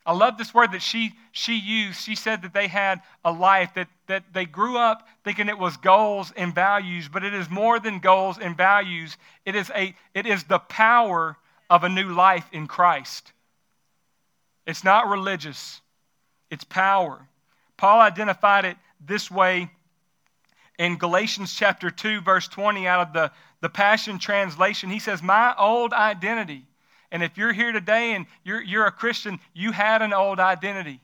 I 0.06 0.14
love 0.14 0.38
this 0.38 0.54
word 0.54 0.72
that 0.72 0.82
she, 0.82 1.14
she 1.32 1.56
used. 1.56 2.02
She 2.02 2.16
said 2.16 2.42
that 2.42 2.54
they 2.54 2.68
had 2.68 3.02
a 3.24 3.32
life, 3.32 3.76
that, 3.76 3.88
that 4.08 4.24
they 4.34 4.46
grew 4.46 4.78
up 4.78 5.08
thinking 5.24 5.48
it 5.48 5.58
was 5.58 5.78
goals 5.78 6.34
and 6.36 6.56
values, 6.56 7.08
but 7.08 7.24
it 7.24 7.34
is 7.34 7.50
more 7.50 7.80
than 7.80 8.00
goals 8.00 8.40
and 8.40 8.58
values. 8.58 9.16
It 9.46 9.56
is, 9.56 9.70
a, 9.76 9.96
it 10.16 10.26
is 10.26 10.44
the 10.44 10.58
power 10.58 11.38
of 11.70 11.84
a 11.84 11.90
new 11.90 12.10
life 12.10 12.46
in 12.52 12.68
Christ. 12.68 13.32
It's 14.66 14.84
not 14.84 15.08
religious, 15.08 15.82
it's 16.50 16.64
power. 16.64 17.28
Paul 17.78 18.00
identified 18.00 18.66
it 18.66 18.78
this 19.06 19.30
way 19.30 19.70
in 20.78 20.98
Galatians 20.98 21.54
chapter 21.54 21.92
2, 21.92 22.22
verse 22.22 22.48
20, 22.48 22.88
out 22.88 23.08
of 23.08 23.14
the, 23.14 23.32
the 23.62 23.70
Passion 23.70 24.20
Translation. 24.20 24.90
He 24.90 25.00
says, 25.00 25.22
My 25.22 25.54
old 25.58 25.94
identity. 25.94 26.66
And 27.12 27.22
if 27.22 27.38
you're 27.38 27.54
here 27.54 27.72
today 27.72 28.14
and 28.14 28.26
you're, 28.44 28.62
you're 28.62 28.86
a 28.86 28.92
Christian, 28.92 29.40
you 29.54 29.72
had 29.72 30.02
an 30.02 30.14
old 30.14 30.40
identity. 30.40 31.02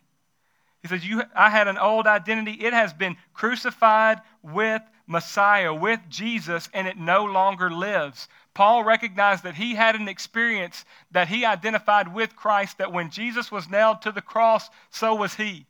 He 0.81 0.87
says, 0.87 1.05
you, 1.05 1.23
I 1.35 1.49
had 1.49 1.67
an 1.67 1.77
old 1.77 2.07
identity. 2.07 2.53
It 2.53 2.71
has 2.71 2.93
been 2.93 3.17
crucified 3.33 4.21
with 4.41 4.81
Messiah, 5.05 5.73
with 5.73 5.99
Jesus, 6.09 6.69
and 6.73 6.87
it 6.87 6.97
no 6.97 7.25
longer 7.25 7.69
lives. 7.69 8.29
Paul 8.53 8.83
recognized 8.83 9.43
that 9.43 9.55
he 9.55 9.75
had 9.75 9.95
an 9.95 10.07
experience 10.07 10.85
that 11.11 11.27
he 11.27 11.45
identified 11.45 12.13
with 12.13 12.35
Christ, 12.35 12.77
that 12.77 12.93
when 12.93 13.09
Jesus 13.09 13.51
was 13.51 13.69
nailed 13.69 14.01
to 14.03 14.11
the 14.11 14.21
cross, 14.21 14.69
so 14.89 15.15
was 15.15 15.35
he. 15.35 15.65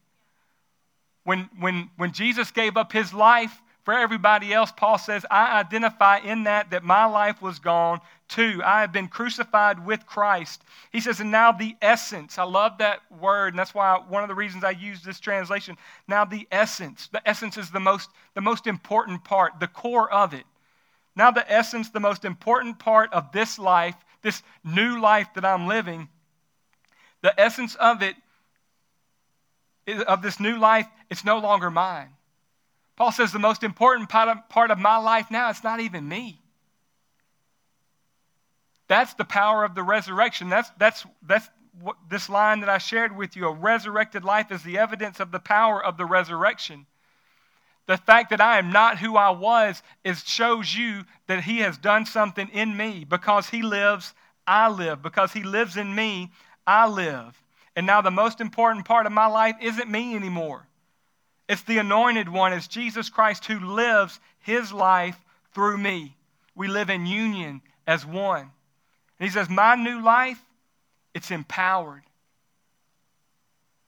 When, 1.28 1.50
when, 1.60 1.90
when 1.98 2.14
Jesus 2.14 2.52
gave 2.52 2.78
up 2.78 2.94
his 2.94 3.14
life 3.14 3.62
for 3.84 3.94
everybody 3.94 4.54
else, 4.54 4.72
Paul 4.72 4.98
says, 4.98 5.26
I 5.30 5.60
identify 5.60 6.20
in 6.20 6.46
that 6.46 6.70
that 6.70 6.86
my 6.86 7.04
life 7.04 7.42
was 7.42 7.60
gone 7.60 8.00
too. 8.30 8.62
I 8.64 8.80
have 8.80 8.94
been 8.94 9.10
crucified 9.10 9.86
with 9.86 10.06
Christ. 10.06 10.64
He 10.94 11.02
says, 11.02 11.20
and 11.20 11.30
now 11.30 11.52
the 11.52 11.76
essence. 11.82 12.38
I 12.38 12.44
love 12.44 12.78
that 12.78 13.02
word, 13.20 13.50
and 13.50 13.60
that's 13.60 13.76
why 13.76 14.02
one 14.08 14.24
of 14.24 14.30
the 14.30 14.36
reasons 14.36 14.64
I 14.64 14.70
use 14.70 15.04
this 15.04 15.20
translation. 15.20 15.76
Now 16.08 16.24
the 16.24 16.48
essence. 16.50 17.10
The 17.12 17.28
essence 17.28 17.58
is 17.58 17.72
the 17.72 17.82
most, 17.82 18.10
the 18.34 18.40
most 18.40 18.66
important 18.66 19.26
part, 19.26 19.60
the 19.60 19.68
core 19.68 20.10
of 20.10 20.34
it. 20.34 20.46
Now 21.14 21.32
the 21.32 21.52
essence, 21.52 21.90
the 21.90 22.00
most 22.00 22.24
important 22.24 22.80
part 22.80 23.12
of 23.12 23.34
this 23.34 23.60
life, 23.60 23.96
this 24.22 24.44
new 24.64 25.02
life 25.02 25.28
that 25.36 25.44
I'm 25.44 25.68
living, 25.68 26.08
the 27.22 27.38
essence 27.38 27.76
of 27.76 28.02
it, 28.02 28.16
of 29.88 30.22
this 30.22 30.40
new 30.40 30.58
life, 30.58 30.88
it's 31.10 31.24
no 31.24 31.40
longer 31.40 31.72
mine. 31.72 32.10
Paul 32.96 33.12
says 33.12 33.32
the 33.32 33.40
most 33.40 33.64
important 33.64 34.10
part 34.10 34.72
of, 34.72 34.80
my 34.80 34.98
life 34.98 35.30
now, 35.30 35.50
it's 35.50 35.64
not 35.64 35.80
even 35.80 36.08
me. 36.08 36.42
That's 38.88 39.14
the 39.14 39.26
power 39.26 39.64
of 39.64 39.76
the 39.76 39.84
resurrection. 39.84 40.50
That's, 40.50 40.70
that's, 40.80 41.06
that's 41.22 41.48
what, 41.80 41.98
this 42.10 42.30
line 42.30 42.62
that 42.62 42.70
I 42.70 42.80
shared 42.80 43.16
with 43.16 43.36
you. 43.36 43.48
A 43.48 43.54
resurrected 43.54 44.24
life 44.24 44.52
is 44.52 44.64
the 44.64 44.80
evidence 44.80 45.20
of 45.20 45.32
the 45.32 45.40
power 45.40 45.84
of 45.84 45.98
the 45.98 46.06
resurrection. 46.06 46.88
The 47.86 47.98
fact 47.98 48.32
that 48.32 48.42
I 48.42 48.58
am 48.58 48.72
not 48.72 48.98
who 48.98 49.16
I 49.16 49.30
was 49.30 49.84
is, 50.04 50.24
shows 50.26 50.76
you 50.76 51.04
that 51.28 51.44
He 51.44 51.60
has 51.60 51.78
done 51.78 52.06
something 52.06 52.50
in 52.50 52.76
me. 52.76 53.06
Because 53.08 53.50
He 53.50 53.62
lives, 53.62 54.14
I 54.46 54.70
live. 54.70 55.02
Because 55.02 55.34
He 55.34 55.44
lives 55.44 55.78
in 55.78 55.94
me, 55.94 56.32
I 56.66 56.88
live. 56.88 57.42
And 57.78 57.86
now 57.86 58.02
the 58.02 58.10
most 58.10 58.42
important 58.42 58.86
part 58.86 59.06
of 59.06 59.12
my 59.12 59.28
life 59.28 59.56
isn't 59.62 59.88
me 59.88 60.16
anymore. 60.16 60.66
It's 61.48 61.62
the 61.62 61.78
anointed 61.78 62.28
one, 62.28 62.52
it's 62.52 62.68
Jesus 62.68 63.08
Christ 63.08 63.46
who 63.46 63.60
lives 63.60 64.20
his 64.40 64.74
life 64.74 65.16
through 65.54 65.78
me. 65.78 66.16
We 66.56 66.68
live 66.68 66.90
in 66.90 67.06
union 67.06 67.62
as 67.86 68.04
one. 68.04 68.42
And 68.42 68.50
he 69.20 69.30
says, 69.30 69.48
My 69.48 69.76
new 69.76 70.02
life, 70.02 70.44
it's 71.14 71.30
empowered. 71.30 72.02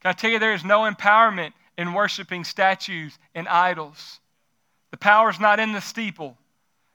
Can 0.02 0.10
I 0.10 0.12
tell 0.12 0.30
you, 0.30 0.38
there 0.38 0.54
is 0.54 0.64
no 0.64 0.88
empowerment 0.88 1.52
in 1.76 1.92
worshiping 1.92 2.44
statues 2.44 3.18
and 3.34 3.48
idols. 3.48 4.20
The 4.92 4.98
power's 4.98 5.40
not 5.40 5.58
in 5.58 5.72
the 5.72 5.80
steeple. 5.80 6.38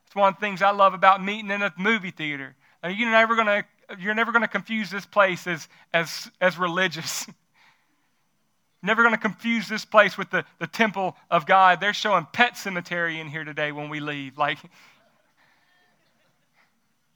It's 0.08 0.16
one 0.16 0.30
of 0.30 0.36
the 0.36 0.42
things 0.42 0.62
I 0.62 0.72
love 0.72 0.94
about 0.94 1.22
meeting 1.22 1.52
in 1.52 1.62
a 1.62 1.74
movie 1.78 2.12
theater. 2.12 2.56
You're 2.88 3.12
never 3.12 3.36
going 3.36 3.48
to 3.48 3.66
you're 4.00 4.14
never 4.14 4.32
going 4.32 4.42
to 4.42 4.48
confuse 4.48 4.90
this 4.90 5.06
place 5.06 5.48
as, 5.48 5.68
as, 5.94 6.30
as 6.42 6.58
religious. 6.58 7.28
Never 8.82 9.02
going 9.02 9.16
to 9.16 9.20
confuse 9.20 9.68
this 9.68 9.84
place 9.84 10.16
with 10.16 10.30
the, 10.30 10.46
the 10.60 10.68
temple 10.68 11.16
of 11.32 11.48
God. 11.48 11.82
They're 11.82 11.92
showing 11.92 12.28
Pet 12.32 12.54
Sematary 12.54 13.20
in 13.20 13.28
here 13.28 13.44
today 13.44 13.72
when 13.72 13.90
we 13.90 14.00
leave. 14.00 14.38
Like, 14.38 14.60
you're 14.62 14.72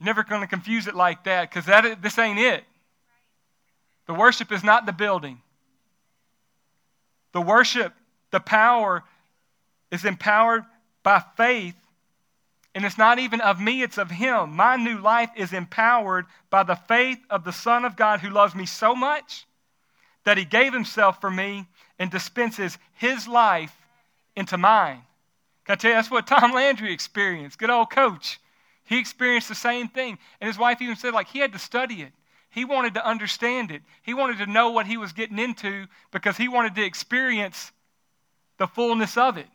never 0.00 0.24
going 0.24 0.40
to 0.40 0.48
confuse 0.48 0.88
it 0.88 0.96
like 0.96 1.22
that 1.24 1.48
because 1.48 1.66
that 1.66 2.02
this 2.02 2.18
ain't 2.18 2.40
it. 2.40 2.64
The 4.08 4.14
worship 4.14 4.50
is 4.50 4.64
not 4.64 4.84
the 4.84 4.92
building. 4.92 5.40
The 7.30 7.40
worship, 7.40 7.94
the 8.32 8.40
power, 8.40 9.04
is 9.92 10.04
empowered 10.04 10.64
by 11.04 11.22
faith. 11.36 11.76
And 12.74 12.84
it's 12.84 12.98
not 12.98 13.18
even 13.18 13.40
of 13.40 13.60
me, 13.60 13.82
it's 13.82 13.98
of 13.98 14.10
Him. 14.10 14.54
My 14.54 14.76
new 14.76 14.98
life 14.98 15.30
is 15.36 15.52
empowered 15.52 16.26
by 16.50 16.62
the 16.62 16.76
faith 16.76 17.18
of 17.28 17.44
the 17.44 17.52
Son 17.52 17.84
of 17.84 17.96
God 17.96 18.20
who 18.20 18.30
loves 18.30 18.54
me 18.54 18.66
so 18.66 18.94
much 18.94 19.46
that 20.24 20.38
he 20.38 20.44
gave 20.44 20.72
himself 20.72 21.20
for 21.20 21.30
me 21.30 21.66
and 21.98 22.10
dispenses 22.10 22.78
his 22.94 23.26
life 23.26 23.74
into 24.36 24.58
mine. 24.58 25.02
Can 25.64 25.72
I 25.72 25.76
tell 25.76 25.90
you, 25.90 25.96
that's 25.96 26.10
what 26.10 26.26
Tom 26.26 26.52
Landry 26.54 26.92
experienced. 26.92 27.58
Good 27.58 27.70
old 27.70 27.90
coach. 27.90 28.38
He 28.84 28.98
experienced 28.98 29.48
the 29.48 29.54
same 29.54 29.88
thing. 29.88 30.18
And 30.40 30.48
his 30.48 30.58
wife 30.58 30.82
even 30.82 30.96
said, 30.96 31.14
like, 31.14 31.28
he 31.28 31.38
had 31.38 31.52
to 31.52 31.58
study 31.58 32.02
it. 32.02 32.12
He 32.50 32.64
wanted 32.64 32.94
to 32.94 33.06
understand 33.06 33.70
it. 33.70 33.82
He 34.02 34.12
wanted 34.12 34.38
to 34.38 34.46
know 34.46 34.70
what 34.70 34.86
he 34.86 34.96
was 34.96 35.12
getting 35.12 35.38
into 35.38 35.86
because 36.10 36.36
he 36.36 36.48
wanted 36.48 36.74
to 36.74 36.84
experience 36.84 37.70
the 38.58 38.66
fullness 38.66 39.16
of 39.16 39.38
it. 39.38 39.46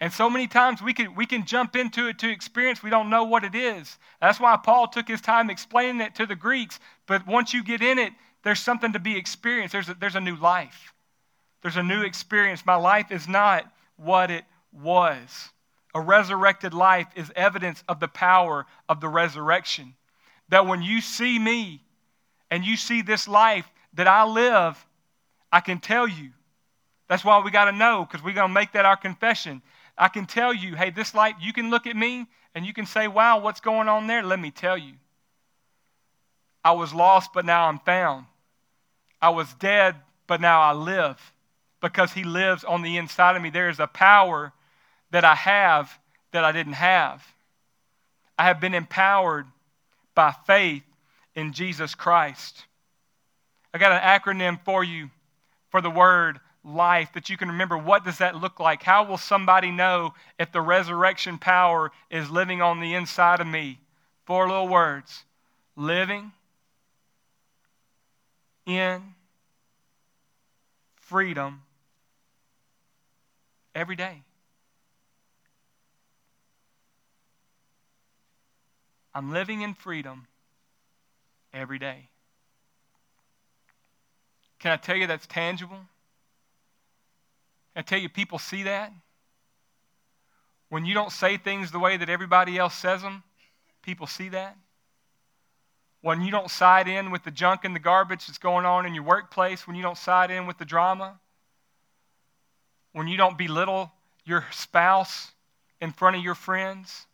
And 0.00 0.12
so 0.12 0.30
many 0.30 0.46
times 0.46 0.80
we 0.80 0.94
can, 0.94 1.14
we 1.14 1.26
can 1.26 1.44
jump 1.44 1.74
into 1.74 2.06
it 2.06 2.18
to 2.20 2.30
experience, 2.30 2.82
we 2.82 2.90
don't 2.90 3.10
know 3.10 3.24
what 3.24 3.42
it 3.42 3.54
is. 3.54 3.98
That's 4.20 4.38
why 4.38 4.56
Paul 4.56 4.88
took 4.88 5.08
his 5.08 5.20
time 5.20 5.50
explaining 5.50 6.00
it 6.00 6.14
to 6.16 6.26
the 6.26 6.36
Greeks. 6.36 6.78
But 7.06 7.26
once 7.26 7.52
you 7.52 7.64
get 7.64 7.82
in 7.82 7.98
it, 7.98 8.12
there's 8.44 8.60
something 8.60 8.92
to 8.92 9.00
be 9.00 9.16
experienced. 9.16 9.72
There's 9.72 9.88
a, 9.88 9.94
there's 9.94 10.14
a 10.14 10.20
new 10.20 10.36
life. 10.36 10.94
There's 11.62 11.76
a 11.76 11.82
new 11.82 12.02
experience. 12.02 12.64
My 12.64 12.76
life 12.76 13.10
is 13.10 13.26
not 13.26 13.64
what 13.96 14.30
it 14.30 14.44
was. 14.72 15.50
A 15.94 16.00
resurrected 16.00 16.74
life 16.74 17.08
is 17.16 17.32
evidence 17.34 17.82
of 17.88 17.98
the 17.98 18.08
power 18.08 18.66
of 18.88 19.00
the 19.00 19.08
resurrection. 19.08 19.94
That 20.50 20.66
when 20.66 20.82
you 20.82 21.00
see 21.00 21.38
me 21.38 21.82
and 22.50 22.64
you 22.64 22.76
see 22.76 23.02
this 23.02 23.26
life 23.26 23.68
that 23.94 24.06
I 24.06 24.24
live, 24.24 24.86
I 25.50 25.60
can 25.60 25.80
tell 25.80 26.06
you. 26.06 26.30
That's 27.08 27.24
why 27.24 27.40
we 27.40 27.50
got 27.50 27.64
to 27.64 27.72
know 27.72 28.04
because 28.04 28.24
we're 28.24 28.34
going 28.34 28.48
to 28.48 28.54
make 28.54 28.72
that 28.72 28.84
our 28.84 28.96
confession. 28.96 29.62
I 29.98 30.08
can 30.08 30.26
tell 30.26 30.54
you, 30.54 30.76
hey, 30.76 30.90
this 30.90 31.14
light, 31.14 31.34
you 31.40 31.52
can 31.52 31.70
look 31.70 31.86
at 31.86 31.96
me 31.96 32.26
and 32.54 32.64
you 32.64 32.72
can 32.72 32.86
say, 32.86 33.08
wow, 33.08 33.40
what's 33.40 33.60
going 33.60 33.88
on 33.88 34.06
there? 34.06 34.22
Let 34.22 34.40
me 34.40 34.50
tell 34.50 34.78
you. 34.78 34.94
I 36.64 36.72
was 36.72 36.94
lost, 36.94 37.32
but 37.32 37.44
now 37.44 37.68
I'm 37.68 37.78
found. 37.78 38.26
I 39.20 39.30
was 39.30 39.52
dead, 39.54 39.96
but 40.26 40.40
now 40.40 40.60
I 40.60 40.72
live 40.72 41.20
because 41.80 42.12
He 42.12 42.24
lives 42.24 42.64
on 42.64 42.82
the 42.82 42.96
inside 42.96 43.36
of 43.36 43.42
me. 43.42 43.50
There 43.50 43.70
is 43.70 43.80
a 43.80 43.86
power 43.86 44.52
that 45.10 45.24
I 45.24 45.34
have 45.34 45.98
that 46.32 46.44
I 46.44 46.52
didn't 46.52 46.74
have. 46.74 47.24
I 48.38 48.44
have 48.44 48.60
been 48.60 48.74
empowered 48.74 49.46
by 50.14 50.34
faith 50.46 50.82
in 51.34 51.52
Jesus 51.52 51.94
Christ. 51.94 52.64
I 53.72 53.78
got 53.78 53.92
an 53.92 54.00
acronym 54.00 54.60
for 54.64 54.82
you 54.84 55.10
for 55.70 55.80
the 55.80 55.90
word 55.90 56.40
life 56.68 57.12
that 57.14 57.28
you 57.30 57.36
can 57.36 57.48
remember 57.48 57.76
what 57.76 58.04
does 58.04 58.18
that 58.18 58.36
look 58.36 58.60
like? 58.60 58.82
How 58.82 59.04
will 59.04 59.16
somebody 59.16 59.70
know 59.70 60.14
if 60.38 60.52
the 60.52 60.60
resurrection 60.60 61.38
power 61.38 61.90
is 62.10 62.30
living 62.30 62.62
on 62.62 62.80
the 62.80 62.94
inside 62.94 63.40
of 63.40 63.46
me? 63.46 63.80
Four 64.24 64.48
little 64.48 64.68
words. 64.68 65.24
Living 65.76 66.32
in 68.66 69.14
freedom 70.96 71.62
every 73.74 73.96
day. 73.96 74.22
I'm 79.14 79.32
living 79.32 79.62
in 79.62 79.74
freedom 79.74 80.26
every 81.52 81.78
day. 81.78 82.08
Can 84.58 84.72
I 84.72 84.76
tell 84.76 84.96
you 84.96 85.06
that's 85.06 85.26
tangible? 85.26 85.80
I 87.78 87.82
tell 87.82 88.00
you, 88.00 88.08
people 88.08 88.40
see 88.40 88.64
that. 88.64 88.92
When 90.68 90.84
you 90.84 90.94
don't 90.94 91.12
say 91.12 91.36
things 91.36 91.70
the 91.70 91.78
way 91.78 91.96
that 91.96 92.08
everybody 92.08 92.58
else 92.58 92.74
says 92.74 93.02
them, 93.02 93.22
people 93.82 94.08
see 94.08 94.30
that. 94.30 94.56
When 96.00 96.20
you 96.20 96.32
don't 96.32 96.50
side 96.50 96.88
in 96.88 97.12
with 97.12 97.22
the 97.22 97.30
junk 97.30 97.60
and 97.62 97.76
the 97.76 97.80
garbage 97.80 98.26
that's 98.26 98.38
going 98.38 98.66
on 98.66 98.84
in 98.84 98.94
your 98.94 99.04
workplace, 99.04 99.64
when 99.64 99.76
you 99.76 99.82
don't 99.82 99.96
side 99.96 100.32
in 100.32 100.44
with 100.48 100.58
the 100.58 100.64
drama, 100.64 101.20
when 102.94 103.06
you 103.06 103.16
don't 103.16 103.38
belittle 103.38 103.92
your 104.24 104.44
spouse 104.50 105.30
in 105.80 105.92
front 105.92 106.16
of 106.16 106.24
your 106.24 106.34
friends, 106.34 107.06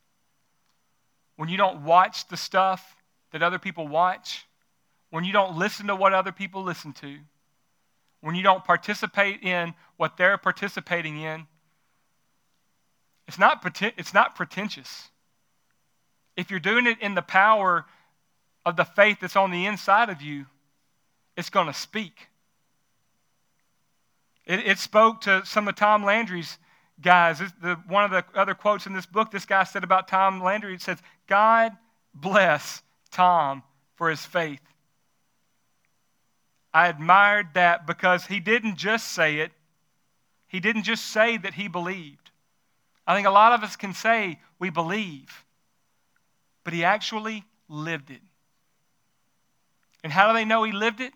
when 1.36 1.50
you 1.50 1.58
don't 1.58 1.84
watch 1.84 2.26
the 2.28 2.38
stuff 2.38 2.96
that 3.32 3.42
other 3.42 3.58
people 3.58 3.86
watch, 3.86 4.46
when 5.10 5.24
you 5.24 5.32
don't 5.34 5.58
listen 5.58 5.88
to 5.88 5.94
what 5.94 6.14
other 6.14 6.32
people 6.32 6.62
listen 6.62 6.94
to, 6.94 7.18
when 8.22 8.34
you 8.34 8.42
don't 8.42 8.64
participate 8.64 9.42
in 9.42 9.74
what 9.96 10.16
they're 10.16 10.38
participating 10.38 11.20
in, 11.20 11.46
it's 13.26 13.38
not, 13.38 13.64
it's 13.96 14.14
not 14.14 14.34
pretentious. 14.34 15.08
If 16.36 16.50
you're 16.50 16.60
doing 16.60 16.86
it 16.86 17.00
in 17.00 17.14
the 17.14 17.22
power 17.22 17.86
of 18.66 18.76
the 18.76 18.84
faith 18.84 19.18
that's 19.20 19.36
on 19.36 19.50
the 19.50 19.66
inside 19.66 20.10
of 20.10 20.20
you, 20.20 20.46
it's 21.36 21.50
going 21.50 21.66
to 21.66 21.74
speak. 21.74 22.28
It, 24.46 24.60
it, 24.60 24.78
spoke 24.78 25.22
to 25.22 25.42
some 25.46 25.68
of 25.68 25.74
Tom 25.74 26.04
Landry's 26.04 26.58
guys. 27.00 27.38
The, 27.38 27.76
one 27.88 28.04
of 28.04 28.10
the 28.10 28.24
other 28.38 28.54
quotes 28.54 28.86
in 28.86 28.92
this 28.92 29.06
book, 29.06 29.30
this 29.30 29.46
guy 29.46 29.64
said 29.64 29.84
about 29.84 30.06
Tom 30.06 30.42
Landry, 30.42 30.74
it 30.74 30.82
says, 30.82 30.98
God 31.26 31.72
bless 32.12 32.82
Tom 33.10 33.62
for 33.96 34.10
his 34.10 34.24
faith. 34.24 34.60
I 36.74 36.88
admired 36.88 37.48
that 37.54 37.86
because 37.86 38.26
he 38.26 38.40
didn't 38.40 38.76
just 38.76 39.12
say 39.12 39.38
it, 39.38 39.52
he 40.54 40.60
didn't 40.60 40.84
just 40.84 41.06
say 41.06 41.36
that 41.36 41.54
he 41.54 41.66
believed. 41.66 42.30
I 43.08 43.16
think 43.16 43.26
a 43.26 43.32
lot 43.32 43.54
of 43.54 43.64
us 43.64 43.74
can 43.74 43.92
say 43.92 44.38
we 44.60 44.70
believe, 44.70 45.44
but 46.62 46.72
he 46.72 46.84
actually 46.84 47.42
lived 47.68 48.12
it. 48.12 48.20
And 50.04 50.12
how 50.12 50.28
do 50.28 50.32
they 50.32 50.44
know 50.44 50.62
he 50.62 50.70
lived 50.70 51.00
it? 51.00 51.12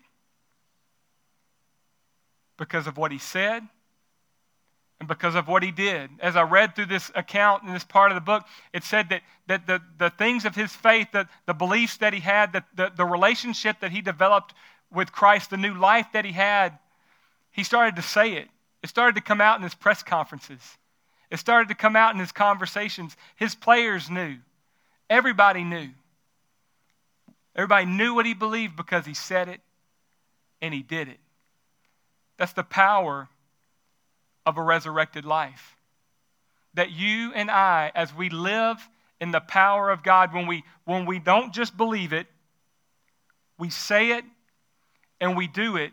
Because 2.57 2.85
of 2.85 2.97
what 2.97 3.13
he 3.13 3.17
said 3.17 3.63
and 4.99 5.07
because 5.07 5.35
of 5.35 5.47
what 5.47 5.63
he 5.63 5.71
did. 5.71 6.09
As 6.19 6.35
I 6.35 6.41
read 6.41 6.75
through 6.75 6.87
this 6.87 7.09
account 7.15 7.63
in 7.63 7.71
this 7.71 7.85
part 7.85 8.11
of 8.11 8.15
the 8.15 8.21
book, 8.21 8.43
it 8.73 8.83
said 8.83 9.07
that, 9.07 9.21
that 9.47 9.65
the, 9.65 9.81
the 9.99 10.09
things 10.09 10.43
of 10.43 10.53
his 10.53 10.73
faith, 10.73 11.13
the, 11.13 11.29
the 11.45 11.53
beliefs 11.53 11.95
that 11.99 12.11
he 12.11 12.19
had, 12.19 12.51
the, 12.51 12.65
the, 12.75 12.91
the 12.93 13.05
relationship 13.05 13.79
that 13.79 13.91
he 13.91 14.01
developed 14.01 14.53
with 14.91 15.13
Christ, 15.13 15.49
the 15.49 15.55
new 15.55 15.75
life 15.75 16.07
that 16.11 16.25
he 16.25 16.33
had, 16.33 16.77
he 17.51 17.63
started 17.63 17.95
to 17.95 18.01
say 18.01 18.33
it. 18.33 18.49
It 18.81 18.89
started 18.89 19.15
to 19.15 19.21
come 19.21 19.41
out 19.41 19.57
in 19.57 19.63
his 19.63 19.75
press 19.75 20.03
conferences. 20.03 20.61
It 21.29 21.37
started 21.37 21.69
to 21.69 21.75
come 21.75 21.95
out 21.95 22.13
in 22.13 22.19
his 22.19 22.31
conversations. 22.31 23.15
His 23.35 23.55
players 23.55 24.09
knew. 24.09 24.37
Everybody 25.09 25.63
knew. 25.63 25.89
Everybody 27.55 27.85
knew 27.85 28.13
what 28.13 28.25
he 28.25 28.33
believed 28.33 28.75
because 28.75 29.05
he 29.05 29.13
said 29.13 29.49
it 29.49 29.61
and 30.61 30.73
he 30.73 30.81
did 30.81 31.07
it. 31.07 31.19
That's 32.37 32.53
the 32.53 32.63
power 32.63 33.27
of 34.45 34.57
a 34.57 34.61
resurrected 34.61 35.25
life. 35.25 35.75
That 36.75 36.91
you 36.91 37.33
and 37.33 37.51
I, 37.51 37.91
as 37.93 38.13
we 38.13 38.29
live 38.29 38.77
in 39.19 39.31
the 39.31 39.41
power 39.41 39.89
of 39.89 40.03
God, 40.03 40.33
when 40.33 40.47
we, 40.47 40.63
when 40.85 41.05
we 41.05 41.19
don't 41.19 41.53
just 41.53 41.75
believe 41.75 42.13
it, 42.13 42.27
we 43.57 43.69
say 43.69 44.11
it 44.11 44.23
and 45.19 45.35
we 45.35 45.47
do 45.47 45.75
it, 45.75 45.91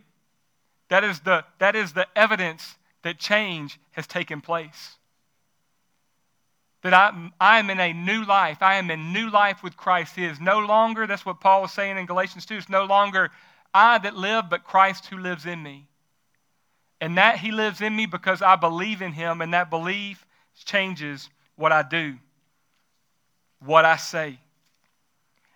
that 0.88 1.04
is 1.04 1.20
the, 1.20 1.44
that 1.58 1.74
is 1.74 1.92
the 1.92 2.06
evidence 2.16 2.76
that 3.02 3.18
change 3.18 3.78
has 3.92 4.06
taken 4.06 4.40
place. 4.40 4.96
That 6.82 6.94
I, 6.94 7.30
I 7.40 7.58
am 7.58 7.70
in 7.70 7.80
a 7.80 7.92
new 7.92 8.24
life. 8.24 8.62
I 8.62 8.76
am 8.76 8.90
in 8.90 9.12
new 9.12 9.30
life 9.30 9.62
with 9.62 9.76
Christ. 9.76 10.14
He 10.16 10.24
is 10.24 10.40
no 10.40 10.60
longer, 10.60 11.06
that's 11.06 11.26
what 11.26 11.40
Paul 11.40 11.62
was 11.62 11.72
saying 11.72 11.98
in 11.98 12.06
Galatians 12.06 12.46
2, 12.46 12.54
it's 12.54 12.68
no 12.68 12.84
longer 12.84 13.30
I 13.74 13.98
that 13.98 14.16
live, 14.16 14.48
but 14.48 14.64
Christ 14.64 15.06
who 15.06 15.18
lives 15.18 15.46
in 15.46 15.62
me. 15.62 15.86
And 17.00 17.18
that 17.18 17.38
He 17.38 17.50
lives 17.50 17.80
in 17.80 17.94
me 17.94 18.06
because 18.06 18.40
I 18.40 18.56
believe 18.56 19.02
in 19.02 19.12
Him, 19.12 19.40
and 19.42 19.52
that 19.52 19.68
belief 19.70 20.24
changes 20.64 21.28
what 21.56 21.72
I 21.72 21.82
do, 21.82 22.14
what 23.60 23.84
I 23.84 23.96
say. 23.96 24.38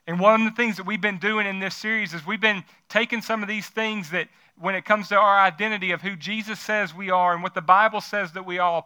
And 0.06 0.18
one 0.18 0.42
of 0.42 0.50
the 0.50 0.56
things 0.56 0.76
that 0.76 0.86
we've 0.86 1.00
been 1.00 1.18
doing 1.18 1.46
in 1.46 1.60
this 1.60 1.74
series 1.74 2.12
is 2.12 2.26
we've 2.26 2.40
been 2.40 2.64
taking 2.88 3.22
some 3.22 3.42
of 3.42 3.48
these 3.48 3.68
things 3.68 4.10
that, 4.10 4.28
when 4.60 4.74
it 4.74 4.84
comes 4.84 5.08
to 5.08 5.16
our 5.16 5.40
identity 5.40 5.90
of 5.92 6.02
who 6.02 6.16
Jesus 6.16 6.60
says 6.60 6.94
we 6.94 7.10
are 7.10 7.32
and 7.32 7.42
what 7.42 7.54
the 7.54 7.60
Bible 7.60 8.00
says 8.00 8.32
that 8.32 8.46
we 8.46 8.58
are, 8.58 8.84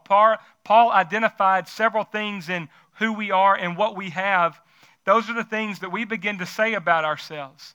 Paul 0.65 0.91
identified 0.91 1.69
several 1.69 2.05
things 2.05 2.49
in 2.49 2.69
who 2.95 3.13
we 3.13 3.31
are 3.31 3.57
and 3.57 3.77
what 3.77 3.97
we 3.97 4.11
have. 4.11 4.61
Those 5.05 5.29
are 5.29 5.35
the 5.35 5.45
things 5.45 5.81
that 5.81 5.91
we 5.91 6.05
begin 6.05 6.39
to 6.39 6.47
say 6.47 6.75
about 6.75 7.05
ourselves. 7.05 7.75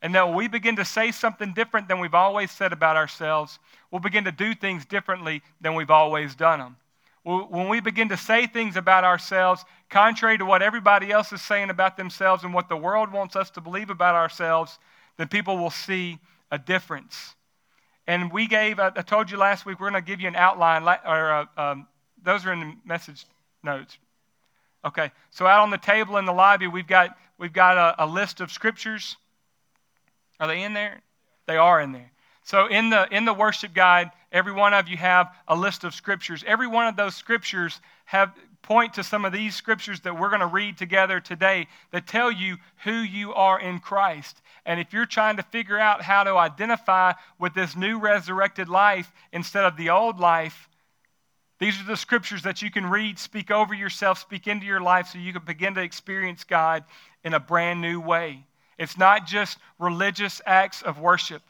And 0.00 0.14
that 0.14 0.32
we 0.32 0.48
begin 0.48 0.76
to 0.76 0.84
say 0.84 1.10
something 1.10 1.54
different 1.54 1.88
than 1.88 1.98
we've 1.98 2.14
always 2.14 2.50
said 2.50 2.72
about 2.72 2.96
ourselves, 2.96 3.58
we'll 3.90 4.00
begin 4.00 4.24
to 4.24 4.32
do 4.32 4.54
things 4.54 4.84
differently 4.84 5.42
than 5.60 5.74
we've 5.74 5.90
always 5.90 6.34
done 6.34 6.58
them 6.60 6.76
when 7.24 7.68
we 7.68 7.80
begin 7.80 8.10
to 8.10 8.16
say 8.16 8.46
things 8.46 8.76
about 8.76 9.02
ourselves 9.02 9.64
contrary 9.88 10.36
to 10.36 10.44
what 10.44 10.62
everybody 10.62 11.10
else 11.10 11.32
is 11.32 11.40
saying 11.40 11.70
about 11.70 11.96
themselves 11.96 12.44
and 12.44 12.52
what 12.52 12.68
the 12.68 12.76
world 12.76 13.10
wants 13.10 13.34
us 13.34 13.48
to 13.50 13.60
believe 13.60 13.88
about 13.88 14.14
ourselves, 14.14 14.78
then 15.16 15.28
people 15.28 15.56
will 15.56 15.70
see 15.70 16.18
a 16.50 16.58
difference. 16.58 17.34
And 18.06 18.32
we 18.32 18.46
gave, 18.46 18.78
I 18.78 18.90
told 18.90 19.30
you 19.30 19.38
last 19.38 19.64
week, 19.64 19.80
we're 19.80 19.90
going 19.90 20.02
to 20.02 20.06
give 20.06 20.20
you 20.20 20.28
an 20.28 20.36
outline, 20.36 20.82
or 20.82 21.32
uh, 21.32 21.46
um, 21.56 21.86
those 22.22 22.44
are 22.44 22.52
in 22.52 22.60
the 22.60 22.72
message 22.84 23.24
notes. 23.62 23.96
Okay, 24.84 25.10
so 25.30 25.46
out 25.46 25.62
on 25.62 25.70
the 25.70 25.78
table 25.78 26.18
in 26.18 26.26
the 26.26 26.32
lobby, 26.32 26.66
we've 26.66 26.86
got, 26.86 27.16
we've 27.38 27.54
got 27.54 27.78
a, 27.78 28.04
a 28.04 28.06
list 28.06 28.40
of 28.40 28.52
scriptures. 28.52 29.16
Are 30.38 30.46
they 30.46 30.62
in 30.62 30.74
there? 30.74 31.00
They 31.46 31.56
are 31.56 31.80
in 31.80 31.92
there. 31.92 32.10
So 32.44 32.66
in 32.66 32.90
the 32.90 33.08
in 33.10 33.24
the 33.24 33.32
worship 33.32 33.72
guide, 33.72 34.10
every 34.30 34.52
one 34.52 34.74
of 34.74 34.86
you 34.86 34.98
have 34.98 35.34
a 35.48 35.56
list 35.56 35.82
of 35.84 35.94
scriptures. 35.94 36.44
Every 36.46 36.66
one 36.66 36.86
of 36.86 36.96
those 36.96 37.14
scriptures 37.16 37.80
have 38.04 38.34
point 38.64 38.94
to 38.94 39.04
some 39.04 39.24
of 39.24 39.32
these 39.32 39.54
scriptures 39.54 40.00
that 40.00 40.18
we're 40.18 40.30
going 40.30 40.40
to 40.40 40.46
read 40.46 40.76
together 40.76 41.20
today 41.20 41.68
that 41.92 42.06
tell 42.06 42.32
you 42.32 42.56
who 42.84 42.92
you 42.92 43.32
are 43.34 43.60
in 43.60 43.78
Christ. 43.78 44.40
And 44.66 44.80
if 44.80 44.92
you're 44.92 45.06
trying 45.06 45.36
to 45.36 45.42
figure 45.42 45.78
out 45.78 46.02
how 46.02 46.24
to 46.24 46.36
identify 46.36 47.12
with 47.38 47.54
this 47.54 47.76
new 47.76 48.00
resurrected 48.00 48.68
life 48.68 49.12
instead 49.32 49.64
of 49.64 49.76
the 49.76 49.90
old 49.90 50.18
life, 50.18 50.68
these 51.60 51.80
are 51.80 51.84
the 51.84 51.96
scriptures 51.96 52.42
that 52.42 52.62
you 52.62 52.70
can 52.70 52.86
read, 52.86 53.18
speak 53.18 53.50
over 53.50 53.74
yourself, 53.74 54.18
speak 54.18 54.46
into 54.48 54.66
your 54.66 54.80
life 54.80 55.08
so 55.08 55.18
you 55.18 55.32
can 55.32 55.44
begin 55.44 55.74
to 55.74 55.82
experience 55.82 56.42
God 56.42 56.84
in 57.22 57.34
a 57.34 57.40
brand 57.40 57.80
new 57.80 58.00
way. 58.00 58.44
It's 58.78 58.98
not 58.98 59.26
just 59.26 59.58
religious 59.78 60.40
acts 60.44 60.82
of 60.82 60.98
worship. 60.98 61.42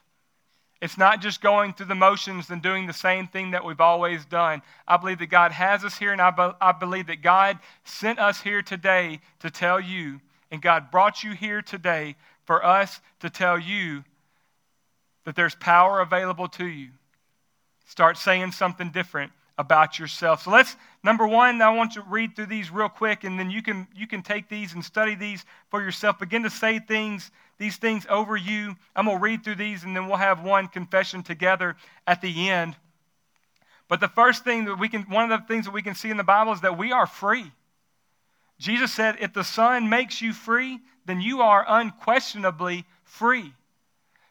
It's 0.84 0.98
not 0.98 1.22
just 1.22 1.40
going 1.40 1.72
through 1.72 1.86
the 1.86 1.94
motions 1.94 2.50
and 2.50 2.60
doing 2.60 2.86
the 2.86 2.92
same 2.92 3.26
thing 3.26 3.52
that 3.52 3.64
we've 3.64 3.80
always 3.80 4.26
done. 4.26 4.60
I 4.86 4.98
believe 4.98 5.18
that 5.20 5.30
God 5.30 5.50
has 5.50 5.82
us 5.82 5.96
here, 5.96 6.12
and 6.12 6.20
I, 6.20 6.30
be- 6.30 6.56
I 6.60 6.72
believe 6.72 7.06
that 7.06 7.22
God 7.22 7.58
sent 7.84 8.18
us 8.18 8.42
here 8.42 8.60
today 8.60 9.20
to 9.40 9.48
tell 9.48 9.80
you, 9.80 10.20
and 10.50 10.60
God 10.60 10.90
brought 10.90 11.24
you 11.24 11.32
here 11.32 11.62
today 11.62 12.16
for 12.44 12.62
us 12.62 13.00
to 13.20 13.30
tell 13.30 13.58
you 13.58 14.04
that 15.24 15.34
there's 15.36 15.54
power 15.54 16.00
available 16.00 16.48
to 16.48 16.66
you. 16.66 16.90
Start 17.86 18.18
saying 18.18 18.52
something 18.52 18.90
different 18.90 19.32
about 19.56 19.98
yourself. 19.98 20.42
So 20.42 20.50
let's 20.50 20.76
number 21.02 21.26
1, 21.26 21.62
I 21.62 21.70
want 21.70 21.96
you 21.96 22.02
to 22.02 22.08
read 22.10 22.36
through 22.36 22.46
these 22.46 22.70
real 22.70 22.90
quick 22.90 23.24
and 23.24 23.38
then 23.38 23.50
you 23.50 23.62
can 23.62 23.86
you 23.94 24.06
can 24.06 24.20
take 24.20 24.50
these 24.50 24.74
and 24.74 24.84
study 24.84 25.14
these 25.14 25.46
for 25.70 25.80
yourself. 25.80 26.18
Begin 26.18 26.42
to 26.42 26.50
say 26.50 26.78
things 26.78 27.30
these 27.64 27.78
things 27.78 28.06
over 28.10 28.36
you. 28.36 28.76
I'm 28.94 29.06
going 29.06 29.16
to 29.16 29.22
read 29.22 29.42
through 29.42 29.54
these 29.54 29.84
and 29.84 29.96
then 29.96 30.06
we'll 30.06 30.18
have 30.18 30.44
one 30.44 30.68
confession 30.68 31.22
together 31.22 31.76
at 32.06 32.20
the 32.20 32.50
end. 32.50 32.76
But 33.88 34.00
the 34.00 34.08
first 34.08 34.44
thing 34.44 34.66
that 34.66 34.78
we 34.78 34.90
can 34.90 35.04
one 35.04 35.32
of 35.32 35.40
the 35.40 35.46
things 35.46 35.64
that 35.64 35.72
we 35.72 35.80
can 35.80 35.94
see 35.94 36.10
in 36.10 36.18
the 36.18 36.24
Bible 36.24 36.52
is 36.52 36.60
that 36.60 36.76
we 36.76 36.92
are 36.92 37.06
free. 37.06 37.50
Jesus 38.58 38.92
said, 38.92 39.16
"If 39.18 39.32
the 39.32 39.44
Son 39.44 39.88
makes 39.88 40.20
you 40.20 40.34
free, 40.34 40.80
then 41.06 41.22
you 41.22 41.40
are 41.40 41.64
unquestionably 41.66 42.84
free." 43.02 43.54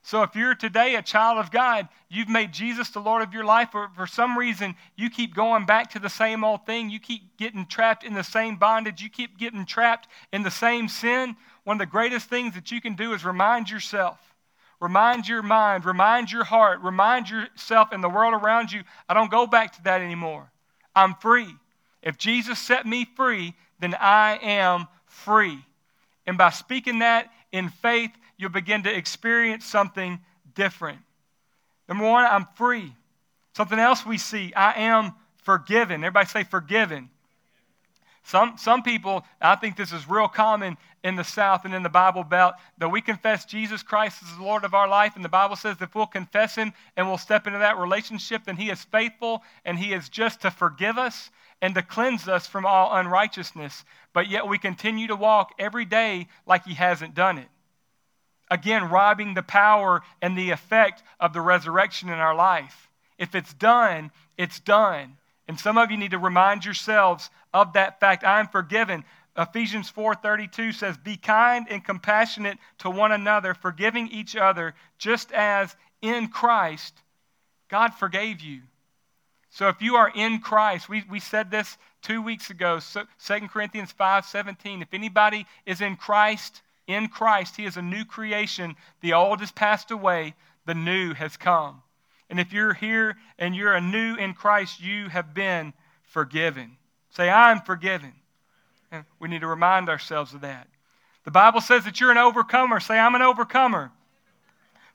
So 0.04 0.22
if 0.22 0.36
you're 0.36 0.54
today 0.54 0.96
a 0.96 1.02
child 1.02 1.38
of 1.38 1.50
God, 1.50 1.88
you've 2.10 2.30
made 2.30 2.52
Jesus 2.52 2.90
the 2.90 3.00
Lord 3.00 3.24
of 3.24 3.34
your 3.34 3.46
life, 3.46 3.74
or 3.74 3.90
for 3.96 4.06
some 4.06 4.38
reason 4.38 4.76
you 4.96 5.10
keep 5.10 5.34
going 5.34 5.66
back 5.66 5.90
to 5.92 6.00
the 6.00 6.10
same 6.10 6.44
old 6.44 6.66
thing, 6.66 6.92
you 6.92 7.00
keep 7.00 7.38
getting 7.38 7.66
trapped 7.66 8.04
in 8.04 8.14
the 8.14 8.24
same 8.24 8.58
bondage, 8.58 9.02
you 9.02 9.10
keep 9.10 9.40
getting 9.40 9.66
trapped 9.66 10.08
in 10.32 10.44
the 10.44 10.52
same 10.52 10.88
sin, 10.88 11.36
one 11.64 11.76
of 11.76 11.80
the 11.80 11.92
greatest 11.92 12.30
things 12.30 12.56
that 12.56 12.72
you 12.72 12.82
can 12.82 12.96
do 12.96 13.14
is 13.14 13.24
remind 13.24 13.70
yourself. 13.70 14.20
Remind 14.80 15.28
your 15.28 15.42
mind, 15.42 15.86
remind 15.86 16.32
your 16.32 16.44
heart, 16.44 16.82
remind 16.82 17.30
yourself 17.30 17.90
and 17.94 18.04
the 18.04 18.10
world 18.10 18.34
around 18.34 18.72
you, 18.72 18.84
I 19.08 19.14
don't 19.14 19.32
go 19.32 19.48
back 19.48 19.74
to 19.78 19.84
that 19.84 20.02
anymore. 20.02 20.52
I'm 20.94 21.16
free. 21.16 21.56
If 22.02 22.18
Jesus 22.18 22.60
set 22.60 22.86
me 22.86 23.08
free, 23.16 23.54
then 23.80 23.96
I 23.98 24.38
am 24.42 24.88
free. 25.06 25.58
And 26.28 26.38
by 26.38 26.50
speaking 26.50 27.00
that 27.00 27.32
in 27.54 27.70
faith, 27.70 28.12
you'll 28.38 28.50
begin 28.50 28.84
to 28.84 28.94
experience 28.94 29.66
something 29.66 30.20
different. 30.54 31.00
Number 31.88 32.06
one, 32.06 32.26
I'm 32.26 32.48
free. 32.56 32.94
Something 33.56 33.80
else 33.80 34.06
we 34.06 34.18
see, 34.18 34.54
I 34.54 34.82
am 34.82 35.14
forgiven. 35.44 36.04
Everybody 36.04 36.28
say 36.28 36.44
forgiven. 36.44 37.10
Some, 38.24 38.58
some 38.58 38.84
people, 38.84 39.26
I 39.42 39.56
think 39.56 39.76
this 39.76 39.92
is 39.92 40.10
real 40.10 40.30
common 40.30 40.78
in 41.04 41.18
the 41.18 41.24
South 41.24 41.66
and 41.66 41.74
in 41.74 41.84
the 41.84 41.90
Bible 41.90 42.24
Belt, 42.24 42.56
that 42.78 42.90
we 42.90 43.02
confess 43.02 43.44
Jesus 43.44 43.84
Christ 43.84 44.24
as 44.24 44.38
the 44.38 44.44
Lord 44.44 44.64
of 44.64 44.74
our 44.74 44.88
life. 44.88 45.16
And 45.16 45.26
the 45.26 45.30
Bible 45.30 45.58
says 45.58 45.76
if 45.82 45.94
we'll 45.94 46.06
confess 46.06 46.56
Him 46.56 46.74
and 46.96 47.08
we'll 47.08 47.18
step 47.18 47.48
into 47.48 47.60
that 47.60 47.78
relationship, 47.78 48.46
then 48.46 48.56
He 48.56 48.70
is 48.70 48.84
faithful 48.86 49.44
and 49.66 49.78
He 49.78 49.94
is 49.94 50.08
just 50.08 50.42
to 50.42 50.52
forgive 50.52 50.98
us 50.98 51.32
and 51.62 51.76
to 51.76 51.82
cleanse 51.82 52.28
us 52.28 52.48
from 52.48 52.66
all 52.66 52.96
unrighteousness. 52.96 53.84
But 54.14 54.30
yet 54.30 54.48
we 54.48 54.58
continue 54.58 55.08
to 55.08 55.16
walk 55.18 55.52
every 55.60 55.86
day 55.86 56.28
like 56.46 56.66
He 56.66 56.76
hasn't 56.76 57.16
done 57.16 57.38
it. 57.38 57.50
Again, 58.50 58.90
robbing 58.90 59.34
the 59.34 59.44
power 59.44 60.02
and 60.22 60.38
the 60.38 60.52
effect 60.52 61.04
of 61.20 61.34
the 61.34 61.42
resurrection 61.42 62.08
in 62.08 62.20
our 62.20 62.36
life. 62.36 62.90
If 63.18 63.36
it's 63.36 63.54
done, 63.54 64.12
it's 64.38 64.60
done. 64.60 65.18
And 65.48 65.60
some 65.60 65.78
of 65.78 65.92
you 65.92 65.98
need 65.98 66.12
to 66.12 66.20
remind 66.20 66.66
yourselves 66.66 67.30
of 67.54 67.74
that 67.74 68.00
fact. 68.00 68.24
I 68.24 68.40
am 68.40 68.48
forgiven. 68.48 69.04
Ephesians 69.36 69.90
4:32 69.90 70.72
says, 70.72 70.98
"Be 70.98 71.18
kind 71.18 71.68
and 71.70 71.84
compassionate 71.84 72.60
to 72.80 72.90
one 72.90 73.12
another, 73.12 73.54
forgiving 73.54 74.08
each 74.08 74.36
other, 74.36 74.76
just 74.98 75.32
as 75.32 75.76
in 76.02 76.28
Christ 76.30 77.02
God 77.68 77.94
forgave 77.94 78.42
you." 78.42 78.64
So 79.50 79.68
if 79.68 79.82
you 79.82 79.96
are 79.96 80.10
in 80.10 80.40
Christ, 80.40 80.90
we, 80.90 81.04
we 81.10 81.20
said 81.20 81.52
this 81.52 81.78
two 82.02 82.22
weeks 82.22 82.50
ago, 82.50 82.80
2 82.80 83.50
Corinthians 83.50 83.92
5:17. 83.94 84.82
If 84.82 84.94
anybody 84.94 85.46
is 85.66 85.82
in 85.82 85.96
Christ, 85.96 86.62
in 86.88 87.08
Christ, 87.08 87.56
he 87.56 87.66
is 87.66 87.78
a 87.78 87.82
new 87.82 88.06
creation. 88.06 88.76
The 89.02 89.14
old 89.14 89.40
has 89.42 89.52
passed 89.52 89.92
away, 89.92 90.36
the 90.66 90.76
new 90.76 91.14
has 91.14 91.38
come. 91.38 91.84
And 92.30 92.40
if 92.40 92.54
you're 92.54 92.74
here 92.74 93.18
and 93.38 93.56
you're 93.56 93.74
a 93.74 93.82
new 93.82 94.16
in 94.16 94.34
Christ, 94.34 94.82
you 94.82 95.10
have 95.10 95.34
been 95.34 95.74
forgiven. 96.04 96.78
Say, 97.10 97.30
I'm 97.30 97.62
forgiven. 97.62 98.14
And 98.92 99.06
we 99.20 99.28
need 99.28 99.42
to 99.42 99.48
remind 99.48 99.90
ourselves 99.90 100.34
of 100.34 100.42
that. 100.42 100.68
The 101.26 101.32
Bible 101.32 101.62
says 101.62 101.86
that 101.86 102.00
you're 102.00 102.12
an 102.12 102.18
overcomer. 102.18 102.80
Say, 102.80 102.98
I'm 102.98 103.16
an 103.16 103.22
overcomer. 103.22 103.92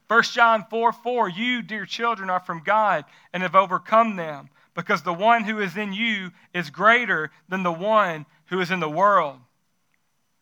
1 0.09 0.22
John 0.22 0.64
4 0.70 0.93
4, 0.93 1.29
you, 1.29 1.62
dear 1.62 1.85
children, 1.85 2.31
are 2.31 2.41
from 2.41 2.62
God 2.64 3.05
and 3.33 3.43
have 3.43 3.55
overcome 3.55 4.16
them, 4.16 4.49
because 4.74 5.03
the 5.03 5.12
one 5.12 5.45
who 5.45 5.59
is 5.61 5.76
in 5.76 5.93
you 5.93 6.31
is 6.55 6.70
greater 6.70 7.31
than 7.49 7.62
the 7.62 7.72
one 7.72 8.24
who 8.47 8.61
is 8.61 8.70
in 8.70 8.81
the 8.81 8.89
world. 8.89 9.39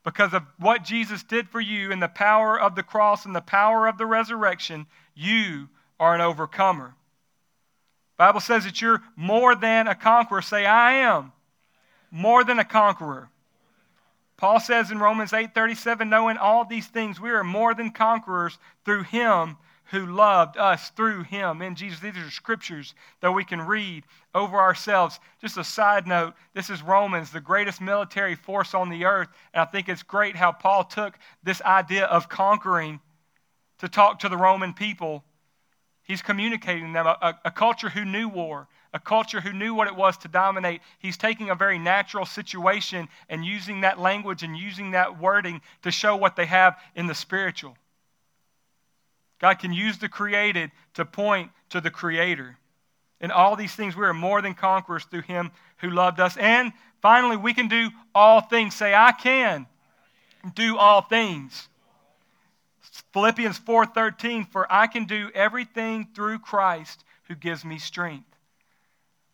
Because 0.04 0.32
of 0.34 0.44
what 0.58 0.84
Jesus 0.84 1.24
did 1.24 1.48
for 1.48 1.60
you 1.60 1.90
and 1.90 2.00
the 2.00 2.08
power 2.08 2.60
of 2.60 2.76
the 2.76 2.84
cross 2.84 3.26
and 3.26 3.34
the 3.34 3.40
power 3.40 3.88
of 3.88 3.98
the 3.98 4.06
resurrection, 4.06 4.86
you 5.16 5.68
are 5.98 6.14
an 6.14 6.20
overcomer. 6.20 6.94
Bible 8.16 8.40
says 8.40 8.64
that 8.64 8.80
you're 8.80 9.02
more 9.14 9.54
than 9.54 9.88
a 9.88 9.94
conqueror. 9.94 10.42
Say, 10.42 10.64
I 10.64 10.92
am 10.92 11.32
more 12.10 12.44
than 12.44 12.58
a 12.58 12.64
conqueror. 12.64 13.28
Paul 14.36 14.60
says 14.60 14.90
in 14.90 14.98
Romans 14.98 15.32
8:37, 15.32 16.08
knowing 16.08 16.36
all 16.36 16.64
these 16.64 16.86
things, 16.86 17.20
we 17.20 17.30
are 17.30 17.44
more 17.44 17.74
than 17.74 17.90
conquerors 17.90 18.58
through 18.84 19.04
him 19.04 19.56
who 19.90 20.04
loved 20.06 20.56
us 20.56 20.90
through 20.90 21.22
him 21.22 21.62
in 21.62 21.74
Jesus. 21.74 22.00
These 22.00 22.16
are 22.16 22.30
scriptures 22.30 22.94
that 23.20 23.32
we 23.32 23.44
can 23.44 23.62
read 23.62 24.04
over 24.34 24.58
ourselves. 24.58 25.20
Just 25.40 25.56
a 25.56 25.64
side 25.64 26.06
note, 26.06 26.34
this 26.54 26.70
is 26.70 26.82
Romans, 26.82 27.30
the 27.30 27.40
greatest 27.40 27.80
military 27.80 28.34
force 28.34 28.74
on 28.74 28.88
the 28.88 29.04
earth. 29.04 29.28
And 29.54 29.62
I 29.62 29.64
think 29.64 29.88
it's 29.88 30.02
great 30.02 30.34
how 30.34 30.52
Paul 30.52 30.84
took 30.84 31.16
this 31.42 31.62
idea 31.62 32.06
of 32.06 32.28
conquering 32.28 33.00
to 33.78 33.88
talk 33.88 34.18
to 34.20 34.28
the 34.28 34.36
Roman 34.36 34.74
people 34.74 35.24
He's 36.06 36.22
communicating 36.22 36.92
them, 36.92 37.06
a, 37.06 37.18
a, 37.20 37.38
a, 37.46 37.50
culture 37.50 37.88
who 37.88 38.04
knew 38.04 38.28
war, 38.28 38.68
a 38.94 39.00
culture 39.00 39.40
who 39.40 39.52
knew 39.52 39.74
what 39.74 39.88
it 39.88 39.96
was 39.96 40.16
to 40.18 40.28
dominate. 40.28 40.80
He's 41.00 41.16
taking 41.16 41.50
a 41.50 41.56
very 41.56 41.80
natural 41.80 42.24
situation 42.24 43.08
and 43.28 43.44
using 43.44 43.80
that 43.80 43.98
language 43.98 44.44
and 44.44 44.56
using 44.56 44.92
that 44.92 45.20
wording 45.20 45.60
to 45.82 45.90
show 45.90 46.14
what 46.14 46.36
they 46.36 46.46
have 46.46 46.76
in 46.94 47.08
the 47.08 47.14
spiritual. 47.14 47.76
God 49.40 49.58
can 49.58 49.72
use 49.72 49.98
the 49.98 50.08
created 50.08 50.70
to 50.94 51.04
point 51.04 51.50
to 51.70 51.80
the 51.80 51.90
creator. 51.90 52.56
In 53.20 53.32
all 53.32 53.56
these 53.56 53.74
things, 53.74 53.96
we 53.96 54.04
are 54.04 54.14
more 54.14 54.40
than 54.40 54.54
conquerors 54.54 55.04
through 55.06 55.22
him 55.22 55.50
who 55.78 55.90
loved 55.90 56.20
us. 56.20 56.36
And 56.36 56.72
finally, 57.02 57.36
we 57.36 57.52
can 57.52 57.66
do 57.66 57.90
all 58.14 58.40
things. 58.40 58.76
Say, 58.76 58.94
I 58.94 59.10
can 59.10 59.66
do 60.54 60.78
all 60.78 61.02
things 61.02 61.68
Philippians 63.12 63.58
4:13 63.58 64.44
for 64.44 64.70
I 64.72 64.86
can 64.86 65.04
do 65.04 65.30
everything 65.34 66.08
through 66.14 66.38
Christ 66.38 67.04
who 67.24 67.34
gives 67.34 67.64
me 67.64 67.78
strength. 67.78 68.28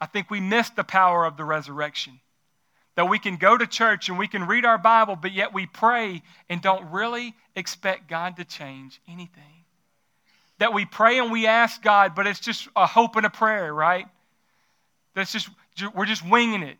I 0.00 0.06
think 0.06 0.30
we 0.30 0.40
miss 0.40 0.70
the 0.70 0.84
power 0.84 1.24
of 1.24 1.36
the 1.36 1.44
resurrection. 1.44 2.20
That 2.94 3.08
we 3.08 3.18
can 3.18 3.36
go 3.36 3.56
to 3.56 3.66
church 3.66 4.08
and 4.08 4.18
we 4.18 4.28
can 4.28 4.46
read 4.46 4.64
our 4.64 4.78
Bible 4.78 5.16
but 5.16 5.32
yet 5.32 5.52
we 5.52 5.66
pray 5.66 6.22
and 6.48 6.60
don't 6.60 6.90
really 6.90 7.34
expect 7.54 8.08
God 8.08 8.36
to 8.36 8.44
change 8.44 9.00
anything. 9.08 9.64
That 10.58 10.72
we 10.72 10.84
pray 10.84 11.18
and 11.18 11.30
we 11.32 11.46
ask 11.46 11.82
God 11.82 12.14
but 12.14 12.26
it's 12.26 12.40
just 12.40 12.68
a 12.76 12.86
hope 12.86 13.16
and 13.16 13.26
a 13.26 13.30
prayer, 13.30 13.72
right? 13.72 14.06
That's 15.14 15.32
just 15.32 15.48
we're 15.94 16.06
just 16.06 16.26
winging 16.28 16.62
it. 16.62 16.78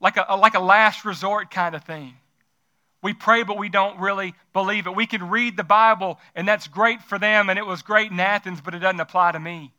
Like 0.00 0.16
a 0.16 0.36
like 0.36 0.54
a 0.54 0.60
last 0.60 1.04
resort 1.04 1.50
kind 1.50 1.74
of 1.74 1.84
thing. 1.84 2.14
We 3.02 3.14
pray, 3.14 3.44
but 3.44 3.58
we 3.58 3.68
don't 3.68 4.00
really 4.00 4.34
believe 4.52 4.86
it. 4.86 4.94
We 4.94 5.06
can 5.06 5.30
read 5.30 5.56
the 5.56 5.64
Bible, 5.64 6.18
and 6.34 6.48
that's 6.48 6.66
great 6.66 7.00
for 7.02 7.18
them, 7.18 7.48
and 7.48 7.58
it 7.58 7.66
was 7.66 7.82
great 7.82 8.10
in 8.10 8.18
Athens, 8.18 8.60
but 8.60 8.74
it 8.74 8.80
doesn't 8.80 9.00
apply 9.00 9.32
to 9.32 9.40
me. 9.40 9.72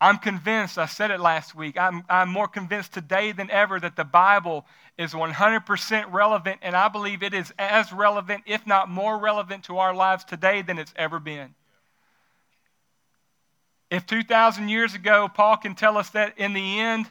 I'm 0.00 0.18
convinced, 0.18 0.76
I 0.76 0.84
said 0.84 1.10
it 1.10 1.20
last 1.20 1.54
week, 1.54 1.78
I'm, 1.78 2.04
I'm 2.10 2.28
more 2.28 2.48
convinced 2.48 2.92
today 2.92 3.32
than 3.32 3.50
ever 3.50 3.80
that 3.80 3.96
the 3.96 4.04
Bible 4.04 4.66
is 4.98 5.14
100% 5.14 6.12
relevant, 6.12 6.58
and 6.60 6.76
I 6.76 6.88
believe 6.88 7.22
it 7.22 7.32
is 7.32 7.52
as 7.58 7.90
relevant, 7.90 8.42
if 8.44 8.66
not 8.66 8.90
more 8.90 9.18
relevant, 9.18 9.64
to 9.64 9.78
our 9.78 9.94
lives 9.94 10.24
today 10.24 10.60
than 10.60 10.78
it's 10.78 10.92
ever 10.96 11.18
been. 11.18 11.54
If 13.90 14.04
2,000 14.04 14.68
years 14.68 14.94
ago, 14.94 15.30
Paul 15.32 15.56
can 15.56 15.74
tell 15.74 15.96
us 15.96 16.10
that 16.10 16.38
in 16.38 16.52
the 16.52 16.80
end, 16.80 17.10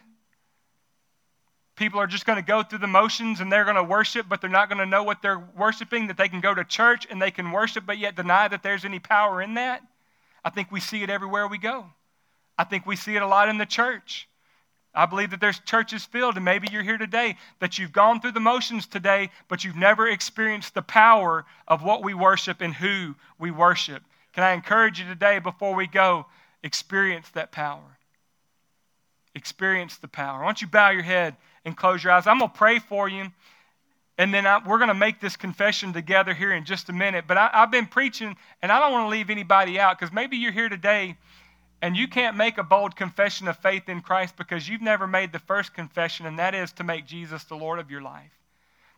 people 1.76 2.00
are 2.00 2.08
just 2.08 2.26
going 2.26 2.38
to 2.38 2.46
go 2.46 2.64
through 2.64 2.80
the 2.80 2.88
motions 2.88 3.40
and 3.40 3.52
they're 3.52 3.64
going 3.64 3.76
to 3.76 3.84
worship, 3.84 4.28
but 4.30 4.42
they're 4.42 4.50
not 4.50 4.70
going 4.70 4.80
to 4.80 4.86
know 4.86 5.04
what 5.04 5.22
they're 5.22 5.44
worshiping, 5.58 6.08
that 6.08 6.18
they 6.18 6.30
can 6.30 6.40
go 6.40 6.54
to 6.54 6.64
church 6.64 7.08
and 7.10 7.22
they 7.22 7.32
can 7.32 7.52
worship, 7.52 7.86
but 7.86 7.98
yet 7.98 8.16
deny 8.16 8.48
that 8.48 8.64
there's 8.64 8.86
any 8.86 9.00
power 9.00 9.42
in 9.42 9.56
that. 9.56 9.82
I 10.44 10.50
think 10.50 10.72
we 10.72 10.80
see 10.80 11.04
it 11.04 11.10
everywhere 11.10 11.48
we 11.48 11.58
go. 11.58 11.86
I 12.58 12.64
think 12.64 12.86
we 12.86 12.96
see 12.96 13.16
it 13.16 13.22
a 13.22 13.28
lot 13.28 13.50
in 13.50 13.58
the 13.58 13.66
church. 13.66 14.28
I 14.96 15.08
believe 15.08 15.32
that 15.32 15.42
there's 15.42 15.60
churches 15.60 16.06
filled, 16.06 16.36
and 16.36 16.46
maybe 16.46 16.68
you're 16.72 16.84
here 16.84 17.00
today 17.00 17.38
that 17.60 17.80
you've 17.80 17.92
gone 17.92 18.22
through 18.22 18.34
the 18.34 18.40
motions 18.40 18.86
today, 18.86 19.32
but 19.48 19.64
you've 19.64 19.76
never 19.76 20.08
experienced 20.08 20.76
the 20.76 20.84
power 20.84 21.46
of 21.68 21.82
what 21.82 22.04
we 22.04 22.14
worship 22.14 22.62
and 22.62 22.76
who 22.76 23.16
we 23.40 23.50
worship. 23.50 24.04
Can 24.34 24.44
I 24.44 24.52
encourage 24.52 25.00
you 25.00 25.08
today 25.08 25.40
before 25.40 25.74
we 25.74 25.88
go? 25.88 26.28
Experience 26.62 27.30
that 27.32 27.52
power. 27.52 27.98
Experience 29.34 29.98
the 29.98 30.08
power. 30.08 30.40
Why 30.40 30.46
don't 30.46 30.62
you 30.62 30.68
bow 30.68 30.92
your 30.92 31.02
head 31.02 31.36
and 31.66 31.76
close 31.76 32.04
your 32.04 32.14
eyes? 32.14 32.28
I'm 32.28 32.40
going 32.40 32.52
to 32.52 32.58
pray 32.58 32.80
for 32.80 33.08
you. 33.08 33.32
And 34.18 34.34
then 34.34 34.46
I, 34.46 34.62
we're 34.66 34.78
going 34.78 34.90
to 34.90 34.94
make 34.94 35.20
this 35.20 35.36
confession 35.36 35.94
together 35.94 36.34
here 36.34 36.54
in 36.54 36.66
just 36.66 36.90
a 36.90 36.94
minute. 36.94 37.26
But 37.28 37.38
I, 37.38 37.50
I've 37.52 37.72
been 37.72 37.88
preaching, 37.88 38.36
and 38.62 38.72
I 38.72 38.80
don't 38.80 38.92
want 38.92 39.06
to 39.06 39.10
leave 39.10 39.30
anybody 39.30 39.80
out 39.80 39.98
because 39.98 40.14
maybe 40.14 40.38
you're 40.38 40.52
here 40.52 40.70
today 40.70 41.18
and 41.82 41.98
you 41.98 42.08
can't 42.08 42.38
make 42.38 42.58
a 42.58 42.64
bold 42.64 42.96
confession 42.96 43.50
of 43.50 43.58
faith 43.58 43.90
in 43.90 44.00
Christ 44.00 44.38
because 44.38 44.70
you've 44.70 44.82
never 44.82 45.06
made 45.06 45.34
the 45.34 45.40
first 45.40 45.74
confession, 45.74 46.26
and 46.26 46.40
that 46.40 46.56
is 46.56 46.72
to 46.74 46.84
make 46.84 47.06
Jesus 47.06 47.44
the 47.44 47.58
Lord 47.58 47.78
of 47.78 47.92
your 47.92 48.02
life, 48.02 48.32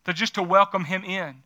to 0.05 0.13
just 0.13 0.36
to 0.36 0.43
welcome 0.43 0.86
Him 0.86 1.03
in. 1.03 1.41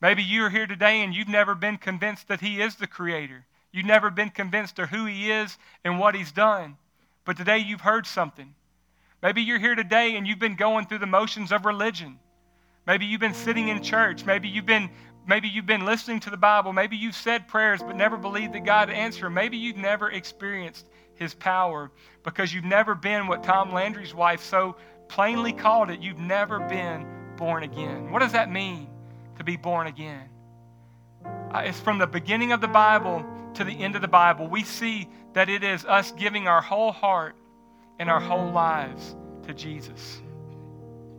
Maybe 0.00 0.24
you're 0.24 0.50
here 0.50 0.66
today 0.66 1.02
and 1.02 1.14
you've 1.14 1.28
never 1.28 1.54
been 1.54 1.76
convinced 1.76 2.26
that 2.28 2.40
He 2.40 2.60
is 2.60 2.74
the 2.74 2.88
Creator. 2.88 3.44
You've 3.70 3.86
never 3.86 4.10
been 4.10 4.30
convinced 4.30 4.80
of 4.80 4.88
who 4.88 5.04
He 5.04 5.30
is 5.30 5.56
and 5.84 6.00
what 6.00 6.16
He's 6.16 6.32
done. 6.32 6.78
But 7.24 7.36
today 7.36 7.58
you've 7.58 7.82
heard 7.82 8.06
something. 8.06 8.54
Maybe 9.22 9.42
you're 9.42 9.58
here 9.58 9.74
today 9.74 10.16
and 10.16 10.26
you've 10.26 10.38
been 10.38 10.54
going 10.54 10.86
through 10.86 10.98
the 10.98 11.06
motions 11.06 11.50
of 11.50 11.64
religion. 11.64 12.18
Maybe 12.86 13.04
you've 13.04 13.20
been 13.20 13.34
sitting 13.34 13.68
in 13.68 13.82
church. 13.82 14.24
Maybe 14.24 14.48
you've 14.48 14.66
been 14.66 14.90
maybe 15.26 15.48
you've 15.48 15.66
been 15.66 15.84
listening 15.84 16.20
to 16.20 16.30
the 16.30 16.36
Bible. 16.36 16.72
Maybe 16.72 16.96
you've 16.96 17.14
said 17.14 17.48
prayers 17.48 17.80
but 17.82 17.96
never 17.96 18.16
believed 18.16 18.54
that 18.54 18.64
God 18.64 18.90
answered. 18.90 19.30
Maybe 19.30 19.56
you've 19.56 19.76
never 19.76 20.10
experienced 20.10 20.86
his 21.14 21.34
power 21.34 21.90
because 22.22 22.54
you've 22.54 22.64
never 22.64 22.94
been 22.94 23.26
what 23.26 23.42
Tom 23.42 23.72
Landry's 23.72 24.14
wife 24.14 24.42
so 24.42 24.76
plainly 25.08 25.52
called 25.52 25.90
it. 25.90 26.00
You've 26.00 26.18
never 26.18 26.60
been 26.60 27.06
born 27.36 27.64
again. 27.64 28.10
What 28.10 28.20
does 28.20 28.32
that 28.32 28.50
mean 28.50 28.88
to 29.36 29.44
be 29.44 29.56
born 29.56 29.86
again? 29.86 30.28
Uh, 31.24 31.62
it's 31.64 31.80
from 31.80 31.98
the 31.98 32.06
beginning 32.06 32.52
of 32.52 32.60
the 32.60 32.68
Bible 32.68 33.24
to 33.54 33.64
the 33.64 33.72
end 33.72 33.96
of 33.96 34.02
the 34.02 34.08
Bible. 34.08 34.46
We 34.46 34.62
see 34.62 35.08
that 35.32 35.48
it 35.48 35.64
is 35.64 35.84
us 35.84 36.12
giving 36.12 36.46
our 36.46 36.60
whole 36.60 36.92
heart 36.92 37.34
and 37.98 38.10
our 38.10 38.20
whole 38.20 38.50
lives 38.50 39.16
to 39.46 39.54
Jesus 39.54 40.20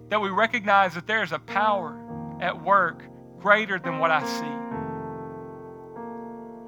that 0.09 0.19
we 0.19 0.29
recognize 0.29 0.95
that 0.95 1.07
there 1.07 1.23
is 1.23 1.31
a 1.31 1.39
power 1.39 1.95
at 2.41 2.63
work 2.63 3.03
greater 3.39 3.79
than 3.79 3.99
what 3.99 4.11
I 4.11 4.25
see. 4.25 4.55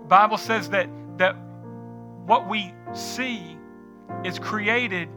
The 0.04 0.08
Bible 0.08 0.38
says 0.38 0.70
that, 0.70 0.88
that 1.18 1.36
what 2.26 2.48
we 2.48 2.74
see 2.94 3.58
is 4.24 4.38
created 4.38 5.10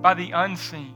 by 0.00 0.14
the 0.14 0.30
unseen. 0.30 0.94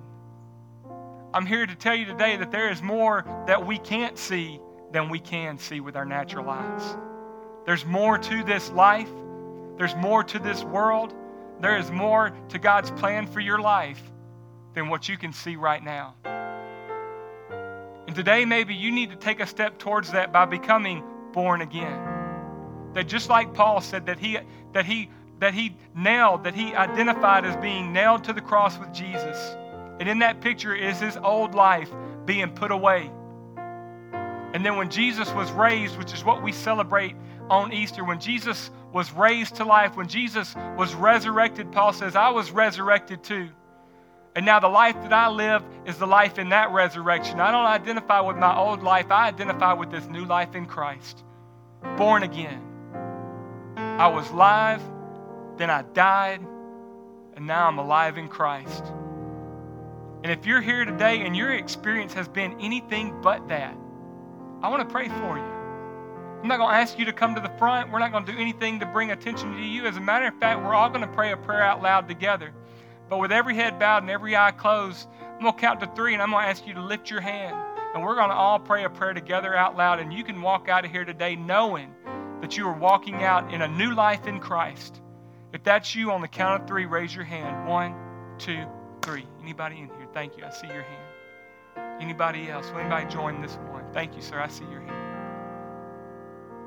I'm 1.32 1.46
here 1.46 1.66
to 1.66 1.74
tell 1.74 1.96
you 1.96 2.04
today 2.04 2.36
that 2.36 2.52
there 2.52 2.70
is 2.70 2.80
more 2.80 3.24
that 3.46 3.66
we 3.66 3.78
can't 3.78 4.16
see 4.16 4.60
than 4.92 5.08
we 5.08 5.18
can 5.18 5.58
see 5.58 5.80
with 5.80 5.96
our 5.96 6.04
natural 6.04 6.48
eyes. 6.48 6.96
There's 7.66 7.84
more 7.84 8.16
to 8.16 8.44
this 8.44 8.70
life, 8.70 9.10
there's 9.76 9.96
more 9.96 10.22
to 10.22 10.38
this 10.38 10.62
world, 10.62 11.12
there 11.60 11.78
is 11.78 11.90
more 11.90 12.32
to 12.50 12.58
God's 12.58 12.90
plan 12.92 13.26
for 13.26 13.40
your 13.40 13.58
life 13.58 14.02
than 14.74 14.88
what 14.88 15.08
you 15.08 15.16
can 15.16 15.32
see 15.32 15.56
right 15.56 15.82
now. 15.82 16.14
And 18.06 18.14
today, 18.14 18.44
maybe 18.44 18.74
you 18.74 18.90
need 18.92 19.10
to 19.10 19.16
take 19.16 19.40
a 19.40 19.46
step 19.46 19.78
towards 19.78 20.12
that 20.12 20.32
by 20.32 20.44
becoming 20.44 21.02
born 21.32 21.62
again. 21.62 22.92
That 22.92 23.08
just 23.08 23.28
like 23.28 23.54
Paul 23.54 23.80
said, 23.80 24.06
that 24.06 24.18
he, 24.18 24.38
that 24.72 24.84
he, 24.84 25.10
that 25.40 25.54
he 25.54 25.76
nailed, 25.96 26.44
that 26.44 26.54
he 26.54 26.74
identified 26.74 27.44
as 27.44 27.56
being 27.56 27.92
nailed 27.92 28.24
to 28.24 28.32
the 28.32 28.40
cross 28.40 28.78
with 28.78 28.92
Jesus. 28.92 29.56
And 29.98 30.08
in 30.08 30.18
that 30.20 30.40
picture 30.40 30.74
is 30.74 31.00
his 31.00 31.16
old 31.16 31.54
life 31.54 31.90
being 32.24 32.50
put 32.50 32.70
away. 32.70 33.10
And 34.54 34.64
then 34.64 34.76
when 34.76 34.90
Jesus 34.90 35.32
was 35.32 35.50
raised, 35.50 35.98
which 35.98 36.14
is 36.14 36.24
what 36.24 36.42
we 36.42 36.52
celebrate 36.52 37.16
on 37.50 37.72
Easter, 37.72 38.04
when 38.04 38.20
Jesus 38.20 38.70
was 38.92 39.12
raised 39.12 39.56
to 39.56 39.64
life, 39.64 39.96
when 39.96 40.08
Jesus 40.08 40.54
was 40.76 40.94
resurrected, 40.94 41.72
Paul 41.72 41.92
says, 41.92 42.16
I 42.16 42.30
was 42.30 42.50
resurrected 42.50 43.22
too. 43.22 43.50
And 44.36 44.44
now 44.44 44.58
the 44.60 44.68
life 44.68 44.96
that 45.02 45.12
I 45.12 45.28
live 45.28 45.62
is 45.86 45.96
the 45.98 46.06
life 46.06 46.38
in 46.38 46.48
that 46.48 46.70
resurrection. 46.70 47.40
I 47.40 47.52
don't 47.52 47.66
identify 47.66 48.20
with 48.20 48.36
my 48.36 48.56
old 48.56 48.82
life, 48.82 49.10
I 49.10 49.28
identify 49.28 49.74
with 49.74 49.90
this 49.90 50.06
new 50.06 50.24
life 50.24 50.54
in 50.54 50.66
Christ. 50.66 51.22
Born 51.96 52.22
again. 52.22 52.62
I 53.76 54.08
was 54.08 54.28
live, 54.32 54.82
then 55.56 55.70
I 55.70 55.82
died, 55.82 56.40
and 57.36 57.46
now 57.46 57.68
I'm 57.68 57.78
alive 57.78 58.18
in 58.18 58.28
Christ. 58.28 58.84
And 60.24 60.32
if 60.32 60.46
you're 60.46 60.62
here 60.62 60.84
today 60.84 61.20
and 61.20 61.36
your 61.36 61.52
experience 61.52 62.14
has 62.14 62.26
been 62.26 62.60
anything 62.60 63.20
but 63.22 63.46
that, 63.48 63.76
I 64.62 64.68
want 64.68 64.88
to 64.88 64.92
pray 64.92 65.08
for 65.08 65.38
you. 65.38 65.53
I'm 66.44 66.48
not 66.48 66.58
going 66.58 66.72
to 66.72 66.76
ask 66.76 66.98
you 66.98 67.06
to 67.06 67.12
come 67.14 67.34
to 67.36 67.40
the 67.40 67.48
front. 67.56 67.90
We're 67.90 68.00
not 68.00 68.12
going 68.12 68.26
to 68.26 68.30
do 68.32 68.38
anything 68.38 68.78
to 68.80 68.84
bring 68.84 69.12
attention 69.12 69.54
to 69.54 69.62
you. 69.62 69.86
As 69.86 69.96
a 69.96 70.00
matter 70.00 70.26
of 70.26 70.38
fact, 70.38 70.62
we're 70.62 70.74
all 70.74 70.90
going 70.90 71.00
to 71.00 71.06
pray 71.06 71.32
a 71.32 71.38
prayer 71.38 71.62
out 71.62 71.80
loud 71.80 72.06
together. 72.06 72.52
But 73.08 73.16
with 73.16 73.32
every 73.32 73.54
head 73.54 73.78
bowed 73.78 74.02
and 74.02 74.10
every 74.10 74.36
eye 74.36 74.50
closed, 74.50 75.08
I'm 75.22 75.40
going 75.40 75.54
to 75.54 75.58
count 75.58 75.80
to 75.80 75.86
three 75.96 76.12
and 76.12 76.22
I'm 76.22 76.30
going 76.30 76.44
to 76.44 76.50
ask 76.50 76.66
you 76.66 76.74
to 76.74 76.82
lift 76.82 77.10
your 77.10 77.22
hand. 77.22 77.56
And 77.94 78.04
we're 78.04 78.14
going 78.14 78.28
to 78.28 78.34
all 78.34 78.58
pray 78.58 78.84
a 78.84 78.90
prayer 78.90 79.14
together 79.14 79.56
out 79.56 79.74
loud. 79.74 80.00
And 80.00 80.12
you 80.12 80.22
can 80.22 80.42
walk 80.42 80.68
out 80.68 80.84
of 80.84 80.90
here 80.90 81.06
today 81.06 81.34
knowing 81.34 81.94
that 82.42 82.58
you 82.58 82.66
are 82.66 82.78
walking 82.78 83.24
out 83.24 83.50
in 83.50 83.62
a 83.62 83.68
new 83.68 83.94
life 83.94 84.26
in 84.26 84.38
Christ. 84.38 85.00
If 85.54 85.62
that's 85.62 85.94
you, 85.94 86.10
on 86.10 86.20
the 86.20 86.28
count 86.28 86.60
of 86.60 86.68
three, 86.68 86.84
raise 86.84 87.14
your 87.14 87.24
hand. 87.24 87.66
One, 87.66 87.94
two, 88.36 88.66
three. 89.00 89.26
Anybody 89.42 89.76
in 89.76 89.86
here? 89.86 90.08
Thank 90.12 90.36
you. 90.36 90.44
I 90.44 90.50
see 90.50 90.66
your 90.66 90.82
hand. 90.82 92.02
Anybody 92.02 92.50
else? 92.50 92.70
Will 92.70 92.80
anybody 92.80 93.10
join 93.10 93.40
this 93.40 93.54
one? 93.70 93.86
Thank 93.94 94.14
you, 94.14 94.20
sir. 94.20 94.38
I 94.38 94.48
see 94.48 94.64
your 94.64 94.80
hand. 94.80 94.83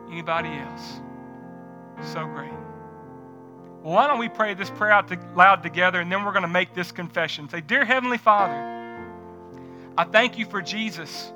Anybody 0.10 0.50
else? 0.50 1.00
So 2.14 2.26
great. 2.26 2.52
Well, 3.84 3.94
why 3.94 4.08
don't 4.08 4.20
we 4.20 4.30
pray 4.30 4.54
this 4.54 4.70
prayer 4.70 4.92
out 4.92 5.12
loud 5.36 5.64
together 5.64 6.00
and 6.00 6.12
then 6.12 6.26
we're 6.26 6.32
going 6.32 6.42
to 6.44 6.48
make 6.48 6.74
this 6.74 6.92
confession. 6.92 7.50
Say, 7.50 7.62
Dear 7.62 7.86
Heavenly 7.86 8.18
Father, 8.18 8.76
I 9.98 10.04
thank 10.04 10.38
you 10.38 10.46
for 10.46 10.62
Jesus. 10.62 11.32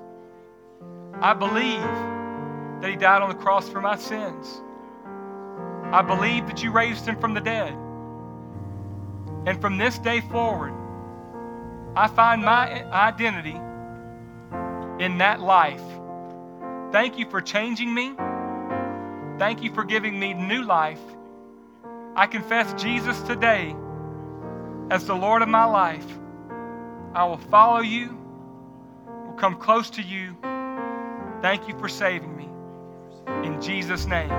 I 1.22 1.34
believe 1.34 1.82
that 2.82 2.89
He 2.89 2.95
died 2.95 3.22
on 3.22 3.30
the 3.30 3.36
cross 3.36 3.69
for 3.69 3.82
my 3.82 3.95
sins. 3.95 4.61
I 5.91 6.01
believe 6.01 6.47
that 6.47 6.63
you 6.63 6.72
raised 6.72 7.05
Him 7.05 7.19
from 7.19 7.34
the 7.34 7.41
dead. 7.41 7.74
And 9.45 9.59
from 9.59 9.78
this 9.78 9.97
day 9.97 10.22
forward, 10.22 10.74
I 11.95 12.07
find 12.07 12.43
my 12.43 12.86
identity 12.91 13.59
in 15.03 15.17
that 15.17 15.41
life. 15.41 15.82
Thank 16.91 17.17
you 17.17 17.30
for 17.30 17.41
changing 17.41 17.93
me. 17.93 18.13
Thank 19.41 19.63
you 19.63 19.73
for 19.73 19.83
giving 19.83 20.19
me 20.19 20.35
new 20.35 20.61
life. 20.61 21.01
I 22.15 22.27
confess 22.27 22.79
Jesus 22.79 23.19
today 23.23 23.75
as 24.91 25.07
the 25.07 25.15
Lord 25.15 25.41
of 25.41 25.49
my 25.49 25.65
life. 25.65 26.05
I 27.15 27.23
will 27.23 27.39
follow 27.49 27.79
you, 27.79 28.15
will 29.25 29.33
come 29.39 29.55
close 29.55 29.89
to 29.97 30.03
you. 30.03 30.37
Thank 31.41 31.67
you 31.67 31.75
for 31.79 31.89
saving 31.89 32.37
me. 32.37 32.49
In 33.43 33.59
Jesus' 33.59 34.05
name, 34.05 34.29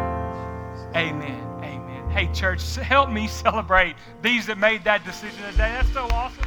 amen. 0.95 1.49
Amen. 1.65 2.11
Hey, 2.11 2.33
church, 2.33 2.77
help 2.77 3.11
me 3.11 3.27
celebrate 3.43 3.97
these 4.23 4.47
that 4.47 4.59
made 4.59 4.85
that 4.85 5.05
decision 5.05 5.43
today. 5.51 5.73
That's 5.73 5.93
so 5.93 6.07
awesome. 6.13 6.45